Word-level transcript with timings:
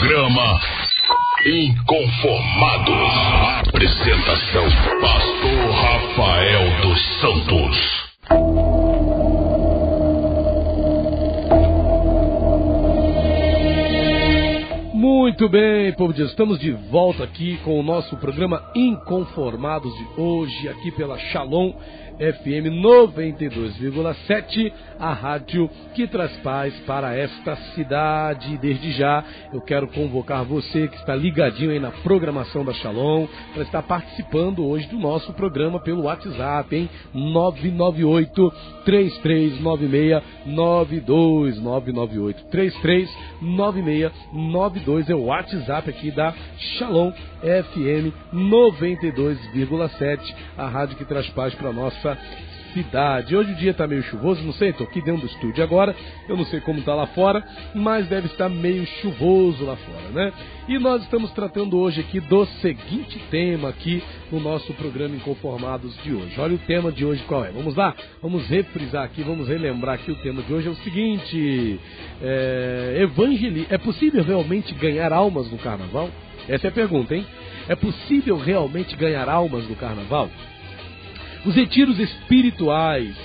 Programa 0.00 0.58
Inconformados. 1.44 3.12
Apresentação: 3.68 4.64
Pastor 4.98 5.70
Rafael 5.74 6.80
dos 6.80 7.20
Santos. 7.20 8.10
Muito 14.94 15.50
bem, 15.50 15.92
povo 15.92 16.12
de 16.12 16.20
Deus, 16.20 16.30
estamos 16.30 16.58
de 16.58 16.72
volta 16.90 17.24
aqui 17.24 17.58
com 17.58 17.78
o 17.78 17.82
nosso 17.82 18.16
programa 18.16 18.70
Inconformados 18.74 19.94
de 19.94 20.06
hoje, 20.18 20.66
aqui 20.70 20.90
pela 20.92 21.18
Shalom 21.18 21.74
FM 22.20 22.68
92,7, 22.82 24.70
a 24.98 25.14
rádio 25.14 25.70
que 25.94 26.06
traz 26.06 26.30
paz 26.42 26.74
para 26.80 27.16
esta 27.16 27.56
cidade. 27.74 28.58
Desde 28.58 28.92
já, 28.92 29.24
eu 29.54 29.62
quero 29.62 29.88
convocar 29.88 30.44
você 30.44 30.86
que 30.86 30.96
está 30.96 31.14
ligadinho 31.14 31.70
aí 31.70 31.80
na 31.80 31.90
programação 31.90 32.62
da 32.62 32.74
Shalom 32.74 33.26
para 33.54 33.62
estar 33.62 33.82
participando 33.82 34.66
hoje 34.66 34.86
do 34.88 34.98
nosso 34.98 35.32
programa 35.32 35.80
pelo 35.80 36.02
WhatsApp, 36.02 36.76
hein? 36.76 36.90
998 37.14 38.52
3396 38.84 40.22
92 40.44 41.58
998 41.58 42.44
3396 42.50 44.12
92 44.32 45.08
é 45.08 45.14
o 45.14 45.24
WhatsApp 45.24 45.88
aqui 45.88 46.10
da 46.10 46.34
Shalom 46.58 47.12
FM 47.40 48.12
92,7, 48.34 50.34
a 50.58 50.68
rádio 50.68 50.98
que 50.98 51.06
traz 51.06 51.26
paz 51.30 51.54
para 51.54 51.72
nossa 51.72 52.09
cidade. 52.72 53.36
Hoje 53.36 53.52
o 53.52 53.56
dia 53.56 53.70
está 53.72 53.86
meio 53.86 54.02
chuvoso, 54.04 54.42
não 54.42 54.52
sei, 54.52 54.70
estou 54.70 54.86
aqui 54.86 55.02
dentro 55.02 55.22
do 55.22 55.26
estúdio 55.26 55.62
agora, 55.62 55.94
eu 56.28 56.36
não 56.36 56.44
sei 56.46 56.60
como 56.60 56.78
está 56.78 56.94
lá 56.94 57.06
fora, 57.08 57.44
mas 57.74 58.06
deve 58.08 58.26
estar 58.26 58.48
meio 58.48 58.86
chuvoso 59.00 59.64
lá 59.64 59.76
fora, 59.76 60.08
né? 60.12 60.32
E 60.68 60.78
nós 60.78 61.02
estamos 61.02 61.30
tratando 61.32 61.78
hoje 61.78 62.00
aqui 62.00 62.20
do 62.20 62.46
seguinte 62.60 63.18
tema 63.30 63.68
aqui 63.68 64.02
no 64.30 64.40
nosso 64.40 64.72
programa 64.74 65.16
Inconformados 65.16 65.96
de 66.02 66.12
hoje. 66.12 66.38
Olha 66.38 66.54
o 66.54 66.58
tema 66.58 66.92
de 66.92 67.04
hoje 67.04 67.22
qual 67.24 67.44
é. 67.44 67.50
Vamos 67.50 67.74
lá? 67.74 67.94
Vamos 68.22 68.46
refrisar 68.46 69.04
aqui, 69.04 69.22
vamos 69.22 69.48
relembrar 69.48 69.96
aqui 69.96 70.10
o 70.10 70.16
tema 70.16 70.42
de 70.42 70.52
hoje 70.52 70.68
é 70.68 70.70
o 70.70 70.76
seguinte: 70.76 71.80
é, 72.22 72.98
evangeli 73.00 73.66
é 73.68 73.78
possível 73.78 74.22
realmente 74.22 74.72
ganhar 74.74 75.12
almas 75.12 75.50
no 75.50 75.58
carnaval? 75.58 76.08
Essa 76.48 76.68
é 76.68 76.70
a 76.70 76.72
pergunta, 76.72 77.14
hein? 77.14 77.26
É 77.68 77.76
possível 77.76 78.38
realmente 78.38 78.96
ganhar 78.96 79.28
almas 79.28 79.68
no 79.68 79.76
carnaval? 79.76 80.30
Os 81.44 81.54
retiros 81.54 81.98
espirituais 81.98 83.16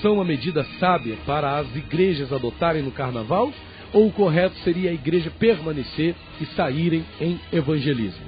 são 0.00 0.14
uma 0.14 0.24
medida 0.24 0.64
sábia 0.78 1.16
para 1.26 1.58
as 1.58 1.74
igrejas 1.74 2.32
adotarem 2.32 2.82
no 2.82 2.92
carnaval? 2.92 3.52
Ou 3.92 4.06
o 4.06 4.12
correto 4.12 4.56
seria 4.58 4.90
a 4.90 4.94
igreja 4.94 5.30
permanecer 5.38 6.14
e 6.40 6.46
saírem 6.46 7.04
em 7.20 7.40
evangelismo? 7.52 8.26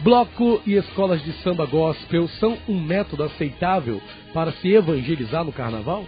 Bloco 0.00 0.62
e 0.64 0.74
escolas 0.74 1.22
de 1.22 1.32
samba 1.42 1.66
gospel 1.66 2.28
são 2.28 2.56
um 2.68 2.80
método 2.80 3.24
aceitável 3.24 4.00
para 4.32 4.52
se 4.52 4.68
evangelizar 4.68 5.44
no 5.44 5.52
carnaval? 5.52 6.06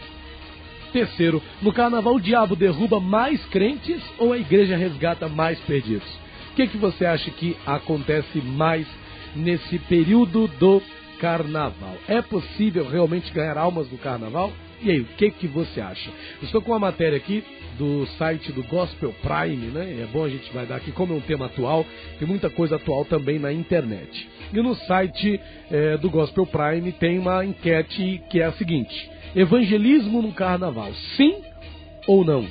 Terceiro, 0.93 1.43
no 1.61 1.73
carnaval 1.73 2.15
o 2.15 2.21
diabo 2.21 2.55
derruba 2.55 3.01
mais 3.01 3.45
crentes 3.47 4.01
ou 4.19 4.33
a 4.33 4.39
igreja 4.39 4.77
resgata 4.77 5.29
mais 5.29 5.59
perdidos? 5.61 6.09
O 6.53 6.55
que, 6.55 6.69
que 6.69 6.77
você 6.77 7.07
acha 7.07 7.31
que 7.31 7.57
acontece 7.67 8.39
mais 8.39 8.87
nesse 9.35 9.79
período 9.81 10.47
do 10.47 10.83
carnaval? 11.23 11.95
É 12.09 12.21
possível 12.21 12.89
realmente 12.89 13.33
ganhar 13.33 13.57
almas 13.57 13.89
no 13.89 13.97
carnaval? 13.97 14.53
E 14.83 14.91
aí, 14.91 15.01
o 15.01 15.05
que, 15.05 15.31
que 15.31 15.47
você 15.47 15.81
acha? 15.81 16.11
Estou 16.43 16.61
com 16.61 16.73
uma 16.73 16.81
matéria 16.81 17.17
aqui 17.17 17.45
do 17.79 18.05
site 18.19 18.51
do 18.51 18.65
Gospel 18.65 19.15
Prime, 19.23 19.69
né? 19.69 20.03
É 20.03 20.09
bom 20.13 20.25
a 20.25 20.29
gente 20.29 20.53
vai 20.53 20.67
dar 20.67 20.77
aqui, 20.77 20.91
como 20.91 21.15
é 21.15 21.17
um 21.17 21.21
tema 21.21 21.47
atual, 21.47 21.87
tem 22.19 22.27
muita 22.27 22.51
coisa 22.51 22.75
atual 22.75 23.05
também 23.05 23.39
na 23.39 23.53
internet. 23.53 24.29
E 24.53 24.61
no 24.61 24.75
site 24.75 25.41
é, 25.71 25.97
do 25.99 26.11
Gospel 26.11 26.45
Prime 26.45 26.91
tem 26.91 27.21
uma 27.21 27.45
enquete 27.45 28.21
que 28.29 28.41
é 28.41 28.47
a 28.47 28.53
seguinte: 28.55 29.11
Evangelismo 29.37 30.21
no 30.21 30.33
carnaval, 30.33 30.93
sim 31.17 31.37
ou 32.09 32.25
não? 32.25 32.45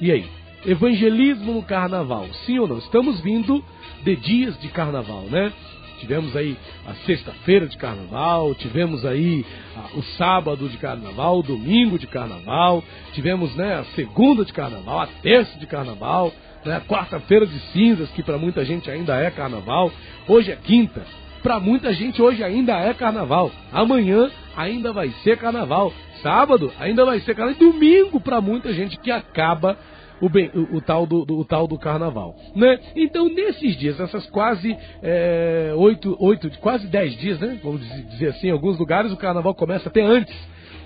E 0.00 0.12
aí? 0.12 0.24
Evangelismo 0.64 1.52
no 1.54 1.62
carnaval, 1.64 2.28
sim 2.46 2.60
ou 2.60 2.68
não? 2.68 2.78
Estamos 2.78 3.20
vindo 3.20 3.62
de 4.04 4.14
dias 4.14 4.56
de 4.60 4.68
carnaval, 4.68 5.22
né? 5.22 5.52
Tivemos 6.02 6.34
aí 6.34 6.56
a 6.84 6.94
sexta-feira 7.06 7.68
de 7.68 7.76
carnaval, 7.76 8.56
tivemos 8.56 9.06
aí 9.06 9.46
a, 9.76 9.96
o 9.96 10.02
sábado 10.18 10.68
de 10.68 10.76
carnaval, 10.76 11.38
o 11.38 11.42
domingo 11.44 11.96
de 11.96 12.08
carnaval, 12.08 12.82
tivemos 13.12 13.54
né, 13.54 13.76
a 13.76 13.84
segunda 13.94 14.44
de 14.44 14.52
carnaval, 14.52 15.02
a 15.02 15.06
terça 15.06 15.56
de 15.60 15.64
carnaval, 15.64 16.32
né, 16.64 16.74
a 16.74 16.80
quarta-feira 16.80 17.46
de 17.46 17.56
cinzas, 17.70 18.10
que 18.10 18.22
para 18.24 18.36
muita 18.36 18.64
gente 18.64 18.90
ainda 18.90 19.14
é 19.14 19.30
carnaval, 19.30 19.92
hoje 20.26 20.50
é 20.50 20.56
quinta, 20.56 21.06
para 21.40 21.60
muita 21.60 21.94
gente 21.94 22.20
hoje 22.20 22.42
ainda 22.42 22.76
é 22.76 22.92
carnaval, 22.92 23.52
amanhã 23.72 24.28
ainda 24.56 24.92
vai 24.92 25.08
ser 25.22 25.38
carnaval, 25.38 25.94
sábado 26.20 26.72
ainda 26.80 27.04
vai 27.04 27.20
ser 27.20 27.36
carnaval, 27.36 27.62
e 27.62 27.72
domingo 27.72 28.18
para 28.18 28.40
muita 28.40 28.72
gente 28.72 28.98
que 28.98 29.12
acaba 29.12 29.78
o, 30.22 30.28
bem, 30.28 30.50
o, 30.54 30.76
o, 30.76 30.80
tal 30.80 31.04
do, 31.04 31.24
do, 31.24 31.40
o 31.40 31.44
tal 31.44 31.66
do 31.66 31.76
carnaval. 31.76 32.36
Né? 32.54 32.78
Então, 32.94 33.28
nesses 33.28 33.76
dias, 33.76 33.98
essas 33.98 34.24
quase 34.30 34.74
é, 35.02 35.72
oito, 35.76 36.16
oito, 36.20 36.48
quase 36.60 36.86
dez 36.86 37.16
dias, 37.16 37.40
né? 37.40 37.58
vamos 37.62 37.80
dizer 38.10 38.28
assim, 38.28 38.46
em 38.46 38.52
alguns 38.52 38.78
lugares 38.78 39.10
o 39.12 39.16
carnaval 39.16 39.52
começa 39.52 39.88
até 39.88 40.00
antes. 40.00 40.34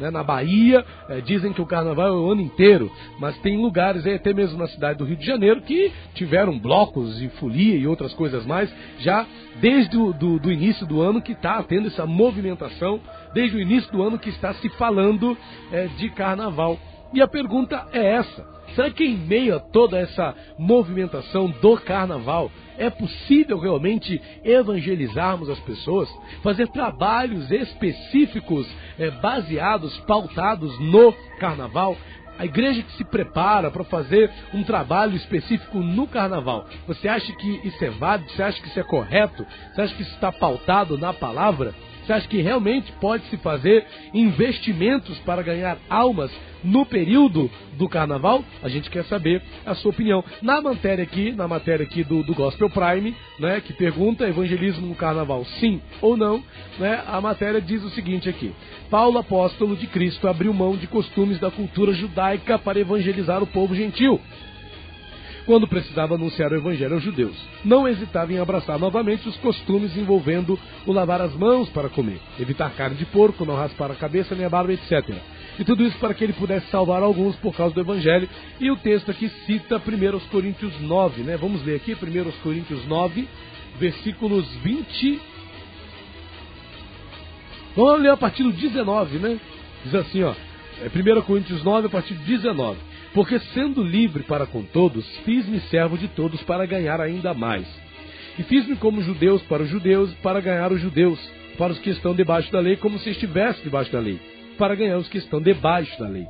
Né? 0.00 0.10
Na 0.10 0.24
Bahia, 0.24 0.82
é, 1.10 1.20
dizem 1.20 1.52
que 1.52 1.60
o 1.60 1.66
carnaval 1.66 2.08
é 2.08 2.12
o 2.12 2.30
ano 2.30 2.40
inteiro, 2.40 2.90
mas 3.20 3.36
tem 3.38 3.58
lugares, 3.58 4.06
até 4.06 4.32
mesmo 4.32 4.56
na 4.56 4.68
cidade 4.68 4.98
do 4.98 5.04
Rio 5.04 5.16
de 5.16 5.26
Janeiro, 5.26 5.60
que 5.60 5.92
tiveram 6.14 6.58
blocos 6.58 7.20
e 7.20 7.28
folia 7.38 7.76
e 7.76 7.86
outras 7.86 8.14
coisas 8.14 8.46
mais, 8.46 8.74
já 9.00 9.26
desde 9.60 9.98
o 9.98 10.14
do, 10.14 10.38
do 10.38 10.50
início 10.50 10.86
do 10.86 11.02
ano 11.02 11.20
que 11.20 11.32
está 11.32 11.62
tendo 11.62 11.88
essa 11.88 12.06
movimentação, 12.06 13.00
desde 13.34 13.54
o 13.54 13.60
início 13.60 13.92
do 13.92 14.02
ano 14.02 14.18
que 14.18 14.30
está 14.30 14.54
se 14.54 14.68
falando 14.70 15.36
é, 15.70 15.88
de 15.98 16.08
carnaval. 16.08 16.78
E 17.12 17.20
a 17.20 17.28
pergunta 17.28 17.86
é 17.92 18.14
essa 18.14 18.55
Será 18.74 18.90
que 18.90 19.04
em 19.04 19.16
meio 19.16 19.56
a 19.56 19.60
toda 19.60 19.98
essa 19.98 20.34
movimentação 20.58 21.48
do 21.48 21.76
carnaval 21.78 22.50
é 22.78 22.90
possível 22.90 23.58
realmente 23.58 24.20
evangelizarmos 24.44 25.48
as 25.48 25.58
pessoas? 25.60 26.08
Fazer 26.42 26.68
trabalhos 26.68 27.50
específicos 27.50 28.66
é, 28.98 29.10
baseados, 29.10 29.96
pautados 30.00 30.78
no 30.78 31.12
carnaval? 31.38 31.96
A 32.38 32.44
igreja 32.44 32.82
que 32.82 32.92
se 32.92 33.04
prepara 33.04 33.70
para 33.70 33.82
fazer 33.84 34.30
um 34.52 34.62
trabalho 34.62 35.16
específico 35.16 35.78
no 35.78 36.06
carnaval, 36.06 36.66
você 36.86 37.08
acha 37.08 37.32
que 37.32 37.60
isso 37.66 37.82
é 37.82 37.88
válido? 37.90 38.30
Você 38.30 38.42
acha 38.42 38.60
que 38.60 38.68
isso 38.68 38.78
é 38.78 38.82
correto? 38.82 39.46
Você 39.72 39.80
acha 39.80 39.94
que 39.94 40.02
isso 40.02 40.14
está 40.14 40.30
pautado 40.30 40.98
na 40.98 41.14
palavra? 41.14 41.74
Você 42.06 42.12
acha 42.12 42.28
que 42.28 42.40
realmente 42.40 42.92
pode 43.00 43.24
se 43.24 43.36
fazer 43.38 43.84
investimentos 44.14 45.18
para 45.20 45.42
ganhar 45.42 45.76
almas 45.90 46.30
no 46.62 46.86
período 46.86 47.50
do 47.72 47.88
carnaval? 47.88 48.44
A 48.62 48.68
gente 48.68 48.88
quer 48.88 49.04
saber 49.06 49.42
a 49.64 49.74
sua 49.74 49.90
opinião. 49.90 50.22
Na 50.40 50.62
matéria 50.62 51.02
aqui, 51.02 51.32
na 51.32 51.48
matéria 51.48 51.84
aqui 51.84 52.04
do, 52.04 52.22
do 52.22 52.32
Gospel 52.32 52.70
Prime, 52.70 53.12
né, 53.40 53.60
que 53.60 53.72
pergunta 53.72 54.28
evangelismo 54.28 54.86
no 54.86 54.94
carnaval, 54.94 55.44
sim 55.58 55.82
ou 56.00 56.16
não, 56.16 56.40
né, 56.78 57.02
a 57.08 57.20
matéria 57.20 57.60
diz 57.60 57.82
o 57.82 57.90
seguinte 57.90 58.28
aqui: 58.28 58.54
Paulo, 58.88 59.18
apóstolo 59.18 59.74
de 59.74 59.88
Cristo, 59.88 60.28
abriu 60.28 60.54
mão 60.54 60.76
de 60.76 60.86
costumes 60.86 61.40
da 61.40 61.50
cultura 61.50 61.92
judaica 61.92 62.56
para 62.56 62.78
evangelizar 62.78 63.42
o 63.42 63.48
povo 63.48 63.74
gentil 63.74 64.20
quando 65.46 65.66
precisava 65.68 66.16
anunciar 66.16 66.52
o 66.52 66.56
evangelho 66.56 66.94
aos 66.94 67.02
judeus. 67.02 67.36
Não 67.64 67.88
hesitava 67.88 68.32
em 68.32 68.38
abraçar 68.38 68.78
novamente 68.78 69.28
os 69.28 69.36
costumes 69.38 69.96
envolvendo 69.96 70.58
o 70.84 70.92
lavar 70.92 71.22
as 71.22 71.32
mãos 71.34 71.68
para 71.70 71.88
comer, 71.88 72.20
evitar 72.38 72.70
carne 72.70 72.96
de 72.96 73.06
porco, 73.06 73.44
não 73.44 73.54
raspar 73.54 73.90
a 73.90 73.94
cabeça 73.94 74.34
nem 74.34 74.44
a 74.44 74.50
barba, 74.50 74.72
etc. 74.72 75.16
E 75.58 75.64
tudo 75.64 75.84
isso 75.84 75.96
para 75.98 76.12
que 76.12 76.24
ele 76.24 76.34
pudesse 76.34 76.66
salvar 76.66 77.02
alguns 77.02 77.36
por 77.36 77.56
causa 77.56 77.74
do 77.74 77.80
evangelho. 77.80 78.28
E 78.60 78.70
o 78.70 78.76
texto 78.76 79.10
aqui 79.10 79.30
cita 79.46 79.76
1 79.76 80.28
Coríntios 80.28 80.78
9, 80.80 81.22
né? 81.22 81.36
Vamos 81.36 81.64
ler 81.64 81.76
aqui 81.76 81.94
1 81.94 82.42
Coríntios 82.42 82.84
9, 82.86 83.26
versículos 83.78 84.46
20 84.56 85.36
Vamos 87.76 88.00
ler 88.00 88.08
a 88.08 88.16
partir 88.16 88.42
do 88.42 88.52
19, 88.52 89.18
né? 89.18 89.38
Diz 89.84 89.94
assim, 89.94 90.22
ó. 90.22 90.34
É 90.80 90.86
1 90.88 91.22
Coríntios 91.22 91.62
9, 91.62 91.88
a 91.88 91.90
partir 91.90 92.14
do 92.14 92.24
19. 92.24 92.78
Porque 93.16 93.38
sendo 93.54 93.82
livre 93.82 94.24
para 94.24 94.44
com 94.44 94.62
todos, 94.62 95.02
fiz-me 95.24 95.58
servo 95.70 95.96
de 95.96 96.06
todos 96.06 96.42
para 96.42 96.66
ganhar 96.66 97.00
ainda 97.00 97.32
mais. 97.32 97.66
E 98.38 98.42
fiz-me 98.42 98.76
como 98.76 99.00
judeus 99.00 99.40
para 99.44 99.62
os 99.62 99.70
judeus, 99.70 100.12
para 100.16 100.38
ganhar 100.38 100.70
os 100.70 100.82
judeus, 100.82 101.18
para 101.56 101.72
os 101.72 101.78
que 101.78 101.88
estão 101.88 102.14
debaixo 102.14 102.52
da 102.52 102.60
lei, 102.60 102.76
como 102.76 102.98
se 102.98 103.08
estivesse 103.08 103.62
debaixo 103.62 103.90
da 103.90 104.00
lei, 104.00 104.20
para 104.58 104.74
ganhar 104.74 104.98
os 104.98 105.08
que 105.08 105.16
estão 105.16 105.40
debaixo 105.40 105.98
da 105.98 106.06
lei. 106.06 106.26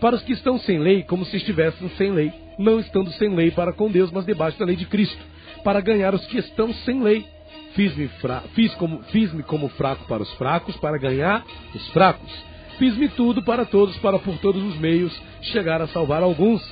Para 0.00 0.14
os 0.14 0.22
que 0.22 0.32
estão 0.32 0.56
sem 0.60 0.78
lei, 0.78 1.02
como 1.02 1.24
se 1.24 1.36
estivessem 1.36 1.88
sem 1.98 2.12
lei, 2.12 2.32
não 2.56 2.78
estando 2.78 3.10
sem 3.14 3.34
lei 3.34 3.50
para 3.50 3.72
com 3.72 3.90
Deus, 3.90 4.12
mas 4.12 4.24
debaixo 4.24 4.56
da 4.56 4.66
lei 4.66 4.76
de 4.76 4.86
Cristo, 4.86 5.18
para 5.64 5.80
ganhar 5.80 6.14
os 6.14 6.24
que 6.26 6.38
estão 6.38 6.72
sem 6.72 7.02
lei. 7.02 7.26
Fiz-me 7.74 8.08
fiz 8.54 8.72
como, 8.74 9.02
fiz 9.10 9.32
como 9.46 9.68
fraco 9.70 10.06
para 10.06 10.22
os 10.22 10.32
fracos, 10.34 10.76
para 10.76 10.96
ganhar 10.96 11.44
os 11.74 11.88
fracos. 11.88 12.49
Fiz-me 12.80 13.10
tudo 13.10 13.42
para 13.42 13.66
todos, 13.66 13.94
para 13.98 14.18
por 14.18 14.38
todos 14.38 14.64
os 14.64 14.78
meios 14.78 15.12
chegar 15.42 15.82
a 15.82 15.86
salvar 15.88 16.22
alguns. 16.22 16.62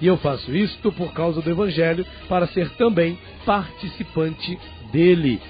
E 0.00 0.06
eu 0.06 0.16
faço 0.16 0.54
isto 0.54 0.92
por 0.92 1.12
causa 1.12 1.42
do 1.42 1.50
Evangelho, 1.50 2.06
para 2.28 2.46
ser 2.46 2.70
também 2.76 3.18
participante 3.44 4.56
dele. 4.92 5.42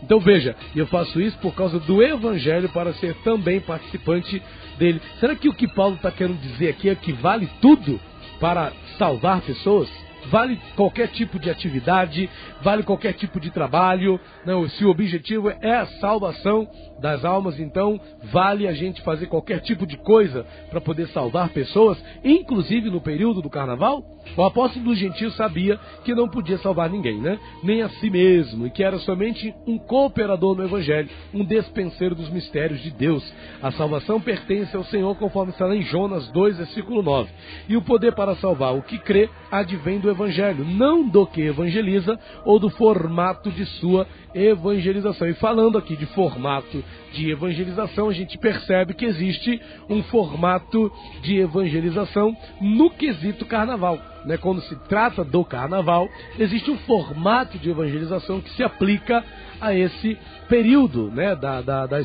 Então 0.00 0.20
veja, 0.20 0.54
eu 0.76 0.86
faço 0.86 1.20
isso 1.20 1.36
por 1.38 1.52
causa 1.56 1.80
do 1.80 2.00
Evangelho, 2.00 2.68
para 2.68 2.94
ser 2.94 3.16
também 3.24 3.58
participante 3.58 4.40
dele. 4.78 5.02
Será 5.18 5.34
que 5.34 5.48
o 5.48 5.54
que 5.54 5.66
Paulo 5.66 5.96
está 5.96 6.12
querendo 6.12 6.40
dizer 6.40 6.68
aqui 6.68 6.88
é 6.88 6.94
que 6.94 7.12
vale 7.12 7.50
tudo 7.60 8.00
para 8.38 8.72
salvar 8.96 9.40
pessoas? 9.40 9.90
Vale 10.28 10.60
qualquer 10.76 11.08
tipo 11.08 11.38
de 11.38 11.50
atividade, 11.50 12.28
vale 12.62 12.82
qualquer 12.82 13.14
tipo 13.14 13.40
de 13.40 13.50
trabalho. 13.50 14.20
Não, 14.44 14.68
se 14.68 14.84
o 14.84 14.90
objetivo 14.90 15.50
é 15.50 15.76
a 15.76 15.86
salvação 15.86 16.68
das 17.00 17.24
almas, 17.24 17.58
então 17.58 18.00
vale 18.24 18.68
a 18.68 18.72
gente 18.72 19.02
fazer 19.02 19.26
qualquer 19.26 19.60
tipo 19.60 19.86
de 19.86 19.96
coisa 19.96 20.44
para 20.68 20.80
poder 20.80 21.08
salvar 21.08 21.48
pessoas, 21.50 22.02
inclusive 22.22 22.90
no 22.90 23.00
período 23.00 23.40
do 23.40 23.50
carnaval? 23.50 24.04
O 24.36 24.42
apóstolo 24.42 24.84
dos 24.84 24.98
gentios 24.98 25.34
sabia 25.34 25.78
que 26.04 26.14
não 26.14 26.28
podia 26.28 26.58
salvar 26.58 26.88
ninguém, 26.88 27.20
né? 27.20 27.38
Nem 27.62 27.82
a 27.82 27.88
si 27.88 28.08
mesmo, 28.08 28.66
e 28.66 28.70
que 28.70 28.82
era 28.82 28.98
somente 28.98 29.52
um 29.66 29.76
cooperador 29.78 30.56
no 30.56 30.64
evangelho, 30.64 31.08
um 31.34 31.44
despenseiro 31.44 32.14
dos 32.14 32.30
mistérios 32.30 32.80
de 32.80 32.90
Deus. 32.90 33.22
A 33.62 33.70
salvação 33.72 34.20
pertence 34.20 34.74
ao 34.76 34.84
Senhor, 34.84 35.14
conforme 35.16 35.52
está 35.52 35.74
em 35.74 35.82
Jonas 35.82 36.28
2, 36.30 36.58
versículo 36.58 37.02
9. 37.02 37.28
E 37.68 37.76
o 37.76 37.82
poder 37.82 38.14
para 38.14 38.36
salvar 38.36 38.74
o 38.74 38.82
que 38.82 38.98
crê 38.98 39.28
advém 39.50 39.98
do 39.98 40.10
evangelho, 40.10 40.64
não 40.64 41.08
do 41.08 41.26
que 41.26 41.42
evangeliza 41.42 42.18
ou 42.44 42.58
do 42.58 42.70
formato 42.70 43.50
de 43.50 43.66
sua 43.66 44.06
evangelização. 44.34 45.28
E 45.28 45.34
falando 45.34 45.76
aqui 45.76 45.96
de 45.96 46.06
formato 46.06 46.84
de 47.12 47.30
evangelização, 47.30 48.08
a 48.08 48.12
gente 48.12 48.38
percebe 48.38 48.94
que 48.94 49.04
existe 49.04 49.60
um 49.88 50.02
formato 50.04 50.90
de 51.22 51.38
evangelização 51.38 52.36
no 52.60 52.90
quesito 52.90 53.44
carnaval. 53.44 53.98
Né? 54.24 54.36
Quando 54.36 54.60
se 54.62 54.76
trata 54.88 55.24
do 55.24 55.44
carnaval, 55.44 56.08
existe 56.38 56.70
um 56.70 56.78
formato 56.78 57.58
de 57.58 57.70
evangelização 57.70 58.40
que 58.40 58.50
se 58.50 58.62
aplica 58.62 59.24
a 59.60 59.74
esse 59.74 60.16
período 60.48 61.10
né, 61.10 61.34
da, 61.34 61.60
da, 61.60 61.86
da, 61.86 62.00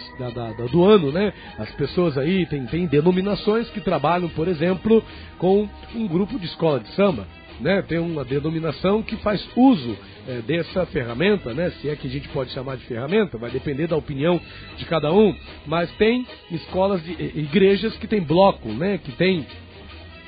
do 0.72 0.86
ano. 0.86 1.12
Né? 1.12 1.34
As 1.58 1.72
pessoas 1.72 2.18
aí 2.18 2.46
têm, 2.46 2.66
têm 2.66 2.86
denominações 2.86 3.70
que 3.70 3.82
trabalham, 3.82 4.30
por 4.30 4.48
exemplo, 4.48 5.04
com 5.38 5.68
um 5.94 6.08
grupo 6.08 6.40
de 6.40 6.46
escola 6.46 6.80
de 6.80 6.90
samba 6.90 7.26
né, 7.60 7.82
tem 7.82 8.00
uma 8.00 8.24
denominação 8.24 9.02
que 9.02 9.16
faz 9.18 9.46
uso 9.56 9.98
é, 10.28 10.42
dessa 10.42 10.86
ferramenta, 10.88 11.54
né, 11.54 11.72
se 11.82 11.90
é 11.90 11.96
que 11.96 12.08
a 12.08 12.10
gente 12.10 12.28
pode 12.30 12.52
chamar 12.52 12.78
de 12.78 12.86
ferramenta, 12.86 13.38
vai 13.38 13.52
depender 13.52 13.88
da 13.88 13.96
opinião 13.96 14.40
de 14.78 14.86
cada 14.86 15.12
um, 15.12 15.36
mas 15.66 15.90
tem 15.94 16.26
escolas 16.52 17.04
de 17.04 17.12
igrejas 17.12 17.96
que 17.98 18.08
tem 18.08 18.22
bloco, 18.22 18.70
né, 18.70 18.98
que 18.98 19.12
tem 19.14 19.46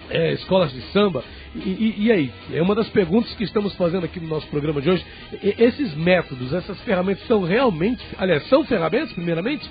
é, 0.10 0.34
escolas 0.34 0.72
de 0.72 0.82
samba. 0.92 1.24
E, 1.56 1.60
e, 1.70 1.96
e, 2.06 2.12
aí? 2.12 2.32
É 2.54 2.62
uma 2.62 2.76
das 2.76 2.88
perguntas 2.90 3.34
que 3.34 3.44
estamos 3.44 3.74
fazendo 3.76 4.06
aqui 4.06 4.20
no 4.20 4.28
nosso 4.28 4.48
programa 4.48 4.82
de 4.82 4.90
hoje. 4.90 5.06
E, 5.42 5.56
esses 5.58 5.96
métodos, 5.96 6.54
essas 6.54 6.80
ferramentas 6.82 7.26
são 7.28 7.42
realmente, 7.44 8.04
aliás, 8.18 8.48
são 8.48 8.64
ferramentas, 8.66 9.12
primeiramente? 9.14 9.68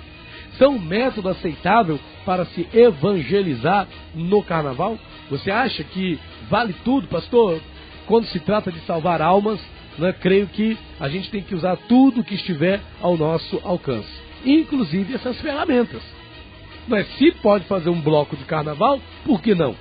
São 0.57 0.79
método 0.79 1.29
aceitável 1.29 1.99
para 2.25 2.45
se 2.45 2.67
evangelizar 2.73 3.87
no 4.15 4.43
carnaval? 4.43 4.97
Você 5.29 5.51
acha 5.51 5.83
que 5.83 6.19
vale 6.49 6.73
tudo, 6.83 7.07
pastor? 7.07 7.61
Quando 8.05 8.25
se 8.27 8.39
trata 8.39 8.71
de 8.71 8.79
salvar 8.81 9.21
almas, 9.21 9.59
né, 9.97 10.13
creio 10.13 10.47
que 10.47 10.77
a 10.99 11.09
gente 11.09 11.29
tem 11.29 11.41
que 11.41 11.55
usar 11.55 11.75
tudo 11.87 12.23
que 12.23 12.35
estiver 12.35 12.79
ao 13.01 13.17
nosso 13.17 13.59
alcance, 13.63 14.09
inclusive 14.45 15.13
essas 15.13 15.39
ferramentas. 15.41 16.01
Mas 16.87 17.07
se 17.17 17.31
pode 17.31 17.65
fazer 17.65 17.89
um 17.89 17.99
bloco 17.99 18.35
de 18.35 18.45
carnaval, 18.45 18.99
por 19.25 19.41
que 19.41 19.53
não? 19.53 19.75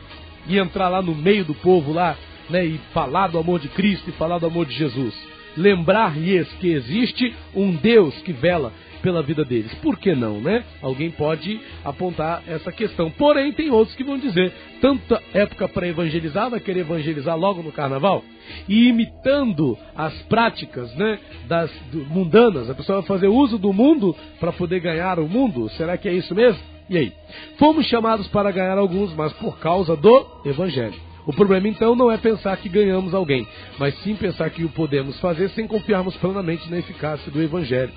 E 0.49 0.59
entrar 0.59 0.89
lá 0.89 1.01
no 1.01 1.15
meio 1.15 1.45
do 1.45 1.55
povo 1.55 1.93
lá, 1.93 2.17
né, 2.51 2.65
e 2.65 2.81
falar 2.93 3.29
do 3.29 3.39
amor 3.39 3.61
de 3.61 3.69
Cristo 3.69 4.11
e 4.11 4.13
falar 4.13 4.39
do 4.39 4.47
amor 4.47 4.67
de 4.67 4.75
Jesus. 4.75 5.15
Lembrar-lhes 5.57 6.49
que 6.61 6.69
existe 6.69 7.35
um 7.55 7.73
Deus 7.73 8.15
que 8.23 8.33
vela 8.33 8.73
pela 9.07 9.23
vida 9.23 9.45
deles. 9.45 9.73
Por 9.77 9.97
que 10.01 10.17
não, 10.17 10.41
né? 10.41 10.65
Alguém 10.83 11.13
pode 11.13 11.61
apontar 11.85 12.43
essa 12.49 12.73
questão. 12.73 13.09
Porém, 13.09 13.53
tem 13.53 13.71
outros 13.71 13.95
que 13.95 14.03
vão 14.03 14.19
dizer, 14.19 14.53
tanta 14.81 15.23
época 15.33 15.69
para 15.69 15.87
evangelizar, 15.87 16.51
vai 16.51 16.59
querer 16.59 16.81
evangelizar 16.81 17.39
logo 17.39 17.63
no 17.63 17.71
carnaval? 17.71 18.25
E 18.69 18.89
imitando 18.89 19.79
as 19.95 20.13
práticas, 20.23 20.93
né, 20.97 21.21
das 21.47 21.71
mundanas, 22.11 22.69
a 22.69 22.75
pessoa 22.75 22.99
vai 22.99 23.07
fazer 23.07 23.29
uso 23.29 23.59
do 23.59 23.73
mundo 23.73 24.13
para 24.41 24.53
poder 24.53 24.81
ganhar 24.81 25.21
o 25.21 25.29
mundo? 25.29 25.69
Será 25.77 25.97
que 25.97 26.09
é 26.09 26.13
isso 26.13 26.35
mesmo? 26.35 26.61
E 26.91 26.99
aí? 26.99 27.13
Fomos 27.59 27.87
chamados 27.87 28.27
para 28.27 28.51
ganhar 28.51 28.77
alguns, 28.77 29.15
mas 29.15 29.33
por 29.35 29.57
causa 29.61 29.95
do 29.95 30.27
evangelho. 30.45 31.01
O 31.25 31.33
problema 31.33 31.69
então 31.69 31.95
não 31.95 32.11
é 32.11 32.17
pensar 32.17 32.57
que 32.57 32.69
ganhamos 32.69 33.15
alguém, 33.15 33.47
mas 33.79 33.97
sim 34.03 34.17
pensar 34.17 34.51
que 34.51 34.65
o 34.65 34.69
podemos 34.69 35.21
fazer 35.21 35.49
sem 35.51 35.69
confiarmos 35.69 36.17
plenamente 36.17 36.69
na 36.69 36.79
eficácia 36.79 37.31
do 37.31 37.43
Evangelho. 37.43 37.93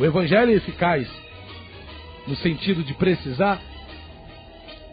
O 0.00 0.04
evangelho 0.06 0.50
é 0.50 0.54
eficaz 0.54 1.06
no 2.26 2.34
sentido 2.36 2.82
de 2.82 2.94
precisar 2.94 3.60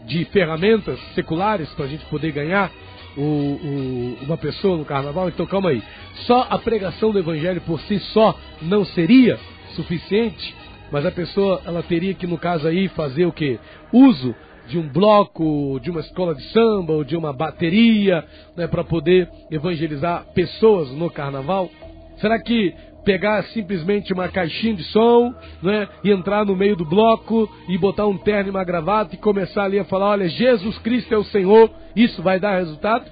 de 0.04 0.22
ferramentas 0.26 1.00
seculares 1.14 1.66
para 1.70 1.86
a 1.86 1.88
gente 1.88 2.04
poder 2.06 2.30
ganhar 2.30 2.70
o, 3.16 3.22
o, 3.22 4.18
uma 4.24 4.36
pessoa 4.36 4.76
no 4.76 4.84
carnaval. 4.84 5.30
Então 5.30 5.46
calma 5.46 5.70
aí. 5.70 5.82
Só 6.26 6.46
a 6.50 6.58
pregação 6.58 7.10
do 7.10 7.18
evangelho 7.18 7.62
por 7.62 7.80
si 7.80 7.98
só 8.12 8.38
não 8.60 8.84
seria 8.84 9.38
suficiente, 9.74 10.54
mas 10.92 11.06
a 11.06 11.10
pessoa 11.10 11.62
ela 11.64 11.82
teria 11.82 12.12
que, 12.12 12.26
no 12.26 12.36
caso 12.36 12.68
aí, 12.68 12.88
fazer 12.88 13.24
o 13.24 13.32
que? 13.32 13.58
Uso 13.90 14.34
de 14.66 14.78
um 14.78 14.86
bloco, 14.86 15.80
de 15.80 15.90
uma 15.90 16.00
escola 16.00 16.34
de 16.34 16.42
samba 16.50 16.92
ou 16.92 17.02
de 17.02 17.16
uma 17.16 17.32
bateria, 17.32 18.26
né, 18.54 18.66
para 18.66 18.84
poder 18.84 19.26
evangelizar 19.50 20.26
pessoas 20.34 20.90
no 20.90 21.08
carnaval? 21.08 21.70
Será 22.18 22.38
que 22.38 22.74
pegar 23.08 23.42
simplesmente 23.44 24.12
uma 24.12 24.28
caixinha 24.28 24.74
de 24.74 24.84
som, 24.84 25.34
né, 25.62 25.88
e 26.04 26.10
entrar 26.10 26.44
no 26.44 26.54
meio 26.54 26.76
do 26.76 26.84
bloco 26.84 27.48
e 27.66 27.78
botar 27.78 28.06
um 28.06 28.18
terno 28.18 28.48
e 28.48 28.50
uma 28.50 28.62
gravata 28.62 29.14
e 29.14 29.18
começar 29.18 29.64
ali 29.64 29.78
a 29.78 29.84
falar, 29.86 30.10
olha, 30.10 30.28
Jesus 30.28 30.76
Cristo 30.80 31.14
é 31.14 31.16
o 31.16 31.24
Senhor, 31.24 31.70
isso 31.96 32.22
vai 32.22 32.38
dar 32.38 32.58
resultado? 32.58 33.06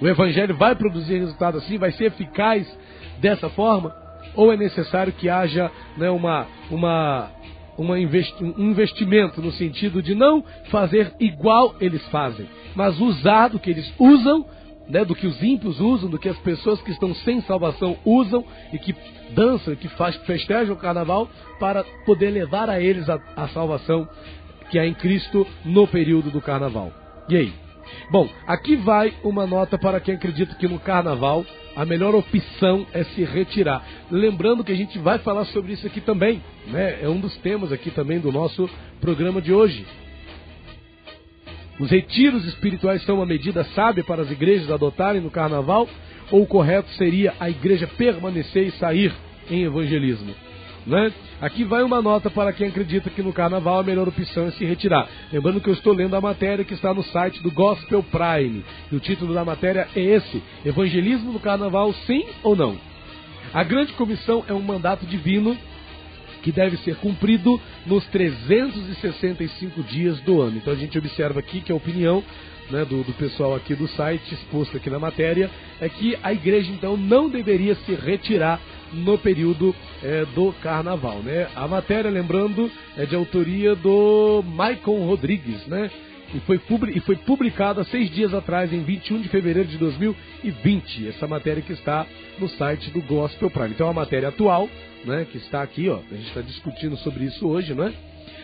O 0.00 0.08
evangelho 0.08 0.56
vai 0.56 0.74
produzir 0.74 1.20
resultado 1.20 1.58
assim, 1.58 1.78
vai 1.78 1.92
ser 1.92 2.06
eficaz 2.06 2.66
dessa 3.20 3.48
forma? 3.50 3.94
Ou 4.34 4.52
é 4.52 4.56
necessário 4.56 5.12
que 5.12 5.28
haja 5.28 5.70
né, 5.96 6.10
uma, 6.10 6.48
uma, 6.68 7.30
uma 7.78 8.00
investi 8.00 8.42
um 8.42 8.70
investimento 8.72 9.40
no 9.40 9.52
sentido 9.52 10.02
de 10.02 10.16
não 10.16 10.42
fazer 10.68 11.14
igual 11.20 11.76
eles 11.80 12.04
fazem, 12.08 12.48
mas 12.74 13.00
usar 13.00 13.50
do 13.50 13.60
que 13.60 13.70
eles 13.70 13.94
usam 14.00 14.44
né, 14.88 15.04
do 15.04 15.14
que 15.14 15.26
os 15.26 15.42
ímpios 15.42 15.80
usam, 15.80 16.08
do 16.08 16.18
que 16.18 16.28
as 16.28 16.38
pessoas 16.38 16.80
que 16.80 16.90
estão 16.90 17.14
sem 17.16 17.40
salvação 17.42 17.96
usam 18.04 18.44
e 18.72 18.78
que 18.78 18.94
dançam, 19.30 19.74
que 19.74 19.88
faz, 19.88 20.16
festejam 20.18 20.74
o 20.74 20.78
carnaval 20.78 21.28
para 21.58 21.84
poder 22.04 22.30
levar 22.30 22.70
a 22.70 22.80
eles 22.80 23.08
a, 23.08 23.20
a 23.36 23.48
salvação 23.48 24.08
que 24.70 24.78
há 24.78 24.86
em 24.86 24.94
Cristo 24.94 25.46
no 25.64 25.86
período 25.86 26.30
do 26.30 26.40
carnaval. 26.40 26.92
E 27.28 27.36
aí? 27.36 27.52
Bom, 28.10 28.28
aqui 28.46 28.76
vai 28.76 29.14
uma 29.22 29.46
nota 29.46 29.78
para 29.78 30.00
quem 30.00 30.14
acredita 30.14 30.54
que 30.56 30.68
no 30.68 30.78
carnaval 30.78 31.44
a 31.74 31.84
melhor 31.84 32.14
opção 32.14 32.86
é 32.92 33.04
se 33.04 33.24
retirar. 33.24 33.84
Lembrando 34.10 34.64
que 34.64 34.72
a 34.72 34.76
gente 34.76 34.98
vai 34.98 35.18
falar 35.18 35.44
sobre 35.46 35.72
isso 35.72 35.86
aqui 35.86 36.00
também, 36.00 36.42
né? 36.66 36.98
É 37.02 37.08
um 37.08 37.20
dos 37.20 37.36
temas 37.38 37.70
aqui 37.70 37.90
também 37.90 38.18
do 38.18 38.32
nosso 38.32 38.68
programa 39.00 39.40
de 39.40 39.52
hoje. 39.52 39.86
Os 41.78 41.90
retiros 41.90 42.46
espirituais 42.46 43.02
são 43.04 43.16
uma 43.16 43.26
medida 43.26 43.62
sábia 43.74 44.02
para 44.02 44.22
as 44.22 44.30
igrejas 44.30 44.70
adotarem 44.70 45.20
no 45.20 45.30
carnaval? 45.30 45.86
Ou 46.30 46.42
o 46.42 46.46
correto 46.46 46.88
seria 46.92 47.34
a 47.38 47.50
igreja 47.50 47.86
permanecer 47.86 48.66
e 48.66 48.70
sair 48.72 49.12
em 49.50 49.64
evangelismo? 49.64 50.34
Né? 50.86 51.12
Aqui 51.40 51.64
vai 51.64 51.82
uma 51.82 52.00
nota 52.00 52.30
para 52.30 52.52
quem 52.52 52.68
acredita 52.68 53.10
que 53.10 53.22
no 53.22 53.32
carnaval 53.32 53.80
a 53.80 53.82
melhor 53.82 54.08
opção 54.08 54.46
é 54.46 54.52
se 54.52 54.64
retirar. 54.64 55.06
Lembrando 55.30 55.60
que 55.60 55.68
eu 55.68 55.74
estou 55.74 55.92
lendo 55.92 56.14
a 56.14 56.20
matéria 56.20 56.64
que 56.64 56.74
está 56.74 56.94
no 56.94 57.02
site 57.02 57.42
do 57.42 57.50
Gospel 57.50 58.02
Prime. 58.04 58.64
E 58.90 58.96
o 58.96 59.00
título 59.00 59.34
da 59.34 59.44
matéria 59.44 59.86
é 59.94 60.00
esse: 60.00 60.42
Evangelismo 60.64 61.32
no 61.32 61.40
carnaval, 61.40 61.92
sim 62.06 62.24
ou 62.42 62.56
não? 62.56 62.78
A 63.52 63.62
grande 63.64 63.92
comissão 63.94 64.44
é 64.48 64.54
um 64.54 64.62
mandato 64.62 65.04
divino 65.04 65.56
que 66.46 66.52
deve 66.52 66.76
ser 66.76 66.94
cumprido 66.98 67.60
nos 67.84 68.06
365 68.06 69.82
dias 69.82 70.20
do 70.20 70.40
ano. 70.40 70.58
Então 70.58 70.72
a 70.72 70.76
gente 70.76 70.96
observa 70.96 71.40
aqui 71.40 71.60
que 71.60 71.72
a 71.72 71.74
opinião 71.74 72.22
né, 72.70 72.84
do, 72.84 73.02
do, 73.02 73.12
pessoal 73.14 73.56
aqui 73.56 73.74
do 73.74 73.88
site, 73.88 74.32
exposto 74.32 74.76
aqui 74.76 74.88
na 74.88 75.00
matéria, 75.00 75.50
é 75.80 75.88
que 75.88 76.16
a 76.22 76.32
igreja 76.32 76.70
então 76.70 76.96
não 76.96 77.28
deveria 77.28 77.74
se 77.74 77.96
retirar 77.96 78.60
no 78.92 79.18
período 79.18 79.74
é, 80.04 80.24
do 80.36 80.52
carnaval. 80.62 81.18
Né? 81.18 81.48
A 81.56 81.66
matéria, 81.66 82.12
lembrando, 82.12 82.70
é 82.96 83.04
de 83.04 83.16
autoria 83.16 83.74
do 83.74 84.44
Maicon 84.46 85.04
Rodrigues, 85.04 85.66
né? 85.66 85.90
E 86.34 86.40
foi, 86.40 86.60
e 86.94 87.00
foi 87.00 87.16
publicada 87.16 87.84
seis 87.84 88.10
dias 88.10 88.34
atrás, 88.34 88.72
em 88.72 88.82
21 88.82 89.22
de 89.22 89.28
fevereiro 89.28 89.68
de 89.68 89.78
2020. 89.78 91.08
Essa 91.08 91.26
matéria 91.26 91.62
que 91.62 91.72
está 91.72 92.06
no 92.38 92.48
site 92.48 92.90
do 92.90 93.00
Gospel 93.02 93.50
Prime. 93.50 93.70
Então, 93.70 93.86
é 93.86 93.90
uma 93.90 94.00
matéria 94.00 94.28
atual, 94.28 94.68
né, 95.04 95.26
que 95.30 95.38
está 95.38 95.62
aqui, 95.62 95.88
ó, 95.88 95.98
a 95.98 96.14
gente 96.14 96.28
está 96.28 96.40
discutindo 96.40 96.96
sobre 96.98 97.24
isso 97.24 97.46
hoje, 97.46 97.74
não 97.74 97.84
é? 97.84 97.92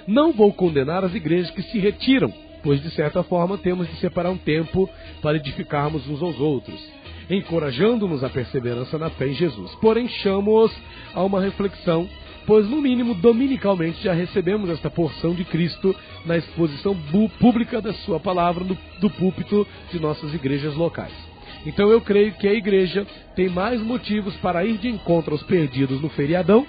Não 0.07 0.33
vou 0.33 0.53
condenar 0.53 1.05
as 1.05 1.15
igrejas 1.15 1.51
que 1.51 1.63
se 1.63 1.79
retiram, 1.79 2.33
pois 2.63 2.81
de 2.83 2.91
certa 2.91 3.23
forma 3.23 3.59
temos 3.59 3.89
de 3.89 3.97
separar 3.97 4.31
um 4.31 4.39
tempo 4.39 4.89
para 5.21 5.37
edificarmos 5.37 6.09
uns 6.09 6.23
aos 6.23 6.39
outros, 6.39 6.81
encorajando-nos 7.29 8.23
à 8.23 8.29
perseverança 8.29 8.99
na 8.99 9.11
fé 9.11 9.29
em 9.29 9.35
Jesus. 9.35 9.75
Porém, 9.77 10.09
chamo-os 10.09 10.73
a 11.15 11.23
uma 11.23 11.41
reflexão, 11.41 12.09
pois 12.47 12.69
no 12.69 12.81
mínimo 12.81 13.15
dominicalmente 13.15 14.03
já 14.03 14.13
recebemos 14.13 14.69
esta 14.71 14.91
porção 14.91 15.35
de 15.35 15.45
Cristo 15.45 15.95
na 16.25 16.37
exposição 16.37 16.97
pública 17.39 17.81
da 17.81 17.93
Sua 17.93 18.19
palavra 18.19 18.65
no, 18.65 18.77
do 19.01 19.11
púlpito 19.11 19.67
de 19.91 20.01
nossas 20.01 20.35
igrejas 20.35 20.75
locais. 20.75 21.13
Então 21.65 21.91
eu 21.91 22.01
creio 22.01 22.33
que 22.33 22.49
a 22.49 22.53
igreja 22.53 23.07
tem 23.37 23.49
mais 23.49 23.81
motivos 23.81 24.35
para 24.37 24.65
ir 24.65 24.79
de 24.79 24.89
encontro 24.89 25.33
aos 25.33 25.43
perdidos 25.45 26.01
no 26.01 26.09
feriadão 26.11 26.67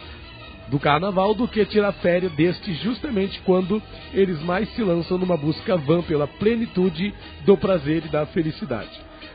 do 0.68 0.80
carnaval 0.80 1.34
do 1.34 1.48
que 1.48 1.66
tirar 1.66 1.92
férias 1.94 2.32
deste 2.34 2.74
justamente 2.76 3.40
quando 3.42 3.82
eles 4.14 4.42
mais 4.44 4.70
se 4.74 4.84
lançam 4.84 5.18
numa 5.18 5.38
busca 5.38 5.76
vã 5.78 6.02
pela 6.02 6.28
plenitude 6.28 7.14
do 7.46 7.58
prazer 7.58 8.06
e 8.06 8.10
da 8.10 8.26
felicidade. 8.28 8.90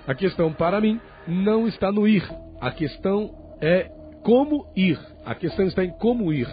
A 0.07 0.15
questão 0.15 0.53
para 0.53 0.81
mim 0.81 1.01
não 1.27 1.69
está 1.69 1.93
no 1.93 2.09
ir, 2.09 2.25
a 2.61 2.71
questão 2.71 3.31
é 3.61 3.91
como 4.29 4.67
ir. 4.77 5.01
A 5.25 5.35
questão 5.35 5.67
está 5.67 5.83
em 5.83 5.89
como 5.89 6.31
ir. 6.31 6.47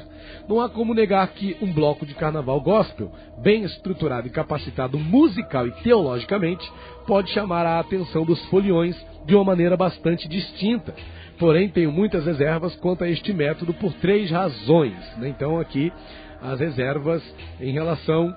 Não 0.47 0.61
há 0.61 0.69
como 0.69 0.93
negar 0.93 1.27
que 1.33 1.57
um 1.61 1.73
bloco 1.73 2.05
de 2.05 2.15
carnaval 2.15 2.61
gospel, 2.61 3.11
bem 3.39 3.65
estruturado 3.65 4.27
e 4.27 4.29
capacitado 4.29 4.97
musical 4.97 5.67
e 5.67 5.71
teologicamente, 5.83 6.71
pode 7.05 7.31
chamar 7.31 7.65
a 7.65 7.77
atenção 7.77 8.23
dos 8.23 8.41
foliões 8.45 8.95
de 9.25 9.35
uma 9.35 9.43
maneira 9.43 9.75
bastante 9.75 10.25
distinta. 10.25 10.95
Porém, 11.37 11.67
tenho 11.67 11.91
muitas 11.91 12.25
reservas 12.25 12.73
quanto 12.77 13.03
a 13.03 13.09
este 13.09 13.33
método 13.33 13.73
por 13.73 13.91
três 13.95 14.31
razões. 14.31 14.95
Né? 15.17 15.27
Então, 15.27 15.59
aqui, 15.59 15.91
as 16.41 16.61
reservas 16.61 17.21
em 17.59 17.73
relação 17.73 18.33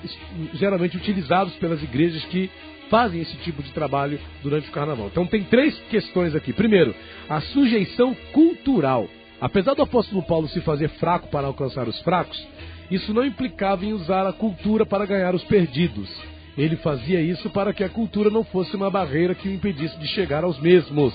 geralmente 0.54 0.96
utilizados 0.96 1.54
pelas 1.56 1.82
igrejas 1.82 2.24
que 2.24 2.50
fazem 2.90 3.20
esse 3.20 3.36
tipo 3.38 3.62
de 3.62 3.72
trabalho 3.72 4.18
durante 4.42 4.68
o 4.68 4.72
carnaval. 4.72 5.08
Então 5.08 5.26
tem 5.26 5.44
três 5.44 5.78
questões 5.90 6.34
aqui. 6.34 6.52
Primeiro, 6.52 6.94
a 7.28 7.40
sujeição 7.40 8.14
cultural. 8.32 9.08
Apesar 9.40 9.74
do 9.74 9.82
apóstolo 9.82 10.22
Paulo 10.22 10.48
se 10.48 10.60
fazer 10.62 10.88
fraco 10.90 11.28
para 11.28 11.46
alcançar 11.46 11.86
os 11.86 12.00
fracos, 12.00 12.44
isso 12.90 13.14
não 13.14 13.24
implicava 13.24 13.84
em 13.84 13.92
usar 13.92 14.26
a 14.26 14.32
cultura 14.32 14.84
para 14.84 15.06
ganhar 15.06 15.34
os 15.34 15.44
perdidos. 15.44 16.10
Ele 16.56 16.76
fazia 16.76 17.20
isso 17.20 17.48
para 17.50 17.72
que 17.72 17.84
a 17.84 17.88
cultura 17.88 18.30
não 18.30 18.42
fosse 18.42 18.74
uma 18.74 18.90
barreira 18.90 19.34
que 19.34 19.48
o 19.48 19.52
impedisse 19.52 19.96
de 19.98 20.08
chegar 20.08 20.42
aos 20.42 20.58
mesmos. 20.58 21.14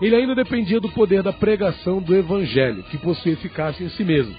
Ele 0.00 0.14
ainda 0.14 0.34
dependia 0.34 0.80
do 0.80 0.90
poder 0.90 1.22
da 1.22 1.32
pregação 1.32 2.02
do 2.02 2.14
evangelho, 2.14 2.82
que 2.84 2.98
possui 2.98 3.32
eficácia 3.32 3.82
em 3.82 3.88
si 3.90 4.04
mesmo. 4.04 4.34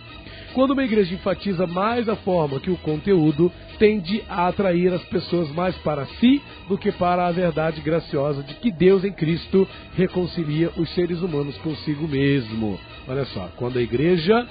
Quando 0.56 0.72
uma 0.72 0.86
igreja 0.86 1.14
enfatiza 1.14 1.68
mais 1.68 2.08
a 2.08 2.16
forma 2.16 2.62
que 2.62 2.72
o 2.72 2.78
conteúdo, 2.78 3.52
tende 3.78 4.24
a 4.30 4.48
atrair 4.48 4.94
as 4.94 5.04
pessoas 5.04 5.52
mais 5.52 5.76
para 5.80 6.06
si 6.06 6.42
do 6.70 6.78
que 6.78 6.94
para 6.94 7.28
a 7.28 7.32
verdade 7.34 7.82
graciosa 7.82 8.42
de 8.42 8.54
que 8.54 8.72
Deus 8.72 9.04
em 9.04 9.12
Cristo 9.12 9.68
reconcilia 9.98 10.72
os 10.78 10.90
seres 10.96 11.22
humanos 11.22 11.58
consigo 11.58 12.08
mesmo. 12.08 12.80
Olha 13.06 13.26
só, 13.26 13.50
quando 13.58 13.78
a 13.78 13.82
igreja 13.82 14.48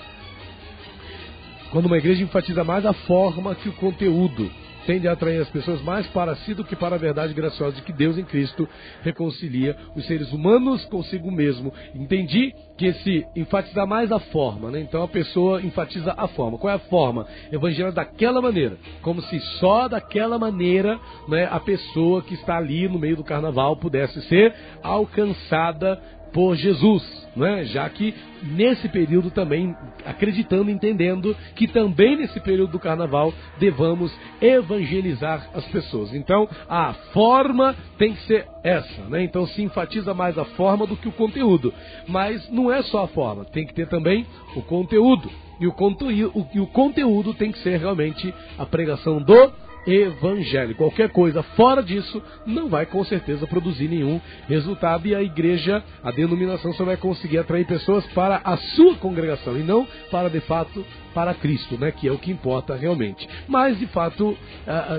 quando 1.70 1.86
uma 1.86 1.96
igreja 1.96 2.22
enfatiza 2.22 2.62
mais 2.62 2.84
a 2.84 2.92
forma 2.92 3.54
que 3.54 3.70
o 3.70 3.72
conteúdo, 3.72 4.48
tende 4.86 5.08
a 5.08 5.12
atrair 5.12 5.40
as 5.40 5.48
pessoas 5.48 5.80
mais 5.82 6.06
para 6.08 6.34
si 6.36 6.54
do 6.54 6.64
que 6.64 6.76
para 6.76 6.96
a 6.96 6.98
verdade 6.98 7.34
graciosa 7.34 7.76
de 7.76 7.82
que 7.82 7.92
Deus 7.92 8.16
em 8.18 8.24
Cristo 8.24 8.68
reconcilia 9.02 9.76
os 9.94 10.06
seres 10.06 10.32
humanos 10.32 10.84
consigo 10.86 11.30
mesmo. 11.30 11.72
Entendi 11.94 12.54
que 12.76 12.86
esse 12.86 13.24
enfatizar 13.36 13.86
mais 13.86 14.10
a 14.10 14.18
forma, 14.18 14.70
né? 14.70 14.80
Então 14.80 15.02
a 15.02 15.08
pessoa 15.08 15.62
enfatiza 15.62 16.14
a 16.16 16.28
forma. 16.28 16.58
Qual 16.58 16.72
é 16.72 16.76
a 16.76 16.80
forma? 16.80 17.26
Evangelho 17.52 17.92
daquela 17.92 18.40
maneira, 18.40 18.76
como 19.02 19.22
se 19.22 19.38
só 19.58 19.88
daquela 19.88 20.38
maneira, 20.38 20.98
né, 21.28 21.48
a 21.50 21.60
pessoa 21.60 22.22
que 22.22 22.34
está 22.34 22.56
ali 22.56 22.88
no 22.88 22.98
meio 22.98 23.16
do 23.16 23.24
carnaval 23.24 23.76
pudesse 23.76 24.20
ser 24.22 24.54
alcançada 24.82 26.00
por 26.34 26.56
Jesus, 26.56 27.28
né? 27.36 27.64
já 27.66 27.88
que 27.88 28.12
nesse 28.42 28.88
período 28.88 29.30
também, 29.30 29.74
acreditando, 30.04 30.68
entendendo 30.68 31.34
que 31.54 31.68
também 31.68 32.16
nesse 32.16 32.40
período 32.40 32.72
do 32.72 32.78
carnaval 32.80 33.32
devamos 33.58 34.12
evangelizar 34.42 35.48
as 35.54 35.64
pessoas. 35.68 36.12
Então, 36.12 36.48
a 36.68 36.92
forma 37.12 37.74
tem 37.96 38.12
que 38.12 38.22
ser 38.26 38.46
essa, 38.64 39.02
né? 39.04 39.22
Então 39.22 39.46
se 39.46 39.62
enfatiza 39.62 40.12
mais 40.12 40.36
a 40.36 40.44
forma 40.44 40.86
do 40.86 40.96
que 40.96 41.08
o 41.08 41.12
conteúdo. 41.12 41.72
Mas 42.08 42.50
não 42.50 42.70
é 42.70 42.82
só 42.82 43.04
a 43.04 43.08
forma, 43.08 43.44
tem 43.44 43.64
que 43.64 43.72
ter 43.72 43.88
também 43.88 44.26
o 44.56 44.62
conteúdo. 44.62 45.30
E 45.60 45.68
o, 45.68 45.72
conteúdo, 45.72 46.32
o, 46.34 46.62
o 46.62 46.66
conteúdo 46.66 47.32
tem 47.32 47.52
que 47.52 47.60
ser 47.60 47.78
realmente 47.78 48.34
a 48.58 48.66
pregação 48.66 49.22
do 49.22 49.52
evangelho. 49.86 50.74
Qualquer 50.74 51.10
coisa 51.10 51.42
fora 51.42 51.82
disso 51.82 52.22
não 52.46 52.68
vai 52.68 52.86
com 52.86 53.04
certeza 53.04 53.46
produzir 53.46 53.88
nenhum 53.88 54.20
resultado 54.48 55.06
e 55.06 55.14
a 55.14 55.22
igreja, 55.22 55.82
a 56.02 56.10
denominação 56.10 56.72
só 56.74 56.84
vai 56.84 56.96
conseguir 56.96 57.38
atrair 57.38 57.66
pessoas 57.66 58.06
para 58.08 58.40
a 58.44 58.56
sua 58.56 58.94
congregação 58.96 59.58
e 59.58 59.62
não 59.62 59.86
para 60.10 60.28
de 60.28 60.40
fato 60.40 60.84
para 61.14 61.32
Cristo, 61.32 61.78
né, 61.78 61.92
que 61.92 62.08
é 62.08 62.12
o 62.12 62.18
que 62.18 62.32
importa 62.32 62.74
realmente. 62.74 63.28
Mas 63.46 63.78
de 63.78 63.86
fato, 63.86 64.36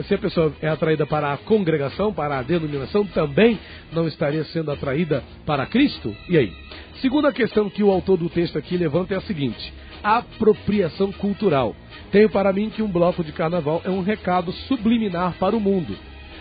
se 0.07 0.13
a 0.13 0.17
pessoa 0.17 0.53
é 0.61 0.69
atraída 0.69 1.05
para 1.05 1.33
a 1.33 1.37
congregação, 1.37 2.13
para 2.13 2.39
a 2.39 2.41
denominação, 2.41 3.05
também 3.07 3.59
não 3.91 4.07
estaria 4.07 4.45
sendo 4.45 4.71
atraída 4.71 5.21
para 5.45 5.65
Cristo? 5.65 6.15
E 6.29 6.37
aí? 6.37 6.53
Segunda 7.01 7.33
questão 7.33 7.69
que 7.69 7.83
o 7.83 7.91
autor 7.91 8.17
do 8.17 8.29
texto 8.29 8.57
aqui 8.57 8.77
levanta 8.77 9.13
é 9.13 9.17
a 9.17 9.21
seguinte: 9.21 9.73
apropriação 10.05 11.11
cultural. 11.11 11.75
Tenho 12.11 12.29
para 12.29 12.53
mim 12.53 12.69
que 12.69 12.83
um 12.83 12.87
bloco 12.87 13.23
de 13.23 13.31
carnaval 13.31 13.81
é 13.83 13.89
um 13.89 14.03
recado 14.03 14.51
subliminar 14.67 15.33
para 15.39 15.55
o 15.55 15.59
mundo. 15.59 15.97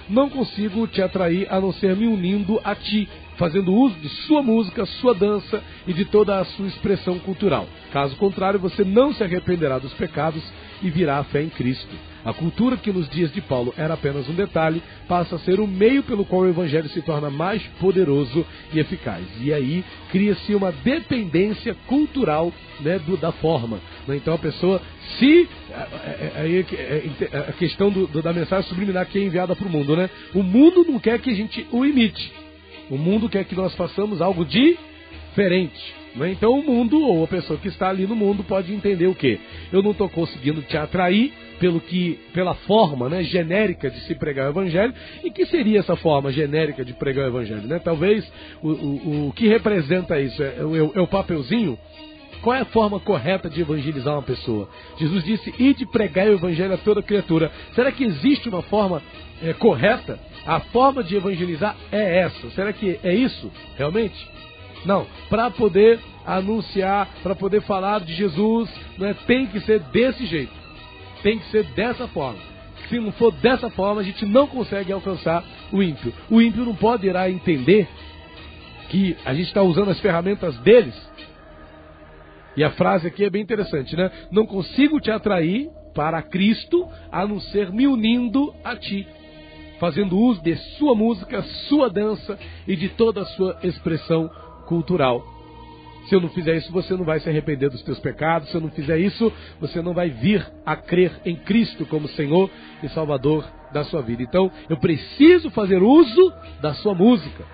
Não 0.07 0.29
consigo 0.29 0.87
te 0.87 1.01
atrair 1.01 1.47
a 1.51 1.59
não 1.59 1.73
ser 1.73 1.97
me 1.97 2.07
unindo 2.07 2.61
a 2.63 2.75
ti, 2.75 3.09
fazendo 3.39 3.73
uso 3.73 3.99
de 4.01 4.09
sua 4.27 4.43
música, 4.43 4.85
sua 4.85 5.15
dança 5.15 5.63
e 5.87 5.95
de 5.95 6.05
toda 6.05 6.39
a 6.39 6.45
sua 6.45 6.67
expressão 6.67 7.19
cultural. 7.19 7.67
Caso 7.91 8.15
contrário, 8.17 8.61
você 8.61 8.85
não 8.85 9.15
se 9.15 9.25
arrependerá 9.25 9.79
dos 9.79 9.95
pecados 9.95 10.43
e 10.83 10.91
virá 10.91 11.17
a 11.17 11.25
fé 11.25 11.43
em 11.43 11.49
Cristo. 11.49 12.14
A 12.25 12.33
cultura 12.33 12.77
que 12.77 12.91
nos 12.91 13.09
dias 13.11 13.31
de 13.33 13.43
Paulo 13.43 13.75
era 13.77 13.95
apenas 13.95 14.27
um 14.29 14.35
detalhe, 14.35 14.83
passa 15.07 15.37
a 15.37 15.39
ser 15.41 15.61
o 15.61 15.67
meio 15.67 16.03
pelo 16.03 16.25
qual 16.25 16.43
o 16.43 16.49
evangelho 16.49 16.89
se 16.89 17.03
torna 17.03 17.29
mais 17.29 17.63
poderoso 17.79 18.47
e 18.73 18.79
eficaz. 18.79 19.25
E 19.41 19.53
aí 19.53 19.85
cria-se 20.11 20.55
uma 20.55 20.73
dependência 20.73 21.77
cultural 21.87 22.51
né, 22.81 22.99
do, 22.99 23.19
da 23.19 23.31
forma. 23.31 23.79
Né? 24.09 24.17
Então 24.17 24.35
a 24.35 24.39
pessoa, 24.39 24.81
se. 25.19 25.49
Aí 26.37 26.65
a 27.49 27.53
questão 27.53 27.91
do, 27.91 28.07
da 28.23 28.33
mensagem 28.33 28.69
subliminar 28.71 29.07
que 29.07 29.19
é 29.19 29.23
enviada 29.23 29.55
para 29.55 29.69
o 29.69 29.71
mundo, 29.71 29.95
né? 29.95 30.09
O 30.35 30.43
mundo 30.43 30.85
não 30.89 30.99
quer 30.99 31.21
que 31.21 31.31
a 31.31 31.35
gente 31.35 31.67
o 31.71 31.85
imite. 31.85 32.33
O 32.89 32.97
mundo 32.97 33.29
quer 33.29 33.45
que 33.45 33.55
nós 33.55 33.75
façamos 33.75 34.23
algo 34.23 34.47
diferente. 34.47 35.95
Né? 36.15 36.31
Então 36.31 36.59
o 36.59 36.63
mundo, 36.63 37.01
ou 37.01 37.25
a 37.25 37.29
pessoa 37.29 37.59
que 37.59 37.69
está 37.69 37.91
ali 37.91 38.07
no 38.07 38.17
mundo, 38.17 38.45
pode 38.45 38.73
entender 38.73 39.07
o 39.07 39.15
quê? 39.15 39.39
Eu 39.73 39.83
não 39.83 39.91
estou 39.91 40.09
conseguindo 40.09 40.63
te 40.63 40.77
atrair 40.77 41.33
pelo 41.59 41.81
que, 41.81 42.19
pela 42.33 42.55
forma 42.55 43.09
né, 43.09 43.23
genérica 43.23 43.91
de 43.91 44.01
se 44.01 44.15
pregar 44.15 44.47
o 44.47 44.51
evangelho. 44.51 44.95
E 45.23 45.31
que 45.31 45.47
seria 45.47 45.81
essa 45.81 45.97
forma 45.97 46.33
genérica 46.33 46.85
de 46.85 46.93
pregar 46.93 47.27
o 47.27 47.29
evangelho? 47.29 47.67
Né? 47.67 47.79
Talvez 47.79 48.31
o, 48.63 48.69
o, 48.71 49.29
o 49.29 49.33
que 49.33 49.49
representa 49.49 50.19
isso 50.21 50.43
é, 50.43 50.47
é, 50.47 50.99
é 50.99 51.01
o 51.01 51.07
papelzinho 51.07 51.79
qual 52.45 52.55
é 52.55 52.61
a 52.61 52.67
forma 52.67 53.01
correta 53.01 53.49
de 53.49 53.63
evangelizar 53.63 54.13
uma 54.13 54.23
pessoa? 54.23 54.69
Jesus 54.99 55.25
disse: 55.25 55.55
e 55.59 55.73
de 55.73 55.87
pregar 55.87 56.29
o 56.29 56.35
evangelho 56.35 56.75
a 56.75 56.77
toda 56.77 57.03
criatura. 57.03 57.51
Será 57.75 57.91
que 57.91 58.05
existe 58.05 58.51
uma 58.51 58.61
forma 58.61 59.03
é, 59.43 59.55
correta? 59.55 60.19
A 60.45 60.61
forma 60.61 61.03
de 61.03 61.17
evangelizar 61.17 61.75
é 61.91 62.19
essa. 62.19 62.51
Será 62.51 62.71
que 62.71 63.01
é 63.03 63.15
isso 63.15 63.51
realmente? 63.79 64.15
Não. 64.85 65.07
Para 65.31 65.51
poder 65.51 65.99
anunciar, 66.27 67.09
para 67.23 67.35
poder 67.35 67.63
falar 67.63 68.01
de 68.01 68.15
Jesus, 68.15 68.71
né, 68.99 69.17
tem 69.27 69.47
que 69.47 69.61
ser 69.61 69.81
desse 69.81 70.27
jeito. 70.27 70.64
Tem 71.25 71.39
que 71.39 71.51
ser 71.51 71.65
dessa 71.75 72.07
forma. 72.07 72.39
Se 72.89 73.01
não 73.01 73.11
for 73.13 73.33
dessa 73.33 73.69
forma, 73.71 74.03
a 74.03 74.05
gente 74.05 74.25
não 74.25 74.47
consegue 74.47 74.93
alcançar 74.93 75.43
o 75.73 75.83
ímpio. 75.83 76.13
O 76.31 76.41
ímpio 76.41 76.65
não 76.65 76.77
pode 76.77 77.07
ir 77.07 77.17
a 77.17 77.29
entender 77.29 77.89
que 78.91 79.17
a 79.25 79.35
gente 79.35 79.49
está 79.49 79.63
usando 79.63 79.91
as 79.91 79.99
ferramentas 79.99 80.57
deles 80.59 80.95
e 82.57 82.63
a 82.63 82.71
frase 82.71 83.09
aqui 83.09 83.25
é 83.25 83.31
bem 83.31 83.43
interessante, 83.43 83.97
né? 83.97 84.11
Não 84.31 84.47
consigo 84.47 85.01
te 85.01 85.11
atrair 85.11 85.69
para 85.95 86.23
Cristo 86.23 86.89
a 87.11 87.27
não 87.27 87.41
ser 87.41 87.73
me 87.73 87.87
unindo 87.87 88.55
a 88.63 88.77
ti, 88.77 89.07
fazendo 89.81 90.17
uso 90.17 90.43
de 90.43 90.55
sua 90.77 90.95
música, 90.95 91.43
sua 91.69 91.91
dança 91.91 92.39
e 92.67 92.77
de 92.77 92.89
toda 92.91 93.23
a 93.23 93.27
sua 93.27 93.59
expressão 93.63 94.31
cultural. 94.67 95.34
Se 96.09 96.15
eu 96.15 96.21
não 96.21 96.29
fizer 96.29 96.57
isso, 96.57 96.71
você 96.71 96.95
não 96.95 97.05
vai 97.05 97.21
se 97.21 97.29
arrepender 97.29 97.71
dos 97.71 97.83
teus 97.83 97.99
pecados. 97.99 98.51
Se 98.51 98.57
eu 98.57 98.61
não 98.61 98.71
fizer 98.71 98.99
isso, 98.99 99.33
você 99.61 99.81
não 99.81 99.95
vai 99.95 100.11
vir 100.11 100.47
a 100.65 100.77
crer 100.77 101.13
em 101.25 101.37
Cristo 101.37 101.87
como 101.87 102.09
Senhor 102.09 102.51
e 102.83 102.89
Salvador 102.89 103.45
da 103.73 103.85
sua 103.85 104.03
vida. 104.03 104.23
Então, 104.23 104.51
eu 104.69 104.77
preciso 104.77 105.51
fazer 105.51 105.83
uso 105.83 106.33
da 106.61 106.75
sua 106.75 106.95
música. 106.95 107.45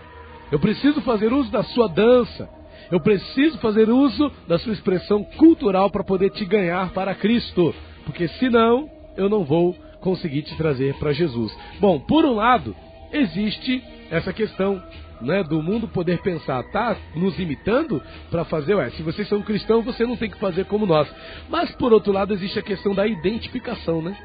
Eu 0.50 0.59
preciso 0.59 1.00
fazer 1.02 1.33
uso 1.33 1.50
da 1.50 1.62
sua 1.62 1.88
dança. 1.88 2.49
Eu 2.90 3.00
preciso 3.00 3.57
fazer 3.59 3.88
uso 3.88 4.33
da 4.49 4.59
sua 4.59 4.73
expressão 4.73 5.23
cultural 5.23 5.90
para 5.90 6.02
poder 6.02 6.30
te 6.30 6.45
ganhar 6.45 6.90
para 6.90 7.14
Cristo, 7.14 7.73
porque 8.04 8.26
senão 8.26 8.90
eu 9.16 9.28
não 9.28 9.45
vou 9.45 9.76
conseguir 10.00 10.42
te 10.42 10.57
trazer 10.57 10.95
para 10.95 11.12
Jesus. 11.12 11.57
Bom, 11.78 12.00
por 12.00 12.25
um 12.25 12.35
lado, 12.35 12.75
existe 13.12 13.83
essa 14.11 14.33
questão 14.33 14.83
né, 15.21 15.43
do 15.43 15.62
mundo 15.62 15.89
poder 15.89 16.21
pensar, 16.21 16.62
tá 16.71 16.97
nos 17.15 17.39
imitando 17.39 18.03
para 18.31 18.45
fazer, 18.45 18.75
ué, 18.75 18.91
se 18.91 19.03
vocês 19.03 19.29
são 19.29 19.43
cristãos, 19.43 19.85
você 19.85 20.07
não 20.07 20.17
tem 20.17 20.31
que 20.31 20.39
fazer 20.39 20.65
como 20.67 20.87
nós. 20.87 21.09
Mas 21.49 21.71
por 21.73 21.93
outro 21.93 22.12
lado, 22.12 22.35
existe 22.35 22.59
a 22.59 22.62
questão 22.62 22.95
da 22.95 23.07
identificação, 23.07 24.03
né? 24.03 24.17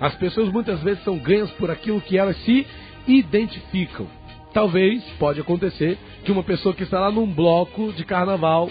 As 0.00 0.14
pessoas 0.16 0.48
muitas 0.48 0.80
vezes 0.82 1.02
são 1.04 1.18
ganhas 1.18 1.50
por 1.52 1.70
aquilo 1.70 2.00
que 2.00 2.18
elas 2.18 2.36
se 2.44 2.66
identificam. 3.06 4.06
Talvez, 4.52 5.02
pode 5.18 5.40
acontecer, 5.40 5.98
que 6.24 6.32
uma 6.32 6.42
pessoa 6.42 6.74
que 6.74 6.84
está 6.84 7.00
lá 7.00 7.10
num 7.10 7.26
bloco 7.26 7.92
de 7.92 8.04
carnaval 8.04 8.70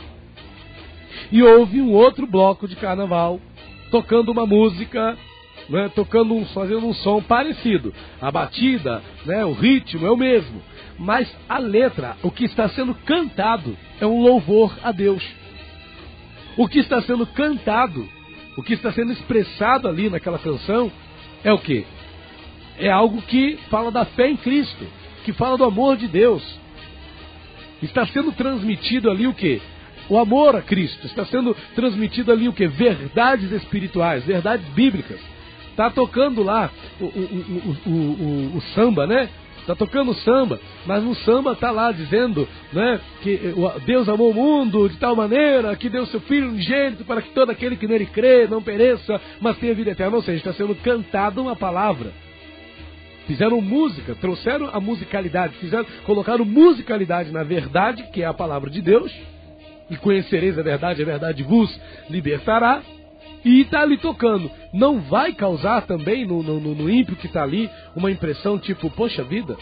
e 1.32 1.44
ouve 1.44 1.82
um 1.82 1.92
outro 1.92 2.26
bloco 2.26 2.68
de 2.68 2.76
carnaval 2.76 3.40
tocando 3.92 4.32
uma 4.32 4.46
música, 4.46 5.18
né, 5.70 5.90
tocando 5.96 6.34
um, 6.34 6.46
fazendo 6.48 6.88
um 6.88 6.94
som 6.94 7.22
parecido. 7.22 7.94
A 8.22 8.32
batida, 8.32 9.02
né, 9.26 9.46
o 9.46 9.54
ritmo 9.54 10.06
é 10.06 10.12
o 10.12 10.18
mesmo, 10.18 10.62
mas 10.98 11.34
a 11.48 11.58
letra, 11.58 12.18
o 12.22 12.32
que 12.32 12.46
está 12.46 12.70
sendo 12.70 12.94
cantado 12.94 13.78
é 14.00 14.06
um 14.06 14.22
louvor 14.22 14.78
a 14.84 14.92
Deus. 14.92 15.24
O 16.58 16.68
que 16.68 16.80
está 16.80 17.02
sendo 17.02 17.26
cantado, 17.26 18.08
o 18.58 18.64
que 18.64 18.74
está 18.74 18.92
sendo 18.92 19.12
expressado 19.12 19.88
ali 19.88 20.10
naquela 20.10 20.38
canção 20.38 20.92
é 21.44 21.52
o 21.52 21.58
que? 21.58 21.86
É 22.78 22.90
algo 22.92 23.22
que 23.22 23.58
fala 23.70 23.92
da 23.92 24.06
fé 24.06 24.30
em 24.30 24.38
Cristo 24.38 24.86
que 25.24 25.34
fala 25.34 25.58
do 25.58 25.64
amor 25.64 25.98
de 25.98 26.08
Deus. 26.08 26.44
Está 27.82 28.06
sendo 28.08 28.32
transmitido 28.32 29.10
ali 29.10 29.26
o 29.26 29.34
que? 29.34 29.62
O 30.10 30.18
amor 30.18 30.56
a 30.56 30.62
Cristo. 30.62 31.06
Está 31.08 31.26
sendo 31.26 31.56
transmitido 31.76 32.32
ali 32.32 32.48
o 32.48 32.54
que? 32.54 32.68
Verdades 32.68 33.52
espirituais, 33.52 34.24
verdades 34.26 34.66
bíblicas. 34.70 35.20
Está 35.74 35.90
tocando 35.90 36.44
lá 36.44 36.70
o, 37.02 37.06
o, 37.06 37.78
o, 37.88 38.58
o 38.58 38.62
samba, 38.76 39.08
né? 39.08 39.28
Está 39.60 39.74
tocando 39.74 40.14
samba, 40.14 40.60
mas 40.86 41.02
no 41.04 41.16
samba 41.16 41.54
está 41.54 41.72
lá 41.72 41.92
dizendo 41.92 42.48
né, 42.74 43.00
que 43.22 43.40
Deus 43.86 44.10
amou 44.10 44.32
o 44.32 44.34
mundo 44.34 44.90
de 44.90 44.98
tal 44.98 45.16
maneira 45.16 45.74
que 45.78 45.90
deu 45.90 46.06
seu 46.06 46.20
Filho 46.20 46.50
unigênito 46.50 47.06
para 47.06 47.22
que 47.22 47.30
todo 47.30 47.50
aquele 47.50 47.78
que 47.78 47.88
nele 47.88 48.06
crê 48.06 48.46
não 48.46 48.62
pereça, 48.62 49.20
mas 49.40 49.58
tenha 49.58 49.74
vida 49.74 49.92
eterna. 49.92 50.18
Ou 50.18 50.22
seja, 50.22 50.38
está 50.38 50.54
sendo 50.54 50.76
cantada 50.76 51.42
uma 51.42 51.56
palavra. 51.56 52.12
Fizeram 53.26 53.62
música, 53.62 54.14
trouxeram 54.16 54.70
a 54.72 54.82
musicalidade, 54.82 55.56
fizeram, 55.56 55.86
colocaram 56.06 56.44
musicalidade 56.44 57.32
na 57.32 57.44
verdade, 57.44 58.04
que 58.12 58.22
é 58.22 58.26
a 58.26 58.34
palavra 58.34 58.70
de 58.70 58.82
Deus, 58.82 59.12
e 59.90 59.96
conhecereis 59.96 60.60
a 60.60 60.62
verdade, 60.62 61.02
a 61.02 61.06
verdade 61.06 61.42
vos 61.42 61.74
libertará, 62.10 62.84
e 63.44 63.62
está 63.62 63.82
ali 63.82 63.98
tocando. 63.98 64.50
Não 64.74 65.02
vai 65.02 65.34
causar 65.34 65.82
também 65.82 66.26
no, 66.26 66.42
no, 66.42 66.60
no 66.60 66.90
ímpio 66.90 67.16
que 67.16 67.28
está 67.28 67.44
ali 67.44 67.70
uma 67.96 68.12
impressão 68.12 68.58
tipo, 68.58 68.90
poxa 68.90 69.24
vida, 69.24 69.58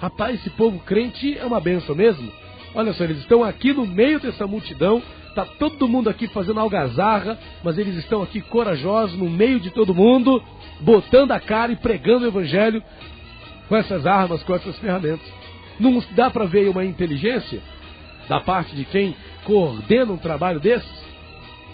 rapaz, 0.00 0.40
esse 0.40 0.50
povo 0.50 0.78
crente 0.80 1.36
é 1.38 1.44
uma 1.44 1.60
benção 1.60 1.94
mesmo? 1.94 2.30
Olha 2.74 2.92
só, 2.92 3.04
eles 3.04 3.18
estão 3.18 3.44
aqui 3.44 3.72
no 3.72 3.86
meio 3.86 4.18
dessa 4.18 4.46
multidão, 4.46 5.02
Está 5.32 5.46
todo 5.46 5.88
mundo 5.88 6.10
aqui 6.10 6.28
fazendo 6.28 6.60
algazarra, 6.60 7.38
mas 7.64 7.78
eles 7.78 7.96
estão 7.96 8.22
aqui 8.22 8.42
corajosos 8.42 9.18
no 9.18 9.30
meio 9.30 9.58
de 9.58 9.70
todo 9.70 9.94
mundo, 9.94 10.42
botando 10.80 11.32
a 11.32 11.40
cara 11.40 11.72
e 11.72 11.76
pregando 11.76 12.26
o 12.26 12.28
evangelho 12.28 12.82
com 13.66 13.74
essas 13.74 14.04
armas, 14.06 14.42
com 14.42 14.54
essas 14.54 14.78
ferramentas. 14.78 15.26
Não 15.80 16.04
dá 16.10 16.30
para 16.30 16.44
ver 16.44 16.68
uma 16.68 16.84
inteligência 16.84 17.62
da 18.28 18.40
parte 18.40 18.76
de 18.76 18.84
quem 18.84 19.16
coordena 19.44 20.12
um 20.12 20.18
trabalho 20.18 20.60
desses? 20.60 21.02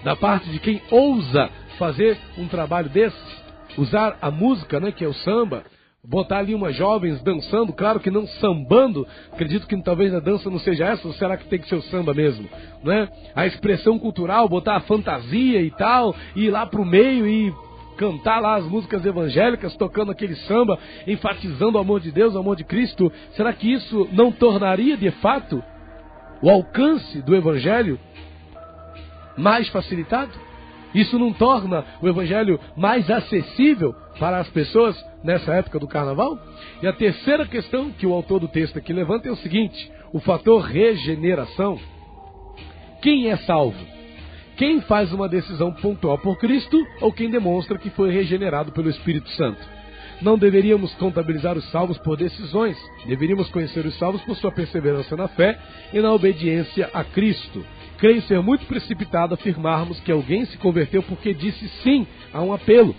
Da 0.04 0.14
parte 0.14 0.48
de 0.50 0.58
quem 0.58 0.80
ousa 0.90 1.50
fazer 1.78 2.16
um 2.36 2.46
trabalho 2.46 2.88
desses? 2.88 3.38
Usar 3.76 4.16
a 4.20 4.30
música, 4.30 4.80
né, 4.80 4.92
que 4.92 5.04
é 5.04 5.08
o 5.08 5.14
samba, 5.14 5.64
botar 6.04 6.38
ali 6.38 6.54
umas 6.54 6.74
jovens 6.74 7.20
dançando, 7.22 7.72
claro 7.72 8.00
que 8.00 8.10
não 8.10 8.26
sambando, 8.26 9.06
acredito 9.32 9.66
que 9.66 9.80
talvez 9.82 10.14
a 10.14 10.20
dança 10.20 10.48
não 10.48 10.58
seja 10.58 10.86
essa, 10.86 11.06
ou 11.06 11.14
será 11.14 11.36
que 11.36 11.46
tem 11.48 11.58
que 11.58 11.68
ser 11.68 11.74
o 11.74 11.82
samba 11.82 12.14
mesmo, 12.14 12.48
né? 12.82 13.08
A 13.34 13.46
expressão 13.46 13.98
cultural, 13.98 14.48
botar 14.48 14.76
a 14.76 14.80
fantasia 14.80 15.60
e 15.60 15.70
tal, 15.72 16.14
e 16.34 16.46
ir 16.46 16.50
lá 16.50 16.64
pro 16.66 16.84
meio 16.84 17.26
e 17.26 17.52
cantar 17.98 18.40
lá 18.40 18.54
as 18.54 18.64
músicas 18.64 19.04
evangélicas, 19.04 19.76
tocando 19.76 20.12
aquele 20.12 20.36
samba, 20.36 20.78
enfatizando 21.06 21.76
o 21.76 21.80
amor 21.80 22.00
de 22.00 22.12
Deus, 22.12 22.34
o 22.34 22.38
amor 22.38 22.56
de 22.56 22.64
Cristo, 22.64 23.12
será 23.32 23.52
que 23.52 23.70
isso 23.70 24.08
não 24.12 24.30
tornaria 24.30 24.96
de 24.96 25.10
fato 25.10 25.62
o 26.40 26.48
alcance 26.48 27.20
do 27.22 27.34
evangelho 27.34 27.98
mais 29.38 29.68
facilitado? 29.68 30.32
Isso 30.94 31.18
não 31.18 31.32
torna 31.32 31.84
o 32.00 32.08
evangelho 32.08 32.58
mais 32.76 33.10
acessível 33.10 33.94
para 34.18 34.38
as 34.38 34.48
pessoas 34.48 34.96
nessa 35.22 35.54
época 35.54 35.78
do 35.78 35.86
carnaval? 35.86 36.38
E 36.82 36.86
a 36.86 36.92
terceira 36.92 37.46
questão 37.46 37.90
que 37.90 38.06
o 38.06 38.12
autor 38.12 38.40
do 38.40 38.48
texto 38.48 38.78
aqui 38.78 38.92
levanta 38.92 39.28
é 39.28 39.32
o 39.32 39.36
seguinte: 39.36 39.90
o 40.12 40.20
fator 40.20 40.62
regeneração. 40.62 41.78
Quem 43.02 43.30
é 43.30 43.36
salvo? 43.38 43.78
Quem 44.56 44.80
faz 44.80 45.12
uma 45.12 45.28
decisão 45.28 45.72
pontual 45.72 46.18
por 46.18 46.36
Cristo 46.36 46.84
ou 47.00 47.12
quem 47.12 47.30
demonstra 47.30 47.78
que 47.78 47.90
foi 47.90 48.10
regenerado 48.10 48.72
pelo 48.72 48.90
Espírito 48.90 49.28
Santo? 49.30 49.60
Não 50.20 50.36
deveríamos 50.36 50.92
contabilizar 50.94 51.56
os 51.56 51.70
salvos 51.70 51.96
por 51.98 52.16
decisões, 52.16 52.76
deveríamos 53.06 53.48
conhecer 53.50 53.86
os 53.86 53.96
salvos 53.98 54.20
por 54.22 54.36
sua 54.36 54.50
perseverança 54.50 55.16
na 55.16 55.28
fé 55.28 55.56
e 55.92 56.00
na 56.00 56.12
obediência 56.12 56.90
a 56.92 57.04
Cristo. 57.04 57.64
Creio 57.98 58.22
ser 58.22 58.40
muito 58.40 58.64
precipitado 58.66 59.34
afirmarmos 59.34 59.98
que 60.00 60.12
alguém 60.12 60.44
se 60.46 60.56
converteu 60.56 61.02
porque 61.02 61.34
disse 61.34 61.68
sim 61.82 62.06
a 62.32 62.40
um 62.40 62.52
apelo. 62.52 62.94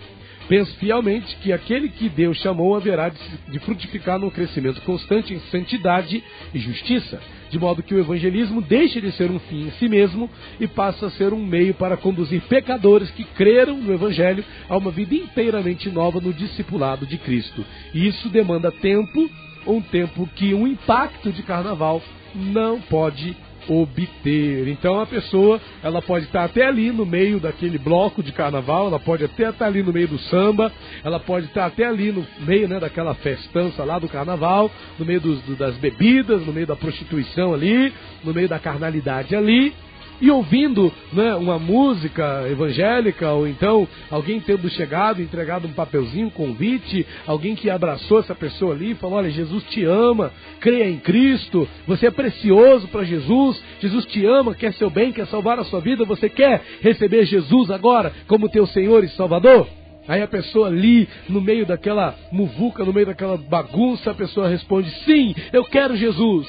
Penso 0.50 0.76
fielmente 0.78 1.36
que 1.38 1.54
aquele 1.54 1.90
que 1.90 2.10
Deus 2.10 2.38
chamou 2.38 2.76
haverá 2.76 3.10
de 3.48 3.60
frutificar 3.60 4.18
no 4.18 4.32
crescimento 4.32 4.82
constante 4.82 5.32
em 5.32 5.40
santidade 5.52 6.24
e 6.54 6.60
justiça, 6.60 7.22
de 7.52 7.60
modo 7.60 7.84
que 7.84 7.94
o 7.94 8.00
evangelismo 8.00 8.60
deixe 8.60 9.00
de 9.00 9.12
ser 9.12 9.30
um 9.30 9.40
fim 9.40 9.68
em 9.68 9.72
si 9.74 9.88
mesmo 9.88 10.28
e 10.60 10.68
passa 10.68 11.06
a 11.06 11.12
ser 11.12 11.34
um 11.34 11.46
meio 11.46 11.76
para 11.76 11.96
conduzir 11.96 12.42
pecadores 12.50 13.12
que 13.12 13.24
creram 13.24 13.78
no 13.78 13.94
evangelho 13.94 14.44
a 14.68 14.76
uma 14.76 14.90
vida 14.90 15.14
inteiramente 15.14 15.88
nova 15.88 16.20
no 16.20 16.34
discipulado 16.34 17.06
de 17.06 17.20
Cristo. 17.20 17.64
E 17.94 18.08
isso 18.08 18.28
demanda 18.28 18.72
tempo, 18.72 19.30
um 19.68 19.82
tempo 19.82 20.28
que 20.36 20.54
um 20.56 20.68
impacto 20.68 21.32
de 21.32 21.44
carnaval 21.44 22.02
não 22.34 22.82
pode 22.82 23.38
obter. 23.70 24.68
Então 24.68 25.00
a 25.00 25.06
pessoa, 25.06 25.62
ela 25.84 26.02
pode 26.02 26.26
estar 26.26 26.44
até 26.44 26.66
ali 26.66 26.92
no 26.92 27.06
meio 27.06 27.40
daquele 27.40 27.78
bloco 27.78 28.24
de 28.24 28.32
carnaval, 28.32 28.88
ela 28.88 29.00
pode 29.00 29.24
até 29.24 29.50
estar 29.50 29.68
ali 29.68 29.84
no 29.84 29.94
meio 29.94 30.08
do 30.08 30.18
samba, 30.18 30.72
ela 31.04 31.20
pode 31.20 31.46
estar 31.46 31.66
até 31.66 31.86
ali 31.86 32.12
no 32.12 32.26
meio 32.40 32.68
né, 32.68 32.80
daquela 32.80 33.14
festança 33.16 33.84
lá 33.84 34.00
do 34.00 34.10
carnaval, 34.10 34.72
no 34.98 35.06
meio 35.06 35.22
dos, 35.22 35.42
do, 35.42 35.56
das 35.56 35.76
bebidas, 35.78 36.46
no 36.46 36.52
meio 36.52 36.68
da 36.68 36.76
prostituição 36.76 37.54
ali, 37.54 37.94
no 38.24 38.34
meio 38.34 38.50
da 38.50 38.60
carnalidade 38.60 39.36
ali, 39.36 39.74
e 40.22 40.30
ouvindo 40.30 40.92
né, 41.14 41.36
uma 41.36 41.58
música 41.58 42.48
evangélica, 42.50 43.32
ou 43.32 43.48
então 43.48 43.88
alguém 44.10 44.40
tendo 44.40 44.70
chegado, 44.70 45.22
entregado 45.22 45.68
um 45.68 45.74
papelzinho, 45.74 46.28
um 46.28 46.32
convite, 46.32 47.06
alguém 47.26 47.56
que 47.56 47.70
abraçou 47.70 48.20
essa 48.20 48.36
pessoa 48.36 48.74
ali 48.74 48.92
e 48.92 48.96
falou: 48.96 49.18
Olha, 49.18 49.30
Jesus 49.30 49.64
te 49.66 49.84
ama, 49.84 50.32
creia 50.60 50.90
em 50.90 50.98
Cristo, 50.98 51.68
você 51.88 52.08
é 52.08 52.12
precioso 52.12 52.88
para 52.88 53.04
Jesus, 53.04 53.62
Jesus 53.80 54.06
te 54.06 54.26
ama, 54.26 54.54
quer 54.54 54.74
seu 54.74 54.90
bem, 54.90 55.12
quer 55.12 55.28
salvar 55.28 55.60
a 55.60 55.64
sua 55.64 55.80
vida, 55.80 56.06
você 56.06 56.30
quer 56.30 56.62
receber 56.82 57.26
Jesus 57.26 57.70
agora 57.72 58.14
como 58.28 58.50
teu 58.50 58.66
Senhor 58.68 59.04
e 59.04 59.10
Salvador? 59.10 59.68
Aí 60.08 60.24
a 60.24 60.28
pessoa 60.28 60.68
ali, 60.68 61.08
no 61.30 61.40
meio 61.40 61.68
daquela 61.68 62.16
muvuca, 62.32 62.84
no 62.84 62.92
meio 62.92 63.06
daquela 63.06 63.38
bagunça, 63.38 64.10
a 64.10 64.16
pessoa 64.16 64.50
responde: 64.50 64.90
Sim, 65.06 65.36
eu 65.54 65.64
quero 65.66 65.96
Jesus, 65.96 66.48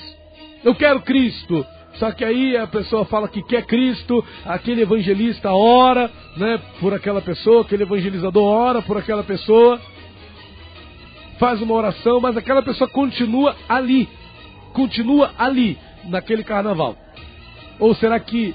eu 0.65 0.75
quero 0.75 1.03
Cristo. 1.03 1.65
Só 2.01 2.11
que 2.13 2.25
aí 2.25 2.57
a 2.57 2.67
pessoa 2.67 3.05
fala 3.05 3.29
que 3.29 3.43
quer 3.43 3.67
Cristo, 3.67 4.25
aquele 4.47 4.81
evangelista 4.81 5.53
ora, 5.53 6.11
né, 6.35 6.59
por 6.81 6.95
aquela 6.95 7.21
pessoa, 7.21 7.61
aquele 7.61 7.83
evangelizador 7.83 8.43
ora 8.43 8.81
por 8.81 8.97
aquela 8.97 9.23
pessoa, 9.23 9.79
faz 11.39 11.61
uma 11.61 11.75
oração, 11.75 12.19
mas 12.19 12.39
aquela 12.39 12.63
pessoa 12.63 12.89
continua 12.89 13.55
ali, 13.69 14.09
continua 14.73 15.31
ali, 15.39 15.77
naquele 16.05 16.43
carnaval. 16.43 16.97
Ou 17.79 17.95
será 17.95 18.19
que 18.19 18.55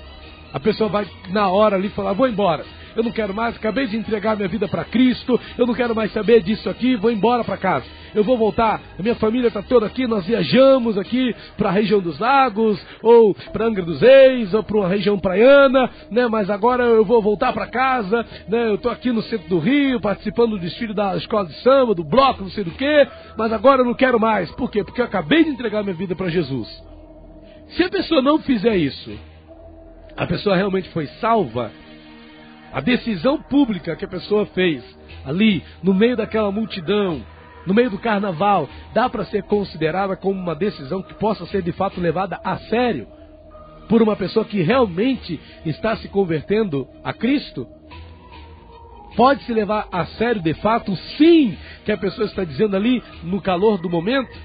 a 0.51 0.60
pessoa 0.60 0.89
vai 0.89 1.08
na 1.29 1.47
hora 1.47 1.75
ali 1.75 1.89
falar, 1.89 2.13
vou 2.13 2.27
embora? 2.27 2.65
Eu 2.95 3.03
não 3.03 3.12
quero 3.12 3.34
mais, 3.34 3.55
acabei 3.55 3.88
de 3.88 3.97
entregar 3.97 4.36
minha 4.36 4.47
vida 4.47 4.67
para 4.67 4.86
Cristo, 4.86 5.39
eu 5.58 5.65
não 5.65 5.73
quero 5.73 5.95
mais 5.95 6.12
saber 6.12 6.41
disso 6.41 6.69
aqui, 6.69 6.95
vou 6.95 7.12
embora 7.12 7.43
para 7.43 7.58
casa. 7.58 7.86
Eu 8.13 8.23
vou 8.23 8.38
voltar, 8.38 8.81
a 8.97 9.01
minha 9.01 9.15
família 9.15 9.49
está 9.49 9.62
toda 9.62 9.86
aqui, 9.86 10.08
nós 10.08 10.25
viajamos 10.25 10.97
aqui 10.97 11.36
para 11.58 11.69
a 11.69 11.71
região 11.71 11.99
dos 11.99 12.17
lagos, 12.17 12.79
ou 13.01 13.36
para 13.51 13.65
Angra 13.65 13.84
dos 13.84 13.99
Reis, 13.99 14.53
ou 14.53 14.63
para 14.63 14.77
uma 14.77 14.88
região 14.88 15.19
praiana, 15.19 15.89
né? 16.10 16.27
mas 16.27 16.49
agora 16.49 16.84
eu 16.84 17.03
vou 17.03 17.21
voltar 17.21 17.51
para 17.51 17.67
casa, 17.67 18.25
né? 18.47 18.69
eu 18.69 18.75
estou 18.75 18.91
aqui 18.91 19.12
no 19.12 19.21
centro 19.23 19.49
do 19.49 19.60
Rio, 19.60 19.99
participando 19.99 20.51
do 20.51 20.60
desfile 20.60 20.93
da 20.93 21.17
escola 21.17 21.45
de 21.45 21.55
samba, 21.62 21.93
do 21.93 22.03
bloco, 22.03 22.43
não 22.43 22.49
sei 22.49 22.63
do 22.63 22.71
que, 22.71 23.08
mas 23.38 23.51
agora 23.51 23.81
eu 23.81 23.86
não 23.86 23.93
quero 23.93 24.19
mais. 24.19 24.49
Por 24.51 24.71
quê? 24.71 24.84
Porque 24.84 25.01
eu 25.01 25.05
acabei 25.05 25.43
de 25.43 25.49
entregar 25.49 25.84
minha 25.84 25.95
vida 25.95 26.15
para 26.15 26.29
Jesus. 26.29 26.67
Se 27.69 27.84
a 27.84 27.89
pessoa 27.89 28.21
não 28.21 28.39
fizer 28.39 28.77
isso, 28.77 29.12
a 30.15 30.25
pessoa 30.25 30.55
realmente 30.55 30.89
foi 30.89 31.08
salva, 31.19 31.71
a 32.75 32.81
decisão 32.81 33.41
pública 33.41 33.95
que 33.95 34.03
a 34.03 34.07
pessoa 34.07 34.45
fez 34.47 34.83
ali, 35.23 35.63
no 35.81 35.93
meio 35.93 36.17
daquela 36.17 36.51
multidão, 36.51 37.25
no 37.65 37.73
meio 37.73 37.89
do 37.89 37.97
carnaval, 37.97 38.67
dá 38.93 39.09
para 39.09 39.23
ser 39.23 39.43
considerada 39.43 40.17
como 40.17 40.38
uma 40.38 40.53
decisão 40.53 41.01
que 41.01 41.13
possa 41.13 41.45
ser 41.45 41.61
de 41.61 41.71
fato 41.71 42.01
levada 42.01 42.38
a 42.43 42.57
sério 42.57 43.07
por 43.88 44.01
uma 44.01 44.17
pessoa 44.17 44.43
que 44.43 44.61
realmente 44.61 45.39
está 45.65 45.95
se 45.95 46.09
convertendo 46.09 46.85
a 47.01 47.13
Cristo? 47.13 47.65
Pode 49.15 49.43
se 49.43 49.53
levar 49.53 49.88
a 49.89 50.05
sério 50.07 50.41
de 50.41 50.53
fato, 50.55 50.93
sim, 51.17 51.57
que 51.85 51.93
a 51.93 51.97
pessoa 51.97 52.27
está 52.27 52.43
dizendo 52.43 52.75
ali 52.75 53.01
no 53.23 53.41
calor 53.41 53.77
do 53.77 53.89
momento? 53.89 54.38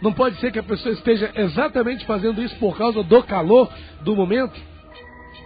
Não 0.00 0.14
pode 0.14 0.40
ser 0.40 0.50
que 0.50 0.58
a 0.58 0.62
pessoa 0.62 0.94
esteja 0.94 1.30
exatamente 1.34 2.06
fazendo 2.06 2.42
isso 2.42 2.56
por 2.56 2.74
causa 2.78 3.02
do 3.02 3.22
calor 3.22 3.70
do 4.00 4.16
momento? 4.16 4.58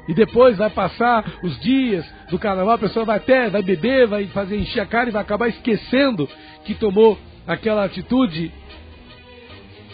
E 0.09 0.15
depois 0.15 0.57
vai 0.57 0.71
passar 0.71 1.25
os 1.43 1.59
dias 1.61 2.05
do 2.31 2.39
carnaval, 2.39 2.75
a 2.75 2.79
pessoa 2.79 3.05
vai 3.05 3.19
até, 3.19 3.49
vai 3.49 3.63
beber, 3.63 4.07
vai 4.07 4.27
fazer 4.29 4.57
encher 4.57 4.81
a 4.81 4.87
cara 4.87 5.09
e 5.09 5.13
vai 5.13 5.23
acabar 5.23 5.49
esquecendo 5.49 6.29
que 6.65 6.75
tomou 6.75 7.19
aquela 7.47 7.85
atitude. 7.85 8.53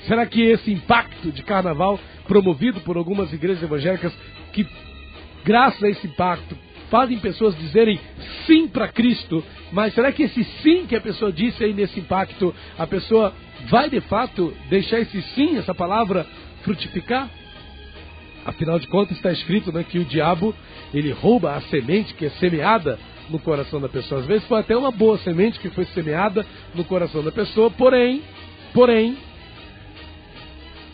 Será 0.07 0.25
que 0.25 0.40
esse 0.40 0.73
impacto 0.73 1.33
de 1.33 1.42
carnaval, 1.42 1.99
promovido 2.27 2.81
por 2.81 2.97
algumas 2.97 3.33
igrejas 3.33 3.62
evangélicas, 3.62 4.12
que 4.53 4.66
graças 5.45 5.83
a 5.83 5.88
esse 5.88 6.07
impacto 6.07 6.57
fazem 6.90 7.19
pessoas 7.19 7.57
dizerem 7.59 7.99
sim 8.47 8.69
para 8.69 8.88
Cristo, 8.88 9.42
mas 9.73 9.95
será 9.95 10.12
que 10.12 10.23
esse 10.23 10.45
sim 10.62 10.87
que 10.87 10.95
a 10.95 11.01
pessoa 11.01 11.33
disse 11.33 11.62
aí 11.64 11.75
nesse 11.75 11.99
impacto, 11.99 12.55
a 12.79 12.87
pessoa 12.87 13.35
vai 13.69 13.90
de 13.90 14.01
fato 14.03 14.55
deixar 14.69 15.01
esse 15.01 15.21
sim, 15.35 15.59
essa 15.59 15.75
palavra, 15.75 16.27
frutificar? 16.62 17.29
Afinal 18.46 18.78
de 18.78 18.87
contas, 18.87 19.16
está 19.16 19.32
escrito 19.32 19.72
né, 19.72 19.82
que 19.82 19.98
o 19.98 20.04
diabo 20.04 20.54
ele 20.94 21.11
rouba 21.11 21.56
a 21.56 21.61
semente 21.62 22.14
que 22.14 22.26
é 22.26 22.30
semeada 22.30 22.96
no 23.28 23.40
coração 23.40 23.80
da 23.80 23.88
pessoa. 23.88 24.20
Às 24.20 24.26
vezes 24.26 24.46
foi 24.46 24.61
até 24.61 24.76
uma 24.76 24.92
boa 24.92 25.18
semente 25.18 25.59
que 25.59 25.68
foi 25.70 25.85
semeada 25.87 26.46
no 26.72 26.85
coração 26.85 27.24
da 27.24 27.32
pessoa, 27.32 27.72
porém, 27.72 28.22
porém, 28.72 29.18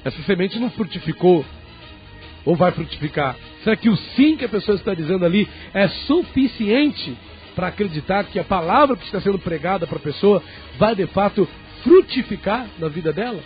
essa 0.02 0.20
semente 0.22 0.58
não 0.58 0.70
frutificou 0.70 1.44
ou 2.42 2.56
vai 2.56 2.72
frutificar. 2.72 3.36
Será 3.62 3.76
que 3.76 3.90
o 3.90 3.96
sim 3.96 4.34
que 4.34 4.46
a 4.46 4.48
pessoa 4.48 4.76
está 4.76 4.94
dizendo 4.94 5.26
ali 5.26 5.46
é 5.74 5.86
suficiente 5.88 7.14
para 7.54 7.66
acreditar 7.66 8.24
que 8.24 8.38
a 8.38 8.44
palavra 8.44 8.96
que 8.96 9.04
está 9.04 9.20
sendo 9.20 9.38
pregada 9.38 9.86
para 9.86 9.98
a 9.98 10.02
pessoa 10.02 10.42
vai 10.78 10.96
de 10.96 11.06
fato 11.08 11.46
frutificar 11.82 12.66
na 12.78 12.88
vida 12.88 13.12
dela? 13.12 13.40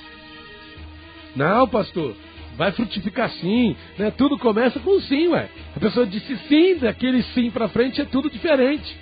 Não, 1.34 1.66
pastor. 1.66 2.14
Vai 2.56 2.72
frutificar 2.72 3.30
sim, 3.30 3.76
né? 3.98 4.10
Tudo 4.10 4.38
começa 4.38 4.80
com 4.80 4.98
sim, 5.00 5.28
ué. 5.28 5.48
A 5.74 5.80
pessoa 5.80 6.06
disse 6.06 6.36
sim, 6.48 6.76
daquele 6.76 7.22
sim 7.34 7.50
para 7.50 7.68
frente 7.68 8.00
é 8.00 8.04
tudo 8.04 8.30
diferente. 8.30 8.96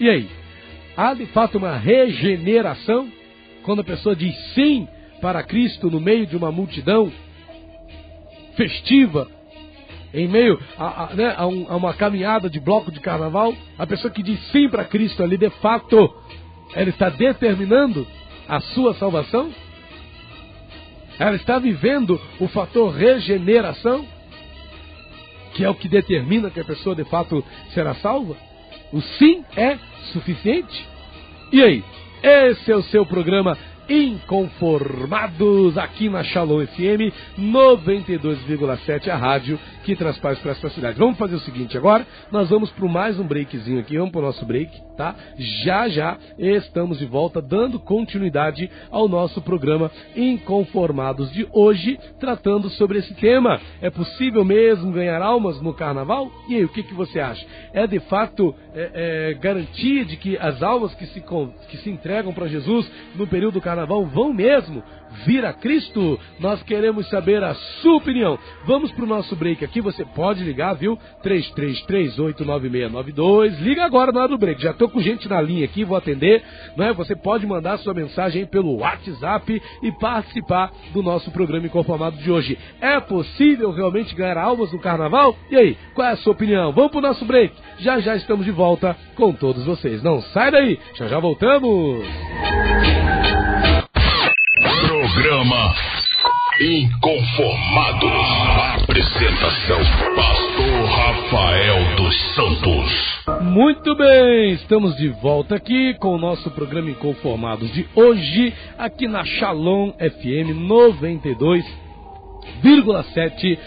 E 0.00 0.08
aí? 0.08 0.28
Há 0.96 1.14
de 1.14 1.26
fato 1.26 1.58
uma 1.58 1.76
regeneração 1.76 3.08
quando 3.62 3.80
a 3.80 3.84
pessoa 3.84 4.16
diz 4.16 4.34
sim 4.54 4.88
para 5.20 5.42
Cristo 5.42 5.90
no 5.90 6.00
meio 6.00 6.26
de 6.26 6.36
uma 6.36 6.50
multidão 6.50 7.12
festiva, 8.56 9.28
em 10.12 10.26
meio 10.26 10.58
a, 10.78 11.04
a, 11.04 11.14
né, 11.14 11.34
a, 11.36 11.46
um, 11.46 11.66
a 11.68 11.76
uma 11.76 11.94
caminhada 11.94 12.48
de 12.48 12.58
bloco 12.58 12.90
de 12.90 13.00
carnaval, 13.00 13.54
a 13.78 13.86
pessoa 13.86 14.12
que 14.12 14.22
diz 14.22 14.40
sim 14.50 14.68
para 14.68 14.84
Cristo 14.84 15.22
ali, 15.22 15.36
de 15.36 15.50
fato, 15.50 16.12
ela 16.74 16.88
está 16.88 17.10
determinando 17.10 18.06
a 18.48 18.60
sua 18.60 18.94
salvação? 18.94 19.52
Ela 21.18 21.36
está 21.36 21.58
vivendo 21.58 22.20
o 22.38 22.46
fator 22.48 22.94
regeneração, 22.94 24.06
que 25.54 25.64
é 25.64 25.70
o 25.70 25.74
que 25.74 25.88
determina 25.88 26.50
que 26.50 26.60
a 26.60 26.64
pessoa 26.64 26.94
de 26.94 27.04
fato 27.04 27.44
será 27.74 27.94
salva. 27.96 28.36
O 28.92 29.00
sim 29.00 29.44
é 29.56 29.76
suficiente? 30.12 30.86
E 31.52 31.62
aí? 31.62 31.84
Esse 32.22 32.72
é 32.72 32.76
o 32.76 32.82
seu 32.82 33.06
programa 33.06 33.56
Inconformados 33.88 35.78
aqui 35.78 36.10
na 36.10 36.22
Shalom 36.22 36.66
FM 36.66 37.10
92,7, 37.38 39.08
a 39.08 39.16
rádio 39.16 39.58
que 39.82 39.96
traz 39.96 40.18
para 40.18 40.32
essa 40.32 40.68
cidade. 40.68 40.98
Vamos 40.98 41.16
fazer 41.16 41.36
o 41.36 41.40
seguinte 41.40 41.78
agora, 41.78 42.06
nós 42.30 42.50
vamos 42.50 42.70
para 42.70 42.86
mais 42.86 43.18
um 43.18 43.26
breakzinho 43.26 43.80
aqui, 43.80 43.96
vamos 43.96 44.12
para 44.12 44.20
o 44.20 44.24
nosso 44.24 44.44
break, 44.44 44.70
tá? 44.94 45.14
Já 45.38 45.88
já 45.88 46.18
estamos 46.38 46.98
de 46.98 47.06
volta 47.06 47.40
dando 47.40 47.80
continuidade 47.80 48.70
ao 48.90 49.08
nosso 49.08 49.40
programa 49.40 49.90
Inconformados 50.14 51.32
de 51.32 51.48
hoje, 51.50 51.98
tratando 52.20 52.68
sobre 52.70 52.98
esse 52.98 53.14
tema. 53.14 53.58
É 53.80 53.88
possível 53.88 54.44
mesmo 54.44 54.92
ganhar 54.92 55.22
almas 55.22 55.62
no 55.62 55.72
carnaval? 55.72 56.30
E 56.48 56.56
aí, 56.56 56.64
o 56.64 56.68
que, 56.68 56.82
que 56.82 56.92
você 56.92 57.20
acha? 57.20 57.46
É 57.72 57.86
de 57.86 58.00
fato 58.00 58.54
é, 58.74 59.30
é, 59.30 59.34
garantia 59.34 60.04
de 60.04 60.18
que 60.18 60.36
as 60.36 60.62
almas 60.62 60.94
que 60.94 61.06
se, 61.06 61.24
que 61.70 61.76
se 61.78 61.88
entregam 61.88 62.34
para 62.34 62.48
Jesus 62.48 62.90
no 63.14 63.26
período 63.26 63.54
do 63.54 63.60
carnaval 63.78 64.04
vão 64.06 64.32
mesmo 64.32 64.82
vir 65.24 65.44
a 65.44 65.52
Cristo? 65.52 66.18
Nós 66.40 66.60
queremos 66.64 67.08
saber 67.08 67.44
a 67.44 67.54
sua 67.54 67.96
opinião. 67.96 68.38
Vamos 68.66 68.90
para 68.92 69.04
o 69.04 69.08
nosso 69.08 69.36
break 69.36 69.64
aqui. 69.64 69.80
Você 69.80 70.04
pode 70.04 70.42
ligar, 70.42 70.74
viu? 70.74 70.98
33389692. 71.24 73.60
Liga 73.60 73.84
agora 73.84 74.10
na 74.10 74.22
hora 74.22 74.30
do 74.30 74.38
break. 74.38 74.60
Já 74.60 74.72
estou 74.72 74.88
com 74.88 75.00
gente 75.00 75.28
na 75.28 75.40
linha 75.40 75.64
aqui, 75.64 75.84
vou 75.84 75.96
atender. 75.96 76.42
Não 76.76 76.84
é? 76.84 76.92
Você 76.92 77.14
pode 77.14 77.46
mandar 77.46 77.78
sua 77.78 77.94
mensagem 77.94 78.44
pelo 78.46 78.78
WhatsApp 78.78 79.62
e 79.82 79.92
participar 79.92 80.72
do 80.92 81.00
nosso 81.02 81.30
programa 81.30 81.66
Inconformado 81.66 82.16
de 82.16 82.28
hoje. 82.30 82.58
É 82.80 82.98
possível 83.00 83.70
realmente 83.70 84.14
ganhar 84.14 84.38
almas 84.38 84.72
no 84.72 84.80
carnaval? 84.80 85.36
E 85.50 85.56
aí, 85.56 85.76
qual 85.94 86.08
é 86.08 86.12
a 86.12 86.16
sua 86.16 86.32
opinião? 86.32 86.72
Vamos 86.72 86.90
para 86.90 86.98
o 86.98 87.02
nosso 87.02 87.24
break. 87.24 87.54
Já 87.78 88.00
já 88.00 88.16
estamos 88.16 88.44
de 88.44 88.50
volta 88.50 88.96
com 89.14 89.32
todos 89.32 89.64
vocês. 89.64 90.02
Não 90.02 90.20
sai 90.20 90.50
daí, 90.50 90.76
já 90.94 91.06
já 91.06 91.20
voltamos. 91.20 92.04
Programa 95.08 95.74
Inconformados. 96.60 98.12
Apresentação: 98.82 99.78
Pastor 100.14 100.84
Rafael 100.84 101.96
dos 101.96 102.14
Santos. 102.34 103.24
Muito 103.40 103.96
bem, 103.96 104.52
estamos 104.52 104.94
de 104.96 105.08
volta 105.08 105.54
aqui 105.54 105.94
com 105.94 106.14
o 106.14 106.18
nosso 106.18 106.50
programa 106.50 106.90
Inconformados 106.90 107.72
de 107.72 107.88
hoje, 107.94 108.52
aqui 108.76 109.08
na 109.08 109.24
Shalom 109.24 109.92
FM 109.92 110.52
92,7 110.68 113.58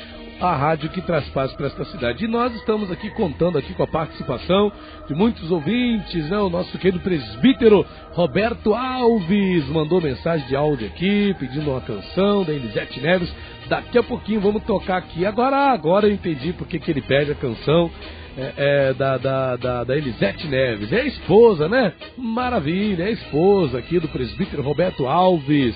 a 0.42 0.56
rádio 0.56 0.90
que 0.90 1.02
traz 1.02 1.28
paz 1.30 1.54
para 1.54 1.68
esta 1.68 1.86
cidade. 1.86 2.26
E 2.26 2.28
nós 2.28 2.54
estamos 2.56 2.92
aqui 2.92 3.12
contando 3.12 3.60
aqui 3.60 3.74
com 3.76 3.84
a 3.84 3.88
participação 3.88 4.72
de 5.08 5.14
muitos 5.14 5.52
ouvintes, 5.52 6.30
né? 6.30 6.38
O 6.40 6.50
nosso 6.50 6.76
querido 6.80 7.00
presbítero 7.00 7.86
Roberto 8.14 8.74
Alves 8.74 9.68
mandou 9.70 10.02
mensagem 10.02 10.48
de 10.48 10.56
áudio 10.56 10.88
aqui, 10.88 11.36
pedindo 11.40 11.70
uma 11.70 11.82
canção 11.82 12.44
da 12.44 12.54
Elisete 12.54 13.00
Neves. 13.00 13.32
Daqui 13.70 14.00
a 14.00 14.04
pouquinho 14.04 14.42
vamos 14.42 14.64
tocar 14.64 14.98
aqui. 14.98 15.26
Agora, 15.26 15.72
agora 15.72 16.08
eu 16.08 16.14
entendi 16.14 16.54
porque 16.54 16.80
que 16.80 16.90
ele 16.90 17.02
pede 17.04 17.32
a 17.32 17.36
canção 17.36 17.92
é, 18.36 18.54
é, 18.58 18.94
da, 18.94 19.18
da, 19.18 19.56
da, 19.58 19.84
da, 19.84 19.96
Elisete 19.96 20.48
Neves. 20.48 20.92
É 20.92 21.02
a 21.02 21.06
esposa, 21.06 21.70
né? 21.70 21.94
Maravilha, 22.18 23.04
é 23.04 23.08
a 23.08 23.12
esposa 23.12 23.78
aqui 23.78 24.00
do 24.00 24.08
presbítero 24.08 24.64
Roberto 24.64 25.06
Alves. 25.06 25.76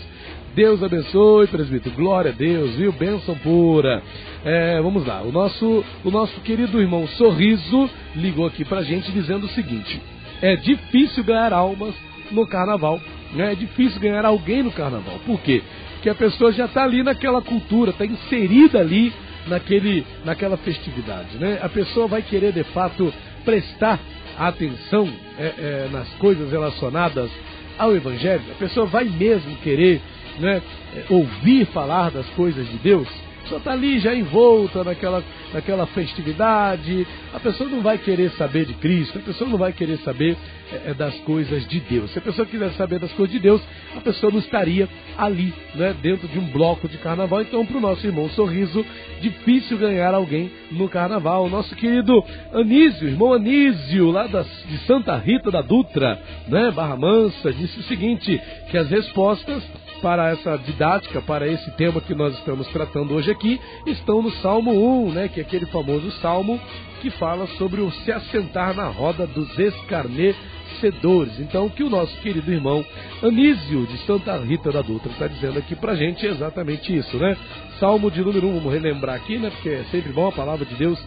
Deus 0.56 0.82
abençoe, 0.82 1.48
presbítero. 1.48 1.94
Glória 1.96 2.32
a 2.32 2.34
Deus, 2.34 2.76
viu? 2.76 2.94
Bênção 2.94 3.36
pura. 3.36 4.02
É, 4.46 4.82
vamos 4.82 5.06
lá. 5.06 5.22
O 5.22 5.30
nosso, 5.30 5.84
o 6.02 6.10
nosso 6.10 6.40
querido 6.42 6.80
irmão 6.80 7.06
Sorriso 7.10 7.90
ligou 8.16 8.46
aqui 8.46 8.64
pra 8.64 8.82
gente 8.82 9.12
dizendo 9.12 9.48
o 9.48 9.50
seguinte: 9.50 10.02
é 10.42 10.56
difícil 10.56 11.26
ganhar 11.26 11.52
almas 11.52 11.94
no 12.32 12.48
carnaval. 12.48 13.02
Né? 13.34 13.52
É 13.52 13.56
difícil 13.56 14.00
ganhar 14.00 14.24
alguém 14.24 14.64
no 14.64 14.72
carnaval. 14.72 15.20
Por 15.26 15.42
quê? 15.42 15.62
Porque 15.96 16.10
a 16.10 16.16
pessoa 16.16 16.54
já 16.54 16.66
está 16.66 16.86
ali 16.86 17.04
naquela 17.04 17.42
cultura, 17.42 17.92
está 17.92 18.06
inserida 18.06 18.80
ali 18.80 19.12
naquele, 19.48 20.06
naquela 20.24 20.56
festividade. 20.56 21.38
Né? 21.38 21.60
A 21.62 21.68
pessoa 21.68 22.08
vai 22.08 22.22
querer 22.22 22.54
de 22.54 22.64
fato 22.64 23.14
prestar 23.44 24.00
atenção 24.38 25.10
é, 25.38 25.44
é, 25.44 25.90
nas 25.92 26.08
coisas 26.14 26.50
relacionadas 26.50 27.30
ao 27.78 27.94
Evangelho. 27.94 28.44
A 28.52 28.56
pessoa 28.56 28.86
vai 28.86 29.04
mesmo 29.04 29.54
querer 29.58 30.02
né, 30.40 30.62
é, 30.96 31.06
ouvir 31.10 31.66
falar 31.68 32.12
das 32.12 32.28
coisas 32.32 32.68
de 32.70 32.78
Deus. 32.78 33.08
Só 33.48 33.58
está 33.58 33.74
ali 33.74 34.00
já 34.00 34.14
envolta 34.14 34.84
naquela, 34.84 35.24
naquela 35.54 35.86
festividade. 35.88 37.06
A 37.34 37.40
pessoa 37.40 37.70
não 37.70 37.82
vai 37.82 37.98
querer 37.98 38.32
saber 38.32 38.66
de 38.66 38.74
Cristo, 38.74 39.20
a 39.20 39.22
pessoa 39.22 39.50
não 39.50 39.58
vai 39.58 39.72
querer 39.72 39.98
saber 40.00 40.36
é, 40.72 40.94
das 40.94 41.14
coisas 41.20 41.68
de 41.68 41.80
Deus. 41.80 42.12
Se 42.12 42.20
a 42.20 42.22
pessoa 42.22 42.46
quiser 42.46 42.72
saber 42.72 43.00
das 43.00 43.12
coisas 43.14 43.32
de 43.32 43.40
Deus, 43.40 43.62
a 43.96 44.02
pessoa 44.02 44.32
não 44.32 44.40
estaria 44.40 44.90
ali, 45.16 45.54
né, 45.76 45.96
dentro 46.02 46.28
de 46.28 46.40
um 46.40 46.46
bloco 46.48 46.88
de 46.90 46.98
carnaval. 46.98 47.42
Então, 47.42 47.66
para 47.66 47.78
o 47.78 47.82
nosso 47.82 48.06
irmão 48.06 48.30
Sorriso, 48.30 48.84
difícil 49.22 49.78
ganhar 49.78 50.14
alguém 50.16 50.52
no 50.72 50.90
carnaval. 50.90 51.46
O 51.46 51.50
nosso 51.50 51.76
querido 51.76 52.24
Anísio, 52.52 53.08
irmão 53.08 53.34
Anísio, 53.34 54.10
lá 54.10 54.26
das, 54.26 54.48
de 54.68 54.78
Santa 54.80 55.16
Rita 55.18 55.52
da 55.52 55.62
Dutra, 55.62 56.20
né, 56.48 56.72
Barra 56.72 56.96
Mansa, 56.96 57.54
disse 57.54 57.80
o 57.80 57.84
seguinte: 57.84 58.42
que 58.72 58.78
as 58.78 58.90
respostas 58.90 59.64
para 60.02 60.30
essa 60.30 60.58
didática, 60.58 61.22
para 61.22 61.48
esse 61.48 61.72
tema 61.72 62.02
que 62.02 62.14
nós 62.14 62.34
estamos 62.38 62.68
tratando 62.68 63.14
hoje 63.14 63.32
aqui, 63.32 63.60
estão 63.86 64.22
no 64.22 64.32
Salmo 64.32 64.72
1, 65.08 65.12
né, 65.12 65.28
que 65.28 65.40
é 65.40 65.44
aquele 65.44 65.66
famoso 65.66 66.12
salmo 66.22 66.60
que 67.02 67.10
fala 67.12 67.48
sobre 67.58 67.82
o 67.82 67.92
se 67.92 68.12
assentar 68.12 68.76
na 68.76 68.88
roda 68.88 69.28
dos 69.28 69.58
escarnecedores. 69.58 71.40
Então, 71.40 71.66
o 71.66 71.70
que 71.70 71.84
o 71.84 71.90
nosso 71.90 72.16
querido 72.22 72.52
irmão 72.52 72.86
Anísio, 73.22 73.86
de 73.88 73.98
Santa 74.06 74.38
Rita 74.38 74.72
da 74.72 74.82
Dutra, 74.82 75.12
está 75.12 75.28
dizendo 75.28 75.60
aqui 75.60 75.76
para 75.76 75.94
a 75.94 75.96
gente 75.96 76.26
é 76.26 76.30
exatamente 76.30 76.96
isso, 76.96 77.18
né? 77.18 77.38
Salmo 77.80 78.10
de 78.10 78.22
número 78.22 78.48
1, 78.48 78.54
vamos 78.56 78.74
relembrar 78.74 79.16
aqui, 79.16 79.38
né, 79.38 79.50
porque 79.50 79.70
é 79.70 79.84
sempre 79.92 80.12
bom, 80.12 80.28
a 80.28 80.32
palavra 80.32 80.66
de 80.66 80.76
Deus 80.76 81.00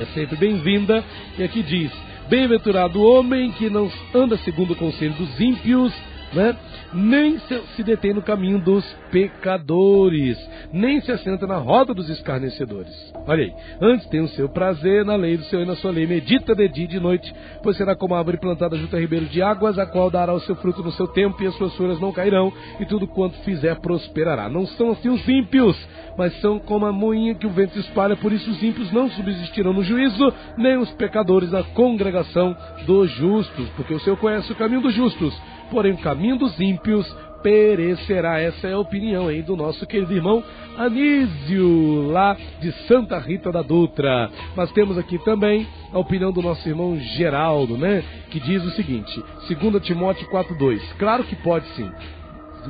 é 0.00 0.06
sempre 0.06 0.36
bem-vinda. 0.36 1.04
E 1.38 1.42
aqui 1.42 1.62
diz: 1.62 1.92
Bem-aventurado 2.28 3.00
o 3.00 3.18
homem 3.18 3.52
que 3.52 3.68
não 3.68 3.90
anda 4.14 4.36
segundo 4.38 4.72
o 4.72 4.76
conselho 4.76 5.12
dos 5.14 5.38
ímpios, 5.38 5.92
né? 6.34 6.56
nem 6.94 7.38
se, 7.38 7.82
detém 7.82 8.14
no 8.14 8.22
caminho 8.22 8.58
dos 8.58 8.84
pecadores, 9.10 10.38
nem 10.72 11.00
se 11.00 11.10
assenta 11.10 11.46
na 11.46 11.56
roda 11.56 11.92
dos 11.92 12.08
escarnecedores. 12.08 13.12
Olha 13.26 13.44
aí, 13.44 13.52
antes 13.80 14.06
tem 14.08 14.20
o 14.20 14.28
seu 14.28 14.48
prazer 14.48 15.04
na 15.04 15.16
lei 15.16 15.36
do 15.36 15.44
Senhor 15.44 15.62
e 15.62 15.66
na 15.66 15.76
sua 15.76 15.90
lei, 15.90 16.06
medita 16.06 16.54
de 16.54 16.68
dia 16.68 16.84
e 16.84 16.88
de 16.88 17.00
noite, 17.00 17.34
pois 17.62 17.76
será 17.76 17.96
como 17.96 18.14
a 18.14 18.18
árvore 18.18 18.38
plantada 18.38 18.76
junto 18.76 18.94
a 18.94 19.00
ribeiro 19.00 19.26
de 19.26 19.42
águas, 19.42 19.78
a 19.78 19.86
qual 19.86 20.10
dará 20.10 20.32
o 20.32 20.40
seu 20.40 20.54
fruto 20.56 20.82
no 20.82 20.92
seu 20.92 21.08
tempo, 21.08 21.42
e 21.42 21.46
as 21.46 21.54
suas 21.56 21.74
folhas 21.74 22.00
não 22.00 22.12
cairão, 22.12 22.52
e 22.78 22.86
tudo 22.86 23.06
quanto 23.06 23.36
fizer 23.38 23.76
prosperará. 23.80 24.48
Não 24.48 24.66
são 24.66 24.92
assim 24.92 25.08
os 25.08 25.26
ímpios, 25.28 25.76
mas 26.16 26.38
são 26.40 26.58
como 26.58 26.86
a 26.86 26.92
moinha 26.92 27.34
que 27.34 27.46
o 27.46 27.50
vento 27.50 27.78
espalha, 27.78 28.16
por 28.16 28.32
isso 28.32 28.50
os 28.50 28.62
ímpios 28.62 28.92
não 28.92 29.10
subsistirão 29.10 29.72
no 29.72 29.82
juízo, 29.82 30.32
nem 30.56 30.76
os 30.76 30.90
pecadores 30.92 31.50
na 31.50 31.62
congregação 31.62 32.56
dos 32.86 33.10
justos, 33.12 33.68
porque 33.70 33.94
o 33.94 34.00
Senhor 34.00 34.16
conhece 34.16 34.50
o 34.52 34.56
caminho 34.56 34.80
dos 34.80 34.94
justos, 34.94 35.34
porém 35.74 35.92
o 35.92 35.98
caminho 35.98 36.38
dos 36.38 36.58
ímpios 36.60 37.04
perecerá. 37.42 38.40
Essa 38.40 38.68
é 38.68 38.74
a 38.74 38.78
opinião 38.78 39.26
aí 39.26 39.42
do 39.42 39.56
nosso 39.56 39.84
querido 39.88 40.14
irmão 40.14 40.40
Anísio, 40.78 42.12
lá 42.12 42.36
de 42.60 42.70
Santa 42.86 43.18
Rita 43.18 43.50
da 43.50 43.60
Dutra. 43.60 44.30
Mas 44.54 44.70
temos 44.70 44.96
aqui 44.96 45.18
também 45.24 45.66
a 45.92 45.98
opinião 45.98 46.30
do 46.30 46.40
nosso 46.40 46.66
irmão 46.68 46.96
Geraldo, 46.96 47.76
né? 47.76 48.04
Que 48.30 48.38
diz 48.38 48.64
o 48.64 48.70
seguinte: 48.70 49.20
2 49.48 49.84
Timóteo 49.84 50.28
4,2. 50.28 50.80
Claro 50.96 51.24
que 51.24 51.34
pode 51.34 51.66
sim 51.74 51.90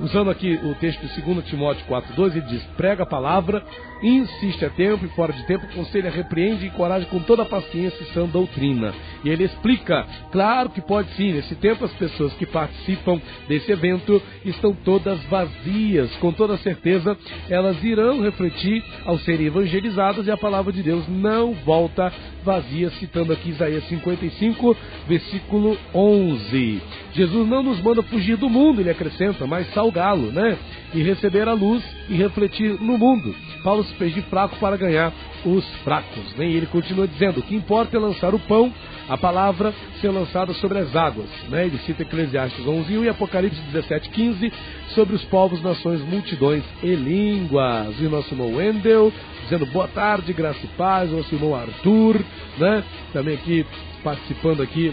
usando 0.03 0.31
aqui 0.31 0.59
o 0.65 0.75
texto 0.75 1.07
de 1.07 1.21
2 1.21 1.45
Timóteo 1.45 1.85
4,2, 1.87 2.33
ele 2.33 2.41
diz: 2.43 2.63
prega 2.77 3.03
a 3.03 3.07
palavra, 3.07 3.63
insiste 4.05 4.65
a 4.65 4.71
tempo 4.71 5.05
e 5.05 5.09
fora 5.11 5.33
de 5.33 5.45
tempo, 5.47 5.65
aconselha, 5.65 6.11
repreende 6.11 6.65
e 6.65 6.69
encoraja 6.69 7.07
com 7.07 7.21
toda 7.21 7.43
a 7.43 7.47
paciência 7.47 8.03
e 8.03 8.13
sã 8.13 8.27
doutrina. 8.27 8.93
E 9.25 9.31
ele 9.31 9.45
explica: 9.45 10.07
claro 10.31 10.69
que 10.69 10.81
pode 10.81 11.11
sim, 11.15 11.33
nesse 11.33 11.55
tempo 11.55 11.85
as 11.85 11.93
pessoas 11.93 12.33
que 12.35 12.45
participam 12.45 13.21
desse 13.49 13.73
evento 13.73 14.21
estão 14.45 14.75
todas 14.75 15.23
vazias, 15.25 16.15
com 16.17 16.33
toda 16.33 16.59
certeza 16.59 17.17
elas 17.49 17.83
irão 17.83 18.21
refletir 18.21 18.85
ao 19.05 19.19
serem 19.19 19.47
evangelizadas 19.47 20.27
e 20.27 20.31
a 20.31 20.37
palavra 20.37 20.73
de 20.73 20.83
Deus 20.83 21.09
não 21.09 21.55
volta 21.55 22.13
vazia, 22.45 22.91
citando 22.91 23.33
aqui 23.33 23.51
Isaías 23.51 23.85
55, 23.89 24.77
versículo 25.09 25.79
11. 25.95 26.83
Jesus 27.15 27.49
não 27.49 27.63
nos 27.63 27.81
manda 27.81 28.03
fugir 28.03 28.37
do 28.37 28.51
mundo, 28.51 28.81
ele 28.81 28.91
acrescenta, 28.91 29.47
mas 29.47 29.73
salgá-lo, 29.73 30.31
né? 30.31 30.59
E 30.93 31.03
receber 31.03 31.49
a 31.49 31.55
luz 31.55 31.83
e 32.09 32.15
refletir 32.15 32.81
no 32.81 32.99
mundo. 32.99 33.35
Paulo 33.63 33.83
fez 33.95 34.15
de 34.15 34.23
fraco 34.23 34.57
para 34.57 34.77
ganhar 34.77 35.13
os 35.45 35.65
fracos. 35.83 36.35
Né? 36.37 36.47
E 36.49 36.57
ele 36.57 36.67
continua 36.67 37.07
dizendo: 37.07 37.41
o 37.41 37.43
que 37.43 37.55
importa 37.55 37.97
é 37.97 38.01
lançar 38.01 38.35
o 38.35 38.39
pão, 38.39 38.73
a 39.09 39.17
palavra 39.17 39.73
ser 40.01 40.11
lançada 40.11 40.53
sobre 40.55 40.79
as 40.79 40.95
águas. 40.95 41.29
Né? 41.49 41.67
Ele 41.67 41.79
cita 41.79 42.03
Eclesiastes 42.03 42.67
11 42.67 42.93
e 42.93 43.09
Apocalipse 43.09 43.61
17, 43.73 44.11
15 44.11 44.53
sobre 44.95 45.15
os 45.15 45.25
povos, 45.25 45.63
nações, 45.63 46.01
multidões 46.01 46.65
e 46.83 46.95
línguas. 46.95 47.95
E 48.01 48.07
o 48.07 48.11
nosso 48.11 48.33
irmão 48.35 48.55
Wendel 48.55 49.13
dizendo 49.45 49.67
boa 49.67 49.89
tarde, 49.89 50.33
graça 50.33 50.61
e 50.63 50.69
paz. 50.69 51.11
O 51.11 51.17
nosso 51.17 51.35
irmão 51.35 51.55
Arthur, 51.55 52.21
né? 52.59 52.83
Também 53.13 53.35
aqui 53.35 53.67
participando 54.03 54.63
aqui 54.63 54.93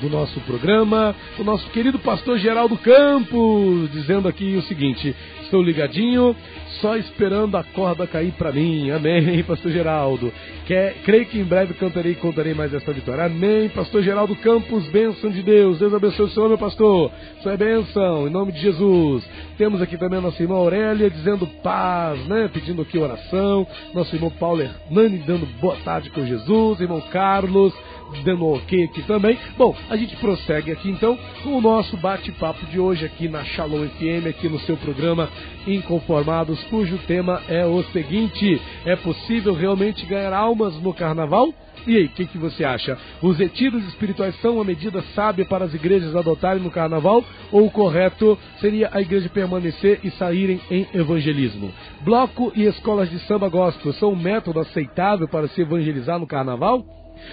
do 0.00 0.10
nosso 0.10 0.38
programa, 0.40 1.14
o 1.38 1.44
nosso 1.44 1.68
querido 1.70 1.98
pastor 1.98 2.38
Geraldo 2.38 2.76
Campos, 2.76 3.90
dizendo 3.92 4.28
aqui 4.28 4.56
o 4.56 4.62
seguinte: 4.62 5.14
estou 5.54 5.62
ligadinho, 5.62 6.34
só 6.80 6.96
esperando 6.96 7.56
a 7.56 7.62
corda 7.62 8.06
cair 8.06 8.32
para 8.32 8.50
mim. 8.50 8.90
Amém, 8.90 9.42
pastor 9.46 9.70
Geraldo. 9.70 10.32
Quer, 10.66 10.94
creio 11.04 11.26
que 11.26 11.38
em 11.38 11.44
breve 11.44 11.74
cantarei 11.74 12.12
e 12.12 12.16
contarei 12.16 12.54
mais 12.54 12.74
esta 12.74 12.92
vitória. 12.92 13.24
Amém, 13.24 13.68
pastor 13.68 14.02
Geraldo 14.02 14.34
Campos, 14.36 14.86
bênção 14.88 15.30
de 15.30 15.42
Deus. 15.42 15.78
Deus 15.78 15.94
abençoe 15.94 16.26
o 16.26 16.30
senhor, 16.30 16.48
meu 16.48 16.58
pastor. 16.58 17.12
Sua 17.42 17.52
é 17.52 17.56
bênção, 17.56 18.26
em 18.26 18.30
nome 18.30 18.50
de 18.50 18.60
Jesus. 18.60 19.24
Temos 19.56 19.80
aqui 19.80 19.96
também 19.96 20.18
a 20.18 20.22
nossa 20.22 20.42
irmã 20.42 20.56
Aurélia 20.56 21.08
dizendo 21.08 21.46
paz, 21.62 22.18
né? 22.26 22.50
Pedindo 22.52 22.82
aqui 22.82 22.98
oração. 22.98 23.66
Nosso 23.94 24.14
irmão 24.16 24.30
Paulo 24.30 24.62
Hernani 24.62 25.18
dando 25.18 25.46
boa 25.60 25.76
tarde 25.84 26.10
com 26.10 26.26
Jesus. 26.26 26.80
Irmão 26.80 27.00
Carlos 27.12 27.72
dando 28.22 28.54
aqui 28.54 28.88
também. 29.06 29.38
Bom, 29.56 29.74
a 29.88 29.96
gente 29.96 30.16
prossegue 30.16 30.70
aqui 30.70 30.90
então 30.90 31.18
com 31.42 31.56
o 31.56 31.60
nosso 31.60 31.96
bate-papo 31.96 32.64
de 32.66 32.78
hoje 32.78 33.04
aqui 33.04 33.28
na 33.28 33.44
Shalom 33.44 33.88
FM, 33.88 34.26
aqui 34.28 34.48
no 34.48 34.58
seu 34.60 34.76
programa 34.76 35.28
Inconformados, 35.66 36.62
cujo 36.64 36.98
tema 37.06 37.42
é 37.48 37.64
o 37.64 37.82
seguinte: 37.84 38.60
é 38.84 38.96
possível 38.96 39.54
realmente 39.54 40.04
ganhar 40.06 40.32
almas 40.32 40.74
no 40.80 40.92
carnaval? 40.92 41.52
E 41.86 41.96
aí, 41.96 42.04
o 42.06 42.08
que, 42.08 42.26
que, 42.26 42.38
você 42.38 42.64
acha? 42.64 42.96
Os 43.20 43.38
retiros 43.38 43.84
espirituais 43.88 44.34
são 44.40 44.54
uma 44.54 44.64
medida 44.64 45.02
sábia 45.14 45.44
para 45.44 45.66
as 45.66 45.74
igrejas 45.74 46.16
adotarem 46.16 46.62
no 46.62 46.70
carnaval? 46.70 47.22
Ou 47.52 47.66
o 47.66 47.70
correto 47.70 48.38
seria 48.58 48.88
a 48.90 49.02
igreja 49.02 49.28
permanecer 49.28 50.00
e 50.02 50.10
saírem 50.12 50.60
em 50.70 50.86
evangelismo? 50.94 51.70
Bloco 52.00 52.52
e 52.54 52.64
escolas 52.64 53.10
de 53.10 53.18
samba 53.20 53.48
gospel 53.48 53.92
são 53.94 54.12
um 54.12 54.16
método 54.16 54.60
aceitável 54.60 55.28
para 55.28 55.48
se 55.48 55.60
evangelizar 55.60 56.18
no 56.18 56.26
carnaval? 56.26 56.84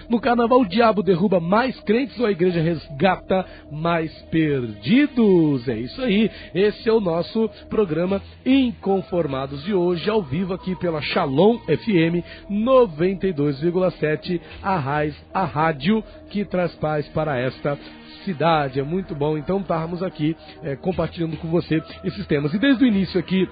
No 0.10 0.20
carnaval, 0.20 0.62
o 0.62 0.67
diabo 0.67 1.04
derruba 1.04 1.39
mais 1.39 1.80
crentes 1.82 2.20
ou 2.20 2.26
a 2.26 2.32
igreja 2.32 2.62
resgata 2.62 3.46
mais 3.72 4.12
perdidos? 4.32 5.67
É 5.67 5.78
isso 5.78 6.02
aí. 6.02 6.30
Esse 6.54 6.89
é 6.89 6.94
o 6.94 7.00
nosso 7.00 7.50
programa 7.70 8.22
Inconformados 8.46 9.63
de 9.63 9.74
hoje, 9.74 10.10
ao 10.10 10.22
vivo 10.22 10.54
aqui 10.54 10.76
pela 10.76 11.02
Shalom 11.02 11.58
FM 11.60 12.24
92,7, 12.50 14.39
a 14.62 14.78
raiz, 14.78 15.15
a 15.34 15.44
rádio 15.44 16.04
que 16.30 16.46
traz 16.46 16.74
paz 16.76 17.08
para 17.10 17.38
esta 17.38 17.78
cidade. 18.26 18.80
É 18.80 18.84
muito 18.84 19.15
bom 19.15 19.38
então 19.38 19.60
estarmos 19.60 20.02
aqui 20.04 20.36
é, 20.63 20.76
compartilhando 20.76 21.38
com 21.38 21.48
você 21.50 21.82
esses 22.04 22.26
temas. 22.28 22.54
E 22.54 22.60
desde 22.60 22.84
o 22.84 22.88
início 22.88 23.20
aqui 23.20 23.48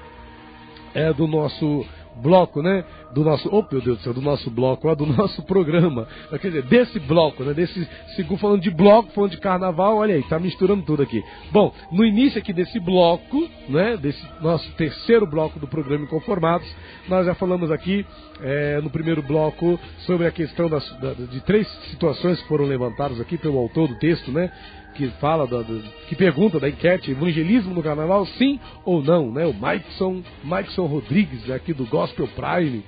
é, 0.94 1.14
do 1.14 1.28
nosso 1.28 1.86
bloco, 2.20 2.62
né? 2.62 2.84
Do 3.14 3.24
nosso, 3.24 3.50
oh 3.52 3.66
meu 3.72 3.82
Deus 3.82 3.98
do 3.98 4.04
céu, 4.04 4.14
do 4.14 4.22
nosso 4.22 4.52
bloco, 4.52 4.88
ó, 4.88 4.96
do 4.96 5.06
nosso 5.06 5.42
programa. 5.44 6.08
Quer 6.30 6.50
dizer, 6.50 6.64
desse 6.64 7.00
bloco, 7.00 7.44
né? 7.44 7.54
Desse, 7.54 7.88
segundo 8.16 8.40
falando 8.40 8.62
de 8.62 8.70
bloco, 8.70 9.12
falando 9.12 9.32
de 9.32 9.38
carnaval, 9.38 9.98
olha 9.98 10.16
aí, 10.16 10.24
tá 10.24 10.38
misturando 10.40 10.84
tudo 10.84 11.02
aqui. 11.02 11.24
Bom, 11.52 11.74
no 11.92 12.06
início 12.06 12.40
aqui 12.40 12.54
desse 12.54 12.80
bloco, 12.80 13.50
né? 13.68 13.98
Desse 13.98 14.24
nosso 14.42 14.70
terceiro 14.74 15.26
bloco 15.26 15.60
do 15.60 15.68
programa 15.68 16.06
Inconformados, 16.06 16.68
nós 17.08 17.26
já 17.26 17.34
falamos 17.34 17.72
aqui 17.72 18.06
é, 18.42 18.80
no 18.82 18.90
primeiro 18.90 19.22
bloco 19.22 19.80
sobre 20.00 20.28
a 20.28 20.32
questão 20.32 20.70
das, 20.70 20.88
da, 21.00 21.14
de 21.14 21.42
três 21.42 21.68
situações 21.90 22.42
que 22.42 22.48
foram 22.48 22.66
levantadas 22.66 23.20
aqui 23.20 23.38
pelo 23.38 23.58
autor 23.58 23.88
do 23.88 23.96
texto, 23.96 24.32
né? 24.32 24.52
Que 25.00 25.08
fala, 25.22 25.48
da, 25.48 25.64
que 26.10 26.16
pergunta 26.16 26.60
da 26.60 26.68
enquete, 26.68 27.12
evangelismo 27.12 27.74
no 27.74 27.82
carnaval, 27.82 28.26
sim 28.26 28.60
ou 28.84 29.02
não, 29.02 29.32
né? 29.32 29.46
O 29.46 29.54
Mikeson, 29.54 30.22
Mikeson 30.44 30.86
Rodrigues, 30.88 31.50
aqui 31.50 31.72
do 31.74 31.86
Gospel 31.86 32.28
Prime, 32.28 32.84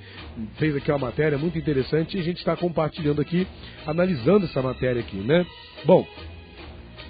fez 0.56 0.76
aqui 0.76 0.90
uma 0.90 0.98
matéria 0.98 1.38
muito 1.38 1.56
interessante 1.56 2.18
e 2.18 2.20
a 2.20 2.22
gente 2.22 2.36
está 2.36 2.54
compartilhando 2.54 3.22
aqui, 3.22 3.46
analisando 3.86 4.44
essa 4.44 4.60
matéria 4.60 5.00
aqui, 5.00 5.16
né? 5.16 5.46
Bom, 5.86 6.06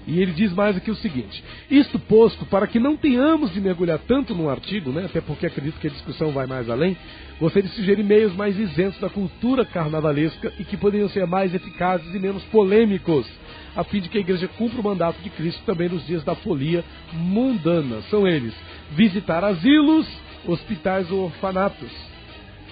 e 0.07 0.21
ele 0.21 0.33
diz 0.33 0.53
mais 0.53 0.77
aqui 0.77 0.91
o 0.91 0.97
seguinte: 0.97 1.43
isto 1.69 1.99
posto 1.99 2.45
para 2.47 2.69
que 2.69 2.79
não 2.79 2.97
tenhamos 2.97 3.53
de 3.53 3.61
mergulhar 3.61 3.99
tanto 4.07 4.37
no 4.37 4.49
artigo, 4.49 4.91
né, 4.91 5.07
até 5.07 5.21
porque 5.21 5.47
acredito 5.47 5.81
que 5.81 5.89
a 5.89 5.91
discussão 5.91 6.31
vai 6.31 6.47
mais 6.47 6.71
além, 6.71 6.97
gostaria 7.41 7.69
de 7.69 7.75
sugerir 7.75 8.05
meios 8.05 8.35
mais 8.35 8.57
isentos 8.57 9.01
da 9.01 9.09
cultura 9.09 9.65
carnavalesca 9.65 10.53
e 10.61 10.65
que 10.65 10.77
poderiam 10.77 11.09
ser 11.09 11.27
mais 11.27 11.53
eficazes 11.53 12.15
e 12.15 12.19
menos 12.21 12.43
polêmicos, 12.45 13.27
a 13.75 13.85
fim 13.85 14.01
de 14.01 14.09
que 14.09 14.19
a 14.19 14.21
igreja 14.21 14.49
cumpra 14.49 14.81
o 14.81 14.85
mandato 14.85 15.21
de 15.23 15.31
Cristo 15.31 15.63
também 15.65 15.89
nos 15.89 16.07
dias 16.07 16.25
da 16.25 16.35
folia 16.35 16.85
mundana. 17.13 18.03
São 18.11 18.27
eles: 18.27 18.55
visitar 18.93 19.45
asilos, 19.45 20.07
hospitais 20.47 21.11
ou 21.11 21.25
orfanatos. 21.25 21.91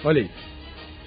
Olha 0.03 0.21
aí, 0.21 0.29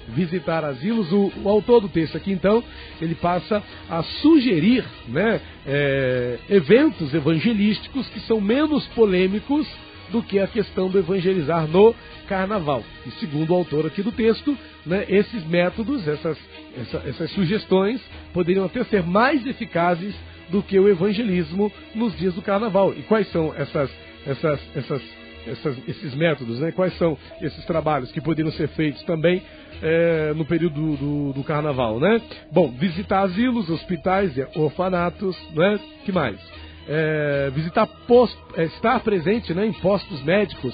visitar 0.09 0.63
asilos. 0.63 1.11
O, 1.11 1.31
o, 1.43 1.49
autor 1.49 1.81
do 1.81 1.89
texto 1.89 2.15
aqui, 2.17 2.31
então, 2.31 2.63
ele 3.01 3.15
passa 3.15 3.63
a 3.89 4.03
sugerir 4.03 4.85
né, 5.07 5.41
é, 5.65 6.39
eventos 6.49 7.13
evangelísticos 7.13 8.07
que 8.09 8.19
são 8.21 8.39
menos 8.39 8.85
polêmicos 8.87 9.67
do 10.09 10.21
que 10.23 10.39
a 10.39 10.47
questão 10.47 10.89
do 10.89 10.99
evangelizar 10.99 11.67
no 11.67 11.95
carnaval. 12.27 12.83
E 13.05 13.11
segundo 13.11 13.51
o 13.51 13.55
autor 13.55 13.85
aqui 13.85 14.01
do 14.01 14.11
texto, 14.11 14.57
né, 14.85 15.05
esses 15.07 15.45
métodos, 15.45 16.07
essas, 16.07 16.37
essa, 16.77 16.97
essas 17.07 17.31
sugestões, 17.31 18.01
poderiam 18.33 18.65
até 18.65 18.83
ser 18.85 19.03
mais 19.03 19.45
eficazes 19.45 20.15
do 20.49 20.61
que 20.61 20.77
o 20.79 20.87
evangelismo 20.87 21.71
nos 21.93 22.15
dias 22.17 22.33
do 22.33 22.41
carnaval. 22.41 22.93
E 22.93 23.01
quais 23.03 23.31
são 23.31 23.53
essas, 23.55 23.89
essas, 24.25 24.59
essas 24.75 25.01
essas, 25.47 25.77
esses 25.87 26.15
métodos, 26.15 26.59
né? 26.59 26.71
quais 26.71 26.97
são 26.97 27.17
esses 27.41 27.63
trabalhos 27.65 28.11
que 28.11 28.19
poderiam 28.19 28.51
ser 28.53 28.67
feitos 28.69 29.03
também 29.03 29.41
é, 29.81 30.33
no 30.35 30.45
período 30.45 30.95
do, 30.97 31.33
do, 31.33 31.43
carnaval, 31.43 31.99
né? 31.99 32.21
Bom, 32.51 32.71
visitar 32.71 33.21
asilos, 33.21 33.69
hospitais, 33.69 34.33
orfanatos, 34.55 35.37
né? 35.53 35.79
que 36.03 36.11
mais? 36.11 36.39
É, 36.87 37.51
visitar 37.53 37.87
post, 38.07 38.37
é, 38.55 38.65
estar 38.65 38.99
presente 38.99 39.53
né, 39.53 39.65
em 39.65 39.73
postos 39.73 40.21
médicos 40.23 40.73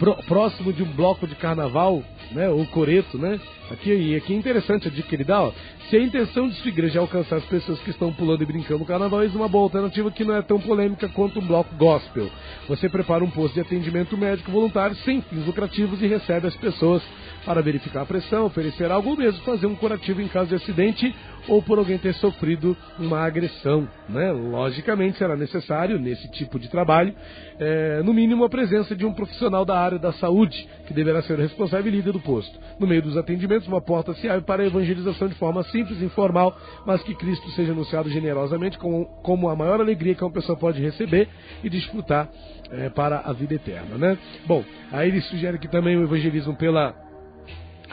pro, 0.00 0.16
próximo 0.24 0.72
de 0.72 0.82
um 0.82 0.92
bloco 0.92 1.26
de 1.26 1.34
carnaval, 1.36 2.02
né, 2.32 2.48
ou 2.48 2.66
coreto, 2.66 3.18
né? 3.18 3.38
Aqui, 3.70 3.92
e 3.92 4.16
aqui 4.16 4.32
é 4.32 4.36
interessante 4.36 4.88
a 4.88 4.90
dica 4.90 5.08
que 5.08 5.14
ele 5.14 5.22
dá, 5.22 5.42
ó. 5.42 5.52
Se 5.88 5.96
a 5.96 6.02
intenção 6.02 6.48
de 6.48 6.54
sua 6.54 6.68
igreja 6.70 6.98
é 6.98 7.00
alcançar 7.00 7.36
as 7.36 7.44
pessoas 7.44 7.78
que 7.80 7.90
estão 7.90 8.12
pulando 8.12 8.42
e 8.42 8.46
brincando 8.46 8.80
no 8.80 8.86
carnaval, 8.86 9.22
é 9.22 9.26
uma 9.26 9.48
boa 9.48 9.64
alternativa 9.64 10.10
que 10.10 10.24
não 10.24 10.34
é 10.34 10.42
tão 10.42 10.58
polêmica 10.58 11.08
quanto 11.08 11.38
um 11.38 11.46
bloco 11.46 11.74
gospel. 11.76 12.28
Você 12.68 12.88
prepara 12.88 13.22
um 13.22 13.30
posto 13.30 13.54
de 13.54 13.60
atendimento 13.60 14.16
médico 14.16 14.50
voluntário 14.50 14.96
sem 14.96 15.20
fins 15.20 15.46
lucrativos 15.46 16.02
e 16.02 16.06
recebe 16.06 16.46
as 16.46 16.56
pessoas 16.56 17.02
para 17.44 17.62
verificar 17.62 18.02
a 18.02 18.06
pressão, 18.06 18.46
oferecer 18.46 18.90
algo 18.90 19.10
ou 19.10 19.16
mesmo 19.16 19.42
fazer 19.42 19.66
um 19.66 19.74
curativo 19.74 20.20
em 20.20 20.28
caso 20.28 20.48
de 20.48 20.56
acidente 20.56 21.14
ou 21.48 21.62
por 21.62 21.78
alguém 21.78 21.98
ter 21.98 22.14
sofrido 22.14 22.76
uma 22.98 23.20
agressão. 23.20 23.88
Né? 24.08 24.30
Logicamente 24.30 25.18
será 25.18 25.36
necessário, 25.36 25.98
nesse 25.98 26.30
tipo 26.30 26.58
de 26.58 26.68
trabalho, 26.68 27.14
é, 27.58 28.02
no 28.02 28.12
mínimo 28.12 28.44
a 28.44 28.48
presença 28.48 28.94
de 28.94 29.04
um 29.06 29.12
profissional 29.12 29.64
da 29.64 29.78
área 29.78 29.98
da 29.98 30.12
saúde, 30.12 30.68
que 30.86 30.94
deverá 30.94 31.22
ser 31.22 31.38
o 31.38 31.42
responsável 31.42 31.86
e 31.86 31.96
líder 31.96 32.12
do 32.12 32.20
posto. 32.20 32.58
No 32.78 32.86
meio 32.86 33.02
dos 33.02 33.16
atendimentos, 33.16 33.66
uma 33.66 33.80
porta 33.80 34.14
se 34.14 34.28
abre 34.28 34.42
para 34.42 34.62
a 34.62 34.66
evangelização 34.66 35.28
de 35.28 35.34
forma 35.34 35.62
simples, 35.64 36.02
informal, 36.02 36.56
mas 36.86 37.02
que 37.02 37.14
Cristo 37.14 37.50
seja 37.50 37.72
anunciado 37.72 38.08
generosamente 38.10 38.78
como, 38.78 39.48
a 39.48 39.56
maior 39.56 39.80
alegria 39.80 40.14
que 40.14 40.24
uma 40.24 40.30
pessoa 40.30 40.56
pode 40.56 40.80
receber 40.80 41.28
e 41.64 41.70
desfrutar 41.70 42.28
é, 42.70 42.88
para 42.90 43.20
a 43.20 43.32
vida 43.32 43.54
eterna. 43.54 43.96
Né? 43.96 44.18
Bom, 44.46 44.64
aí 44.92 45.08
ele 45.08 45.20
sugere 45.22 45.58
que 45.58 45.68
também 45.68 45.96
o 45.96 46.04
evangelismo 46.04 46.56
pela 46.56 47.09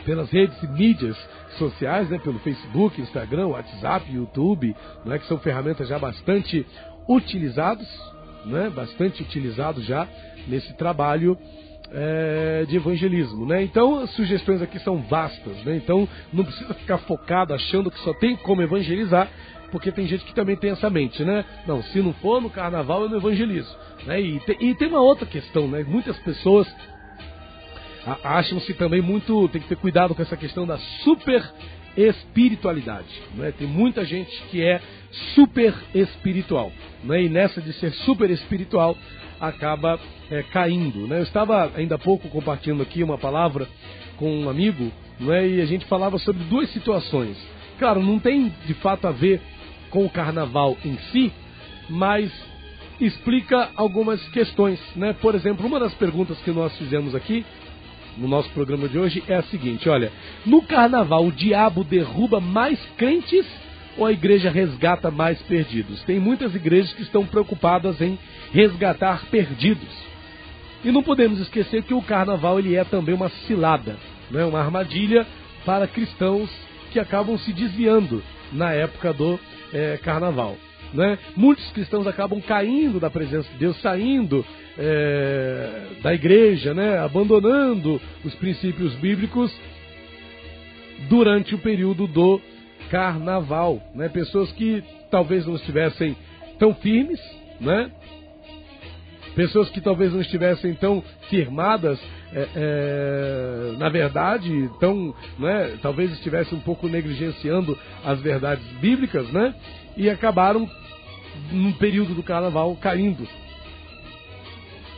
pelas 0.04 0.30
redes 0.32 0.62
e 0.62 0.68
mídias 0.68 1.18
sociais, 1.58 2.10
né, 2.10 2.20
pelo 2.20 2.40
Facebook, 2.40 3.02
Instagram, 3.02 3.48
WhatsApp, 3.48 4.12
YouTube, 4.12 4.76
né, 5.06 5.20
que 5.20 5.28
são 5.28 5.38
ferramentas 5.40 5.88
já 5.88 5.98
bastante 5.98 6.66
utilizadas, 7.08 7.88
né, 8.46 8.70
bastante 8.70 9.22
utilizados 9.22 9.86
já 9.86 10.08
nesse 10.48 10.74
trabalho 10.76 11.38
é, 11.92 12.66
de 12.68 12.76
evangelismo, 12.76 13.46
né? 13.46 13.64
Então 13.64 14.00
as 14.00 14.10
sugestões 14.12 14.62
aqui 14.62 14.80
são 14.80 14.98
vastas, 15.04 15.56
né? 15.64 15.78
Então 15.78 16.08
não 16.34 16.44
precisa 16.44 16.74
ficar 16.74 16.98
focado 17.00 17.54
achando 17.54 17.90
que 17.90 18.00
só 18.00 18.14
tem 18.14 18.36
como 18.36 18.62
evangelizar, 18.62 19.30
porque 19.72 19.92
tem 19.92 20.08
gente 20.08 20.26
que 20.26 20.34
também 20.34 20.56
tem 20.56 20.72
essa 20.72 20.90
mente, 20.90 21.24
né? 21.24 21.46
Não, 21.66 21.82
se 21.84 22.02
não 22.02 22.14
for 22.16 22.42
no 22.42 22.50
carnaval 22.50 23.04
eu 23.04 23.10
não 23.10 23.18
evangelizo, 23.18 23.74
né? 24.06 24.20
E, 24.20 24.40
te, 24.42 24.58
e 24.60 24.76
tem 24.76 24.88
uma 24.90 25.02
outra 25.02 25.26
questão, 25.26 25.68
né? 25.68 25.86
Muitas 25.88 26.18
pessoas 26.20 26.68
acham-se 28.24 28.74
também 28.74 29.02
muito. 29.02 29.48
tem 29.50 29.62
que 29.62 29.68
ter 29.68 29.78
cuidado 29.78 30.16
com 30.16 30.22
essa 30.22 30.38
questão 30.38 30.66
da 30.66 30.78
super 31.04 31.44
espiritualidade. 31.96 33.08
Né? 33.36 33.52
Tem 33.58 33.68
muita 33.68 34.06
gente 34.06 34.32
que 34.50 34.64
é 34.64 34.80
super 35.34 35.74
espiritual. 35.94 36.72
Né? 37.04 37.24
E 37.24 37.30
nessa 37.30 37.62
de 37.62 37.74
ser 37.74 37.92
super 37.92 38.30
espiritual 38.30 38.96
acaba 39.40 40.00
é, 40.30 40.44
caindo. 40.44 41.08
Né? 41.08 41.20
Eu 41.20 41.24
estava 41.24 41.72
ainda 41.76 41.96
há 41.96 42.00
pouco 42.00 42.30
compartilhando 42.30 42.84
aqui 42.84 43.04
uma 43.04 43.18
palavra 43.18 43.68
com 44.18 44.44
um 44.44 44.50
amigo 44.50 44.92
né? 45.20 45.48
e 45.48 45.62
a 45.62 45.66
gente 45.66 45.86
falava 45.86 46.18
sobre 46.20 46.44
duas 46.44 46.70
situações. 46.70 47.38
Claro, 47.80 48.02
não 48.02 48.20
tem 48.20 48.54
de 48.66 48.74
fato 48.76 49.08
a 49.08 49.12
ver 49.12 49.42
com 49.90 50.06
o 50.06 50.10
carnaval 50.10 50.78
em 50.84 50.98
si, 51.12 51.32
mas 51.90 52.32
explica 53.00 53.70
algumas 53.76 54.22
questões. 54.30 54.80
Né? 54.96 55.14
Por 55.14 55.36
exemplo, 55.36 55.66
uma 55.66 55.80
das 55.80 55.94
perguntas 55.96 56.38
que 56.40 56.52
nós 56.52 56.76
fizemos 56.78 57.16
aqui 57.16 57.46
no 58.18 58.28
nosso 58.28 58.50
programa 58.50 58.88
de 58.88 58.98
hoje 58.98 59.24
é 59.28 59.36
a 59.36 59.44
seguinte: 59.44 59.88
olha, 59.88 60.12
no 60.46 60.62
carnaval 60.62 61.26
o 61.26 61.32
diabo 61.32 61.84
derruba 61.84 62.40
mais 62.40 62.80
crentes 62.98 63.46
ou 63.98 64.06
a 64.06 64.12
igreja 64.12 64.50
resgata 64.50 65.10
mais 65.10 65.42
perdidos? 65.44 66.04
Tem 66.04 66.20
muitas 66.20 66.54
igrejas 66.56 66.94
que 66.94 67.04
estão 67.04 67.26
preocupadas 67.26 68.00
em 68.02 68.18
resgatar 68.52 69.26
perdidos. 69.30 70.08
E 70.84 70.92
não 70.92 71.04
podemos 71.04 71.40
esquecer 71.40 71.84
que 71.84 71.94
o 71.94 72.02
carnaval 72.02 72.60
ele 72.60 72.76
é 72.76 72.84
também 72.84 73.16
uma 73.16 73.30
cilada, 73.30 73.98
né? 74.30 74.46
uma 74.46 74.60
armadilha 74.60 75.26
para 75.66 75.88
cristãos 75.88 76.50
que 76.92 77.00
acabam 77.00 77.38
se 77.38 77.52
desviando 77.52 78.24
na 78.52 78.72
época 78.72 79.12
do 79.12 79.40
é, 79.74 79.98
carnaval. 79.98 80.56
Né? 80.94 81.18
Muitos 81.36 81.70
cristãos 81.72 82.08
acabam 82.08 82.42
caindo 82.42 83.00
da 83.00 83.10
presença 83.10 83.50
de 83.52 83.58
Deus, 83.58 83.80
saindo 83.82 84.46
é, 84.78 85.88
da 86.02 86.14
igreja, 86.14 86.74
né? 86.74 86.98
abandonando 87.00 88.02
os 88.24 88.34
princípios 88.36 88.94
bíblicos 88.96 89.54
durante 91.10 91.54
o 91.56 91.60
período 91.60 92.08
do 92.08 92.40
carnaval. 92.90 93.82
Né? 93.94 94.10
Pessoas 94.10 94.52
que 94.54 94.84
talvez 95.12 95.46
não 95.46 95.56
estivessem 95.56 96.16
tão 96.58 96.74
firmes, 96.76 97.20
né? 97.60 97.92
pessoas 99.36 99.70
que 99.70 99.82
talvez 99.82 100.12
não 100.14 100.22
estivessem 100.22 100.74
tão 100.74 101.04
firmadas 101.30 102.00
é, 102.34 102.48
é, 102.56 103.78
na 103.78 103.90
verdade, 103.90 104.70
tão, 104.80 105.14
né, 105.40 105.78
talvez 105.82 106.12
estivessem 106.12 106.58
um 106.58 106.62
pouco 106.62 106.88
negligenciando 106.88 107.78
as 108.04 108.20
verdades 108.20 108.66
bíblicas, 108.80 109.32
né? 109.32 109.56
E 109.96 110.10
acabaram, 110.10 110.70
num 111.52 111.72
período 111.74 112.14
do 112.14 112.24
carnaval, 112.24 112.76
caindo 112.76 113.28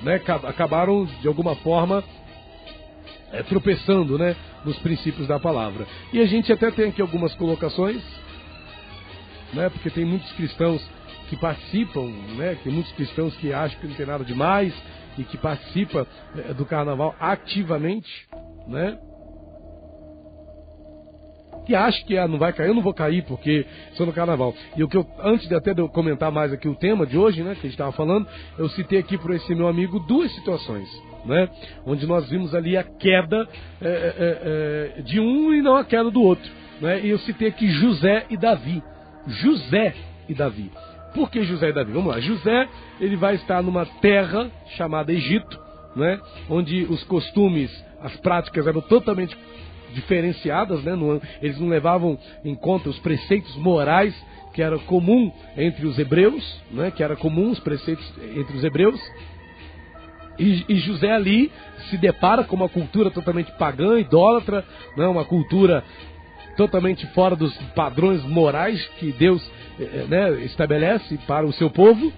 né, 0.01 0.21
acabaram 0.47 1.05
de 1.21 1.27
alguma 1.27 1.55
forma 1.57 2.03
é, 3.31 3.43
tropeçando 3.43 4.17
né, 4.17 4.35
nos 4.65 4.77
princípios 4.79 5.27
da 5.27 5.39
palavra. 5.39 5.85
E 6.13 6.19
a 6.19 6.25
gente 6.25 6.51
até 6.51 6.71
tem 6.71 6.89
aqui 6.89 7.01
algumas 7.01 7.33
colocações, 7.35 8.01
né, 9.53 9.69
porque 9.69 9.89
tem 9.89 10.05
muitos 10.05 10.31
cristãos 10.33 10.81
que 11.29 11.35
participam, 11.35 12.07
né, 12.37 12.57
tem 12.63 12.71
muitos 12.71 12.91
cristãos 12.93 13.35
que 13.35 13.53
acham 13.53 13.79
que 13.79 13.87
não 13.87 13.95
tem 13.95 14.05
nada 14.05 14.23
demais 14.23 14.73
e 15.19 15.23
que 15.25 15.37
participam 15.37 16.07
é, 16.35 16.53
do 16.53 16.65
carnaval 16.65 17.13
ativamente, 17.19 18.09
né? 18.67 18.97
que 21.65 21.75
acha 21.75 22.03
que 22.03 22.17
ah, 22.17 22.27
não 22.27 22.39
vai 22.39 22.51
cair, 22.51 22.69
eu 22.69 22.73
não 22.73 22.81
vou 22.81 22.93
cair 22.95 23.23
porque 23.25 23.63
sou 23.93 24.05
no 24.05 24.13
carnaval. 24.13 24.55
E 24.75 24.83
o 24.83 24.87
que 24.87 24.97
eu, 24.97 25.05
antes 25.19 25.47
de 25.47 25.53
até 25.53 25.71
de 25.71 25.81
eu 25.81 25.87
comentar 25.87 26.31
mais 26.31 26.51
aqui 26.51 26.67
o 26.67 26.73
tema 26.73 27.05
de 27.05 27.15
hoje, 27.15 27.43
né, 27.43 27.53
que 27.53 27.59
a 27.59 27.63
gente 27.63 27.73
estava 27.73 27.91
falando, 27.91 28.27
eu 28.57 28.67
citei 28.69 28.97
aqui 28.97 29.19
para 29.19 29.35
esse 29.35 29.53
meu 29.53 29.67
amigo 29.67 29.99
duas 29.99 30.33
situações. 30.33 30.89
né? 31.25 31.47
onde 31.85 32.07
nós 32.07 32.27
vimos 32.29 32.55
ali 32.55 32.75
a 32.77 32.83
queda 32.83 33.47
é, 33.81 33.87
é, 33.87 34.97
é, 34.97 35.01
de 35.01 35.19
um 35.19 35.53
e 35.53 35.61
não 35.61 35.75
a 35.75 35.83
queda 35.83 36.09
do 36.09 36.21
outro. 36.21 36.49
Né? 36.81 37.01
E 37.01 37.09
eu 37.09 37.19
citei 37.19 37.49
aqui 37.49 37.69
José 37.69 38.25
e 38.29 38.37
Davi. 38.37 38.81
José 39.27 39.93
e 40.27 40.33
Davi. 40.33 40.71
Por 41.13 41.29
que 41.29 41.43
José 41.43 41.69
e 41.69 41.73
Davi? 41.73 41.91
Vamos 41.91 42.13
lá. 42.13 42.19
José 42.19 42.67
ele 42.99 43.15
vai 43.15 43.35
estar 43.35 43.61
numa 43.61 43.85
terra 43.85 44.49
chamada 44.77 45.11
Egito, 45.11 45.59
né? 45.95 46.19
onde 46.49 46.83
os 46.83 47.03
costumes, 47.03 47.71
as 48.01 48.15
práticas 48.17 48.67
eram 48.67 48.81
totalmente 48.81 49.35
diferenciadas, 49.93 50.83
né? 50.83 50.93
eles 51.41 51.59
não 51.59 51.67
levavam 51.67 52.17
em 52.43 52.55
conta 52.55 52.89
os 52.89 52.99
preceitos 52.99 53.55
morais 53.57 54.15
que 54.53 54.61
era 54.61 54.77
comum 54.79 55.31
entre 55.57 55.85
os 55.85 55.97
hebreus, 55.97 56.61
né? 56.71 56.91
que 56.91 57.03
era 57.03 57.15
comum 57.15 57.51
os 57.51 57.59
preceitos 57.59 58.05
entre 58.35 58.55
os 58.55 58.63
hebreus. 58.63 58.99
E, 60.37 60.65
e, 60.69 60.75
José 60.79 61.11
ali 61.11 61.51
se 61.89 61.97
depara 61.97 62.45
com 62.45 62.55
uma 62.55 62.69
cultura 62.69 63.11
totalmente 63.11 63.51
pagã, 63.53 63.99
idólatra, 63.99 64.63
né? 64.95 65.05
uma 65.05 65.25
cultura 65.25 65.83
totalmente 66.59 67.07
fora 67.13 67.37
dos 67.37 67.55
padrões 67.73 68.21
morais 68.25 68.85
que 68.99 69.13
Deus 69.13 69.41
eh, 69.79 69.83
eh, 69.93 70.05
né, 70.09 70.43
estabelece 70.43 71.17
para 71.25 71.45
o 71.45 71.53
seu 71.53 71.69
povo. 71.69 72.11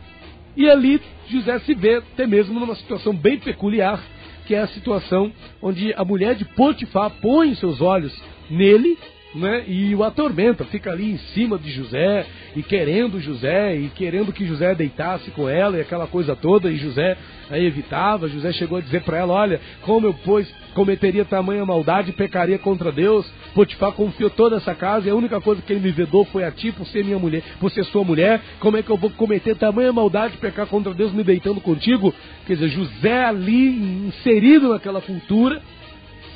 E 0.58 0.68
ali 0.68 1.00
José 1.28 1.60
se 1.60 1.76
vê 1.76 1.98
até 1.98 2.26
mesmo 2.26 2.60
numa 2.60 2.74
situação 2.74 3.16
bem 3.16 3.38
peculiar, 3.38 4.04
que 4.48 4.56
é 4.56 4.62
a 4.62 4.68
situação 4.70 5.32
onde 5.62 5.94
a 5.94 6.04
mulher 6.04 6.34
de 6.34 6.44
Potifar 6.44 7.12
põe 7.22 7.54
seus 7.54 7.82
olhos 7.82 8.12
nele 8.50 8.98
né, 9.34 9.64
e 9.68 9.96
o 9.96 10.04
atormenta, 10.04 10.66
fica 10.66 10.92
ali 10.92 11.12
em 11.12 11.18
cima 11.34 11.58
de 11.58 11.72
José 11.72 12.26
e 12.56 12.62
querendo 12.62 13.20
José 13.20 13.76
e 13.76 13.90
querendo 13.90 14.34
que 14.34 14.46
José 14.46 14.76
deitasse 14.76 15.32
com 15.32 15.48
ela 15.48 15.78
e 15.78 15.82
aquela 15.82 16.06
coisa 16.06 16.36
toda 16.36 16.70
e 16.70 16.76
José 16.78 17.18
aí 17.50 17.66
evitava. 17.66 18.28
José 18.28 18.52
chegou 18.54 18.78
a 18.78 18.82
dizer 18.82 19.04
para 19.04 19.18
ela: 19.18 19.34
Olha, 19.34 19.62
como 19.82 20.08
eu 20.08 20.14
pois 20.26 20.52
cometeria 20.74 21.24
tamanha 21.24 21.66
maldade 21.66 22.12
pecaria 22.12 22.58
contra 22.58 22.92
Deus. 22.92 23.26
Potifar 23.54 23.92
confiou 23.92 24.30
toda 24.30 24.58
essa 24.58 24.74
casa 24.74 25.08
e 25.08 25.12
a 25.12 25.16
única 25.16 25.40
coisa 25.42 25.62
que 25.62 25.72
ele 25.74 25.82
me 25.82 25.92
vedou 25.92 26.24
foi 26.26 26.44
a 26.44 26.52
ti 26.52 26.72
por 26.72 26.88
ser 26.88 27.04
minha 27.04 27.20
mulher, 27.20 27.44
por 27.60 27.70
ser 27.72 27.84
sua 27.86 28.04
mulher. 28.04 28.42
Como 28.60 28.78
é 28.78 28.84
que 28.84 28.90
eu 28.90 28.98
vou 28.98 29.10
cometer 29.12 29.56
tamanha 29.56 29.92
maldade 29.92 30.38
pecar 30.38 30.68
contra 30.68 30.94
Deus 30.94 31.12
me 31.12 31.24
deitando 31.24 31.60
contigo? 31.62 32.14
Quer 32.46 32.54
dizer, 32.56 32.70
José 32.70 33.26
ali 33.26 34.08
inserido 34.08 34.70
naquela 34.70 35.02
cultura 35.02 35.62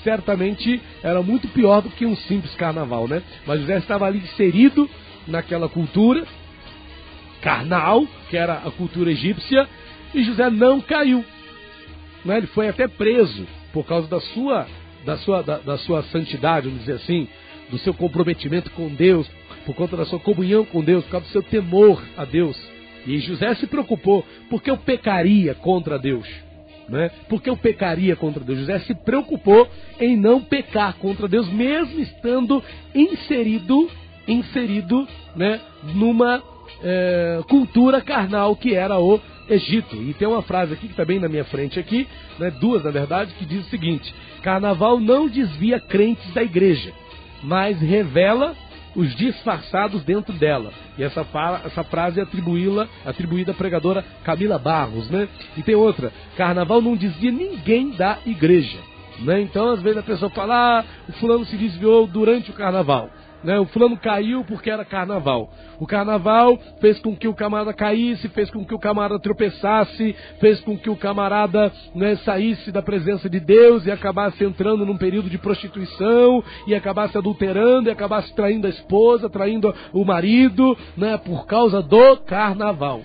certamente 0.05 0.79
era 1.03 1.21
muito 1.23 1.47
pior 1.47 1.81
do 1.81 1.89
que 1.89 2.05
um 2.05 2.15
simples 2.15 2.53
carnaval, 2.53 3.07
né? 3.07 3.23
Mas 3.45 3.59
José 3.59 3.79
estava 3.79 4.05
ali 4.05 4.19
inserido 4.19 4.87
naquela 5.27 5.67
cultura 5.67 6.23
carnal, 7.41 8.07
que 8.29 8.37
era 8.37 8.53
a 8.53 8.71
cultura 8.71 9.11
egípcia, 9.11 9.67
e 10.13 10.23
José 10.23 10.49
não 10.51 10.79
caiu. 10.79 11.25
Né? 12.23 12.37
Ele 12.37 12.47
foi 12.47 12.69
até 12.69 12.87
preso 12.87 13.45
por 13.73 13.85
causa 13.85 14.07
da 14.07 14.21
sua, 14.21 14.67
da 15.03 15.17
sua, 15.17 15.41
da, 15.41 15.57
da 15.57 15.77
sua 15.79 16.03
santidade, 16.03 16.67
vamos 16.67 16.81
dizer 16.81 16.93
assim, 16.93 17.27
do 17.69 17.77
seu 17.79 17.93
comprometimento 17.93 18.69
com 18.71 18.87
Deus, 18.87 19.27
por 19.65 19.75
conta 19.75 19.97
da 19.97 20.05
sua 20.05 20.19
comunhão 20.19 20.63
com 20.65 20.83
Deus, 20.83 21.03
por 21.05 21.11
causa 21.11 21.25
do 21.25 21.31
seu 21.31 21.43
temor 21.43 22.01
a 22.15 22.25
Deus. 22.25 22.57
E 23.07 23.19
José 23.19 23.53
se 23.55 23.67
preocupou, 23.67 24.23
porque 24.49 24.69
eu 24.69 24.77
pecaria 24.77 25.53
contra 25.55 25.99
Deus? 25.99 26.27
Né? 26.87 27.09
Porque 27.27 27.49
eu 27.49 27.57
pecaria 27.57 28.15
contra 28.15 28.43
Deus? 28.43 28.59
José 28.59 28.79
se 28.79 28.93
preocupou 28.93 29.67
em 29.99 30.15
não 30.15 30.41
pecar 30.41 30.93
contra 30.95 31.27
Deus, 31.27 31.49
mesmo 31.51 31.99
estando 31.99 32.63
inserido, 32.93 33.89
inserido 34.27 35.07
né, 35.35 35.59
numa 35.95 36.43
é, 36.83 37.41
cultura 37.49 38.01
carnal 38.01 38.55
que 38.55 38.75
era 38.75 38.99
o 38.99 39.19
Egito. 39.49 39.95
E 39.95 40.13
tem 40.13 40.27
uma 40.27 40.41
frase 40.41 40.73
aqui 40.73 40.87
que 40.87 40.93
está 40.93 41.05
bem 41.05 41.19
na 41.19 41.29
minha 41.29 41.45
frente 41.45 41.79
aqui, 41.79 42.07
né, 42.39 42.51
duas 42.51 42.83
na 42.83 42.91
verdade, 42.91 43.33
que 43.33 43.45
diz 43.45 43.65
o 43.65 43.69
seguinte: 43.69 44.13
Carnaval 44.41 44.99
não 44.99 45.27
desvia 45.27 45.79
crentes 45.79 46.31
da 46.33 46.43
igreja, 46.43 46.91
mas 47.43 47.79
revela 47.79 48.55
os 48.95 49.15
disfarçados 49.15 50.03
dentro 50.03 50.33
dela. 50.33 50.71
E 50.97 51.03
essa, 51.03 51.25
essa 51.65 51.83
frase 51.83 52.19
é 52.19 52.23
atribuída, 52.23 52.87
atribuída 53.05 53.51
à 53.51 53.55
pregadora 53.55 54.03
Camila 54.23 54.57
Barros, 54.57 55.09
né? 55.09 55.27
E 55.57 55.63
tem 55.63 55.75
outra, 55.75 56.11
carnaval 56.37 56.81
não 56.81 56.95
desvia 56.95 57.31
ninguém 57.31 57.91
da 57.91 58.19
igreja. 58.25 58.79
Né? 59.19 59.41
Então, 59.41 59.69
às 59.69 59.81
vezes 59.81 59.99
a 59.99 60.03
pessoa 60.03 60.29
fala, 60.29 60.79
ah, 60.79 60.85
o 61.07 61.13
fulano 61.13 61.45
se 61.45 61.55
desviou 61.55 62.05
durante 62.05 62.51
o 62.51 62.53
carnaval. 62.53 63.09
Né? 63.43 63.59
O 63.59 63.65
fulano 63.65 63.97
caiu 63.97 64.43
porque 64.43 64.69
era 64.69 64.83
carnaval. 64.83 65.49
O 65.79 65.85
carnaval 65.85 66.57
fez 66.79 66.99
com 66.99 67.15
que 67.15 67.27
o 67.27 67.33
camarada 67.33 67.73
caísse, 67.73 68.27
fez 68.29 68.49
com 68.49 68.65
que 68.65 68.73
o 68.73 68.79
camarada 68.79 69.19
tropeçasse, 69.19 70.15
fez 70.39 70.59
com 70.61 70.77
que 70.77 70.89
o 70.89 70.95
camarada 70.95 71.71
né, 71.93 72.15
saísse 72.17 72.71
da 72.71 72.81
presença 72.81 73.29
de 73.29 73.39
Deus 73.39 73.85
e 73.85 73.91
acabasse 73.91 74.43
entrando 74.43 74.85
num 74.85 74.97
período 74.97 75.29
de 75.29 75.37
prostituição, 75.37 76.43
e 76.65 76.73
acabasse 76.73 77.17
adulterando, 77.17 77.89
e 77.89 77.91
acabasse 77.91 78.33
traindo 78.33 78.67
a 78.67 78.69
esposa, 78.69 79.29
traindo 79.29 79.73
o 79.93 80.03
marido, 80.03 80.77
né, 80.97 81.17
por 81.17 81.45
causa 81.45 81.81
do 81.81 82.17
carnaval. 82.17 83.01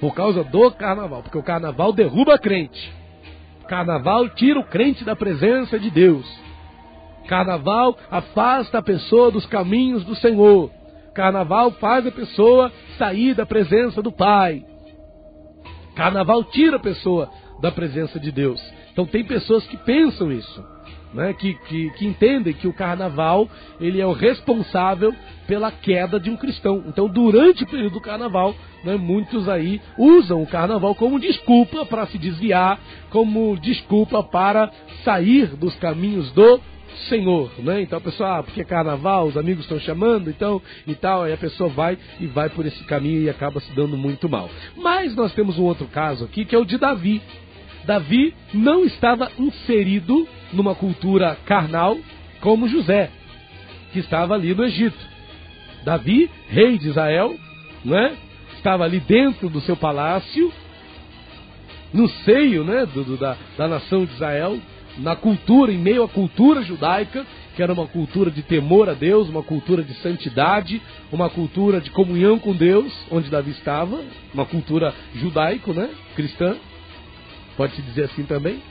Por 0.00 0.14
causa 0.14 0.44
do 0.44 0.70
carnaval, 0.70 1.22
porque 1.22 1.38
o 1.38 1.42
carnaval 1.42 1.92
derruba 1.92 2.38
crente. 2.38 2.92
Carnaval 3.68 4.28
tira 4.30 4.58
o 4.58 4.64
crente 4.64 5.04
da 5.04 5.14
presença 5.14 5.78
de 5.78 5.90
Deus. 5.90 6.26
Carnaval 7.30 7.96
afasta 8.10 8.78
a 8.78 8.82
pessoa 8.82 9.30
dos 9.30 9.46
caminhos 9.46 10.02
do 10.02 10.16
Senhor. 10.16 10.68
Carnaval 11.14 11.70
faz 11.70 12.04
a 12.04 12.10
pessoa 12.10 12.72
sair 12.98 13.34
da 13.34 13.46
presença 13.46 14.02
do 14.02 14.10
Pai. 14.10 14.64
Carnaval 15.94 16.42
tira 16.42 16.74
a 16.74 16.80
pessoa 16.80 17.30
da 17.60 17.70
presença 17.70 18.18
de 18.18 18.32
Deus. 18.32 18.60
Então 18.92 19.06
tem 19.06 19.22
pessoas 19.22 19.64
que 19.68 19.76
pensam 19.76 20.32
isso, 20.32 20.60
né? 21.14 21.32
que, 21.34 21.54
que, 21.54 21.90
que 21.90 22.04
entendem 22.04 22.52
que 22.52 22.66
o 22.66 22.72
carnaval 22.72 23.48
ele 23.80 24.00
é 24.00 24.06
o 24.06 24.12
responsável 24.12 25.14
pela 25.46 25.70
queda 25.70 26.18
de 26.18 26.30
um 26.30 26.36
cristão. 26.36 26.82
Então 26.88 27.06
durante 27.06 27.62
o 27.62 27.66
período 27.68 27.92
do 27.92 28.00
carnaval, 28.00 28.56
né, 28.82 28.96
muitos 28.96 29.48
aí 29.48 29.80
usam 29.96 30.42
o 30.42 30.48
carnaval 30.48 30.96
como 30.96 31.20
desculpa 31.20 31.86
para 31.86 32.08
se 32.08 32.18
desviar, 32.18 32.80
como 33.08 33.56
desculpa 33.56 34.20
para 34.20 34.68
sair 35.04 35.46
dos 35.54 35.76
caminhos 35.76 36.32
do 36.32 36.60
Senhor, 37.08 37.50
né? 37.58 37.82
Então 37.82 37.98
a 37.98 38.00
pessoa, 38.00 38.38
ah, 38.38 38.42
porque 38.42 38.60
é 38.60 38.64
carnaval, 38.64 39.26
os 39.26 39.36
amigos 39.36 39.64
estão 39.64 39.78
chamando, 39.80 40.30
então 40.30 40.60
e 40.86 40.94
tal, 40.94 41.22
aí 41.22 41.32
a 41.32 41.36
pessoa 41.36 41.68
vai 41.68 41.98
e 42.18 42.26
vai 42.26 42.48
por 42.48 42.66
esse 42.66 42.82
caminho 42.84 43.22
e 43.22 43.30
acaba 43.30 43.60
se 43.60 43.72
dando 43.72 43.96
muito 43.96 44.28
mal. 44.28 44.50
Mas 44.76 45.14
nós 45.14 45.32
temos 45.34 45.58
um 45.58 45.64
outro 45.64 45.86
caso 45.86 46.24
aqui 46.24 46.44
que 46.44 46.54
é 46.54 46.58
o 46.58 46.64
de 46.64 46.78
Davi. 46.78 47.22
Davi 47.84 48.34
não 48.52 48.84
estava 48.84 49.30
inserido 49.38 50.28
numa 50.52 50.74
cultura 50.74 51.36
carnal 51.46 51.96
como 52.40 52.68
José, 52.68 53.10
que 53.92 53.98
estava 53.98 54.34
ali 54.34 54.54
no 54.54 54.64
Egito. 54.64 54.98
Davi, 55.84 56.30
rei 56.48 56.78
de 56.78 56.88
Israel, 56.88 57.34
né? 57.84 58.16
Estava 58.56 58.84
ali 58.84 59.00
dentro 59.00 59.48
do 59.48 59.60
seu 59.62 59.76
palácio, 59.76 60.52
no 61.92 62.08
seio, 62.08 62.64
né, 62.64 62.86
do, 62.86 63.02
do 63.04 63.16
da, 63.16 63.36
da 63.56 63.66
nação 63.66 64.04
de 64.04 64.12
Israel, 64.12 64.58
na 65.00 65.16
cultura, 65.16 65.72
em 65.72 65.78
meio 65.78 66.02
à 66.02 66.08
cultura 66.08 66.62
judaica, 66.62 67.26
que 67.56 67.62
era 67.62 67.72
uma 67.72 67.86
cultura 67.86 68.30
de 68.30 68.42
temor 68.42 68.88
a 68.88 68.94
Deus, 68.94 69.28
uma 69.28 69.42
cultura 69.42 69.82
de 69.82 69.94
santidade, 69.94 70.80
uma 71.10 71.28
cultura 71.28 71.80
de 71.80 71.90
comunhão 71.90 72.38
com 72.38 72.54
Deus, 72.54 72.92
onde 73.10 73.30
Davi 73.30 73.50
estava, 73.52 74.00
uma 74.32 74.44
cultura 74.44 74.94
judaico, 75.14 75.72
né, 75.72 75.90
cristã, 76.14 76.56
pode-se 77.56 77.82
dizer 77.82 78.04
assim 78.04 78.24
também. 78.24 78.62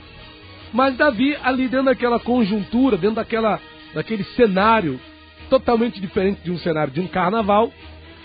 Mas 0.72 0.96
Davi, 0.96 1.36
ali 1.42 1.68
dentro 1.68 1.86
daquela 1.86 2.20
conjuntura, 2.20 2.96
dentro 2.96 3.16
daquela, 3.16 3.60
daquele 3.92 4.22
cenário 4.22 5.00
totalmente 5.48 6.00
diferente 6.00 6.40
de 6.44 6.50
um 6.52 6.58
cenário 6.58 6.92
de 6.92 7.00
um 7.00 7.08
carnaval, 7.08 7.72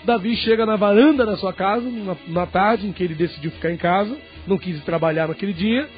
Davi 0.04 0.36
chega 0.38 0.64
na 0.64 0.76
varanda 0.76 1.26
da 1.26 1.36
sua 1.36 1.52
casa, 1.52 1.90
na 2.28 2.46
tarde 2.46 2.86
em 2.86 2.92
que 2.92 3.04
ele 3.04 3.16
decidiu 3.16 3.50
ficar 3.50 3.72
em 3.72 3.78
casa, 3.78 4.16
não 4.46 4.60
quis 4.60 4.80
trabalhar 4.84 5.28
naquele 5.28 5.54
dia, 5.54 5.90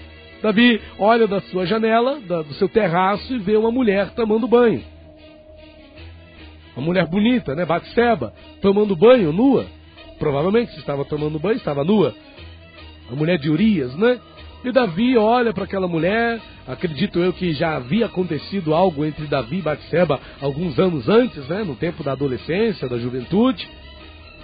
Davi 0.42 0.80
olha 1.00 1.28
da 1.28 1.42
sua 1.42 1.66
janela, 1.66 2.20
do 2.20 2.54
seu 2.54 2.70
terraço, 2.70 3.34
e 3.34 3.40
vê 3.40 3.56
uma 3.56 3.72
mulher 3.72 4.12
tomando 4.12 4.48
banho. 4.48 4.84
Uma 6.76 6.86
mulher 6.86 7.08
bonita, 7.08 7.56
né? 7.56 7.66
Batseba, 7.66 8.34
tomando 8.62 8.96
banho, 8.96 9.34
nua. 9.34 9.66
Provavelmente 10.20 10.72
se 10.74 10.80
estava 10.80 11.04
tomando 11.04 11.40
banho, 11.40 11.58
estava 11.58 11.84
nua. 11.84 12.14
A 13.12 13.16
mulher 13.16 13.40
de 13.40 13.50
Urias, 13.50 13.96
né? 13.96 14.20
E 14.64 14.72
Davi 14.72 15.18
olha 15.18 15.54
para 15.54 15.64
aquela 15.64 15.88
mulher, 15.88 16.40
acredito 16.68 17.20
eu 17.20 17.32
que 17.32 17.54
já 17.54 17.78
havia 17.78 18.08
acontecido 18.08 18.74
algo 18.74 19.06
entre 19.06 19.26
Davi 19.26 19.60
e 19.60 19.62
Batseba 19.62 20.20
alguns 20.42 20.78
anos 20.78 21.08
antes, 21.08 21.48
né? 21.48 21.64
No 21.64 21.76
tempo 21.76 22.04
da 22.04 22.12
adolescência, 22.12 22.90
da 22.90 22.98
juventude. 22.98 23.68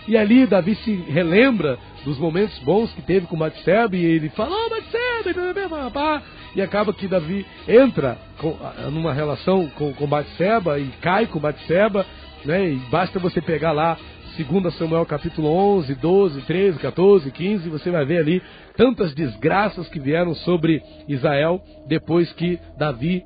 E 0.08 0.18
ali 0.18 0.45
Davi 0.45 0.76
se 0.76 0.93
relembra 0.93 1.78
dos 2.04 2.18
momentos 2.18 2.58
bons 2.60 2.91
que 2.93 3.01
teve 3.01 3.26
com 3.26 3.38
Batseba 3.38 3.95
e 3.95 4.04
ele 4.04 4.30
fala, 4.30 4.51
oh, 4.54 4.70
Batseba, 4.70 6.22
e 6.56 6.62
acaba 6.62 6.93
que 6.93 7.08
Davi 7.08 7.45
entra 7.68 8.18
com, 8.38 8.58
numa 8.91 9.14
relação 9.14 9.68
com, 9.70 9.93
com 9.93 10.08
Batseba 10.08 10.80
e 10.80 10.88
cai 11.01 11.26
com 11.26 11.39
Batseba, 11.39 12.06
né? 12.45 12.70
E 12.70 12.76
basta 12.89 13.18
você 13.20 13.41
pegar 13.41 13.72
lá 13.72 13.97
2 14.38 14.74
Samuel 14.76 15.06
capítulo 15.06 15.47
11, 15.47 15.95
12, 15.95 16.41
13, 16.41 16.80
14, 16.80 17.32
15, 17.32 17.70
você 17.70 17.91
vai 17.91 18.06
ver 18.06 18.18
ali 18.18 18.41
tantas 18.76 19.14
desgraças 19.14 19.88
que 19.88 19.99
vieram 19.99 20.34
sobre 20.36 20.82
Israel 21.08 21.62
depois 21.88 22.32
que 22.34 22.60
Davi 22.78 23.24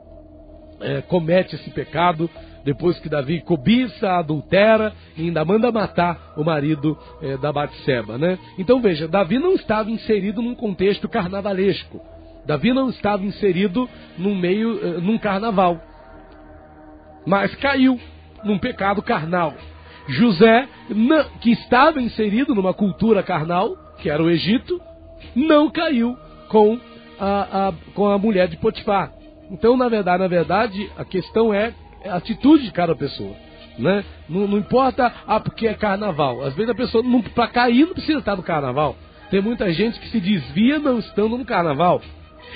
é, 0.81 1.01
comete 1.01 1.55
esse 1.55 1.69
pecado, 1.71 2.29
depois 2.67 2.99
que 2.99 3.07
Davi 3.07 3.39
cobiça, 3.39 4.11
adultera 4.11 4.93
e 5.15 5.21
ainda 5.21 5.45
manda 5.45 5.71
matar 5.71 6.33
o 6.35 6.43
marido 6.43 6.97
é, 7.21 7.37
da 7.37 7.49
Batseba, 7.49 8.17
né? 8.17 8.37
Então 8.59 8.81
veja, 8.81 9.07
Davi 9.07 9.39
não 9.39 9.53
estava 9.53 9.89
inserido 9.89 10.41
num 10.41 10.53
contexto 10.53 11.07
carnavalesco. 11.07 12.01
Davi 12.45 12.73
não 12.73 12.89
estava 12.89 13.23
inserido 13.23 13.89
num 14.17 14.35
meio, 14.35 14.85
é, 14.85 14.99
num 14.99 15.17
carnaval. 15.17 15.81
Mas 17.25 17.55
caiu 17.55 17.97
num 18.43 18.59
pecado 18.59 19.01
carnal. 19.01 19.53
José, 20.09 20.67
que 21.39 21.51
estava 21.51 22.01
inserido 22.01 22.53
numa 22.53 22.73
cultura 22.73 23.23
carnal, 23.23 23.77
que 23.99 24.09
era 24.09 24.21
o 24.21 24.29
Egito, 24.29 24.77
não 25.33 25.69
caiu 25.69 26.17
com 26.49 26.77
a, 27.17 27.69
a, 27.69 27.73
com 27.93 28.09
a 28.09 28.17
mulher 28.17 28.49
de 28.49 28.57
Potifar. 28.57 29.13
Então, 29.49 29.77
na 29.77 29.87
verdade, 29.87 30.21
na 30.21 30.27
verdade, 30.27 30.91
a 30.97 31.05
questão 31.05 31.53
é 31.53 31.73
a 32.07 32.15
atitude 32.15 32.65
de 32.65 32.71
cada 32.71 32.95
pessoa. 32.95 33.35
Né? 33.77 34.03
Não, 34.27 34.47
não 34.47 34.57
importa 34.57 35.13
ah, 35.27 35.39
porque 35.39 35.67
é 35.67 35.73
carnaval. 35.73 36.43
Às 36.43 36.55
vezes 36.55 36.71
a 36.71 36.75
pessoa, 36.75 37.03
para 37.35 37.47
cair, 37.47 37.85
não 37.85 37.93
precisa 37.93 38.19
estar 38.19 38.35
no 38.35 38.43
carnaval. 38.43 38.95
Tem 39.29 39.41
muita 39.41 39.71
gente 39.71 39.99
que 39.99 40.07
se 40.09 40.19
desvia 40.19 40.79
não 40.79 40.99
estando 40.99 41.37
no 41.37 41.45
carnaval. 41.45 42.01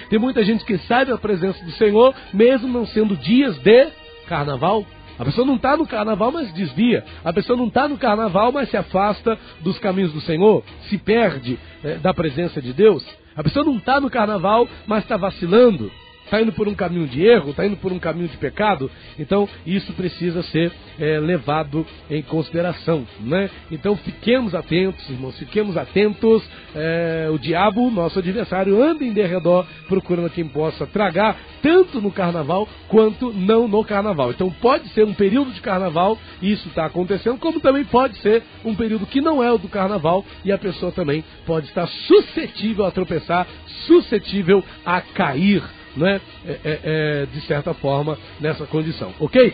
Tem 0.09 0.17
muita 0.17 0.43
gente 0.43 0.65
que 0.65 0.77
sai 0.79 1.05
da 1.05 1.17
presença 1.17 1.63
do 1.63 1.71
Senhor, 1.71 2.15
mesmo 2.33 2.67
não 2.67 2.85
sendo 2.85 3.15
dias 3.15 3.57
de 3.59 3.89
carnaval. 4.27 4.85
A 5.19 5.25
pessoa 5.25 5.45
não 5.45 5.55
está 5.55 5.77
no 5.77 5.85
carnaval, 5.85 6.31
mas 6.31 6.51
desvia. 6.53 7.03
A 7.23 7.31
pessoa 7.31 7.57
não 7.57 7.67
está 7.67 7.87
no 7.87 7.97
carnaval, 7.97 8.51
mas 8.51 8.69
se 8.69 8.77
afasta 8.77 9.37
dos 9.59 9.77
caminhos 9.77 10.13
do 10.13 10.21
Senhor, 10.21 10.63
se 10.89 10.97
perde 10.97 11.59
é, 11.83 11.95
da 11.95 12.13
presença 12.13 12.61
de 12.61 12.73
Deus. 12.73 13.05
A 13.35 13.43
pessoa 13.43 13.63
não 13.63 13.77
está 13.77 13.99
no 13.99 14.09
carnaval, 14.09 14.67
mas 14.87 15.03
está 15.03 15.17
vacilando 15.17 15.91
está 16.31 16.41
indo 16.41 16.53
por 16.53 16.65
um 16.65 16.73
caminho 16.73 17.05
de 17.07 17.21
erro, 17.25 17.49
está 17.49 17.65
indo 17.65 17.75
por 17.75 17.91
um 17.91 17.99
caminho 17.99 18.29
de 18.29 18.37
pecado, 18.37 18.89
então 19.19 19.49
isso 19.65 19.91
precisa 19.91 20.41
ser 20.43 20.71
é, 20.97 21.19
levado 21.19 21.85
em 22.09 22.21
consideração. 22.21 23.05
Né? 23.19 23.49
Então 23.69 23.97
fiquemos 23.97 24.55
atentos, 24.55 25.07
irmãos, 25.09 25.37
fiquemos 25.37 25.75
atentos. 25.75 26.41
É, 26.73 27.29
o 27.29 27.37
diabo, 27.37 27.91
nosso 27.91 28.19
adversário, 28.19 28.81
anda 28.81 29.03
em 29.03 29.11
derredor 29.11 29.67
procurando 29.89 30.29
quem 30.29 30.47
possa 30.47 30.87
tragar, 30.87 31.37
tanto 31.61 31.99
no 31.99 32.11
carnaval 32.11 32.67
quanto 32.87 33.33
não 33.33 33.67
no 33.67 33.83
carnaval. 33.83 34.31
Então 34.31 34.49
pode 34.49 34.87
ser 34.89 35.03
um 35.03 35.13
período 35.13 35.51
de 35.51 35.59
carnaval, 35.59 36.17
e 36.41 36.53
isso 36.53 36.69
está 36.69 36.85
acontecendo, 36.85 37.37
como 37.39 37.59
também 37.59 37.83
pode 37.83 38.17
ser 38.19 38.41
um 38.63 38.73
período 38.73 39.05
que 39.05 39.19
não 39.19 39.43
é 39.43 39.51
o 39.51 39.57
do 39.57 39.67
carnaval, 39.67 40.23
e 40.45 40.51
a 40.51 40.57
pessoa 40.57 40.93
também 40.93 41.25
pode 41.45 41.67
estar 41.67 41.87
suscetível 41.87 42.85
a 42.85 42.91
tropeçar, 42.91 43.45
suscetível 43.85 44.63
a 44.85 45.01
cair 45.01 45.61
né, 45.95 46.19
é, 46.45 46.51
é, 46.51 46.59
é, 46.63 47.25
de 47.25 47.41
certa 47.41 47.73
forma, 47.73 48.17
nessa 48.39 48.65
condição. 48.65 49.13
Ok? 49.19 49.53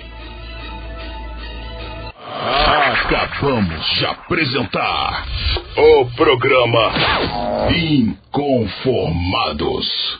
Acabamos 2.29 3.85
de 3.97 4.05
apresentar 4.05 5.25
o 5.77 6.05
programa 6.15 6.91
Inconformados. 7.75 10.19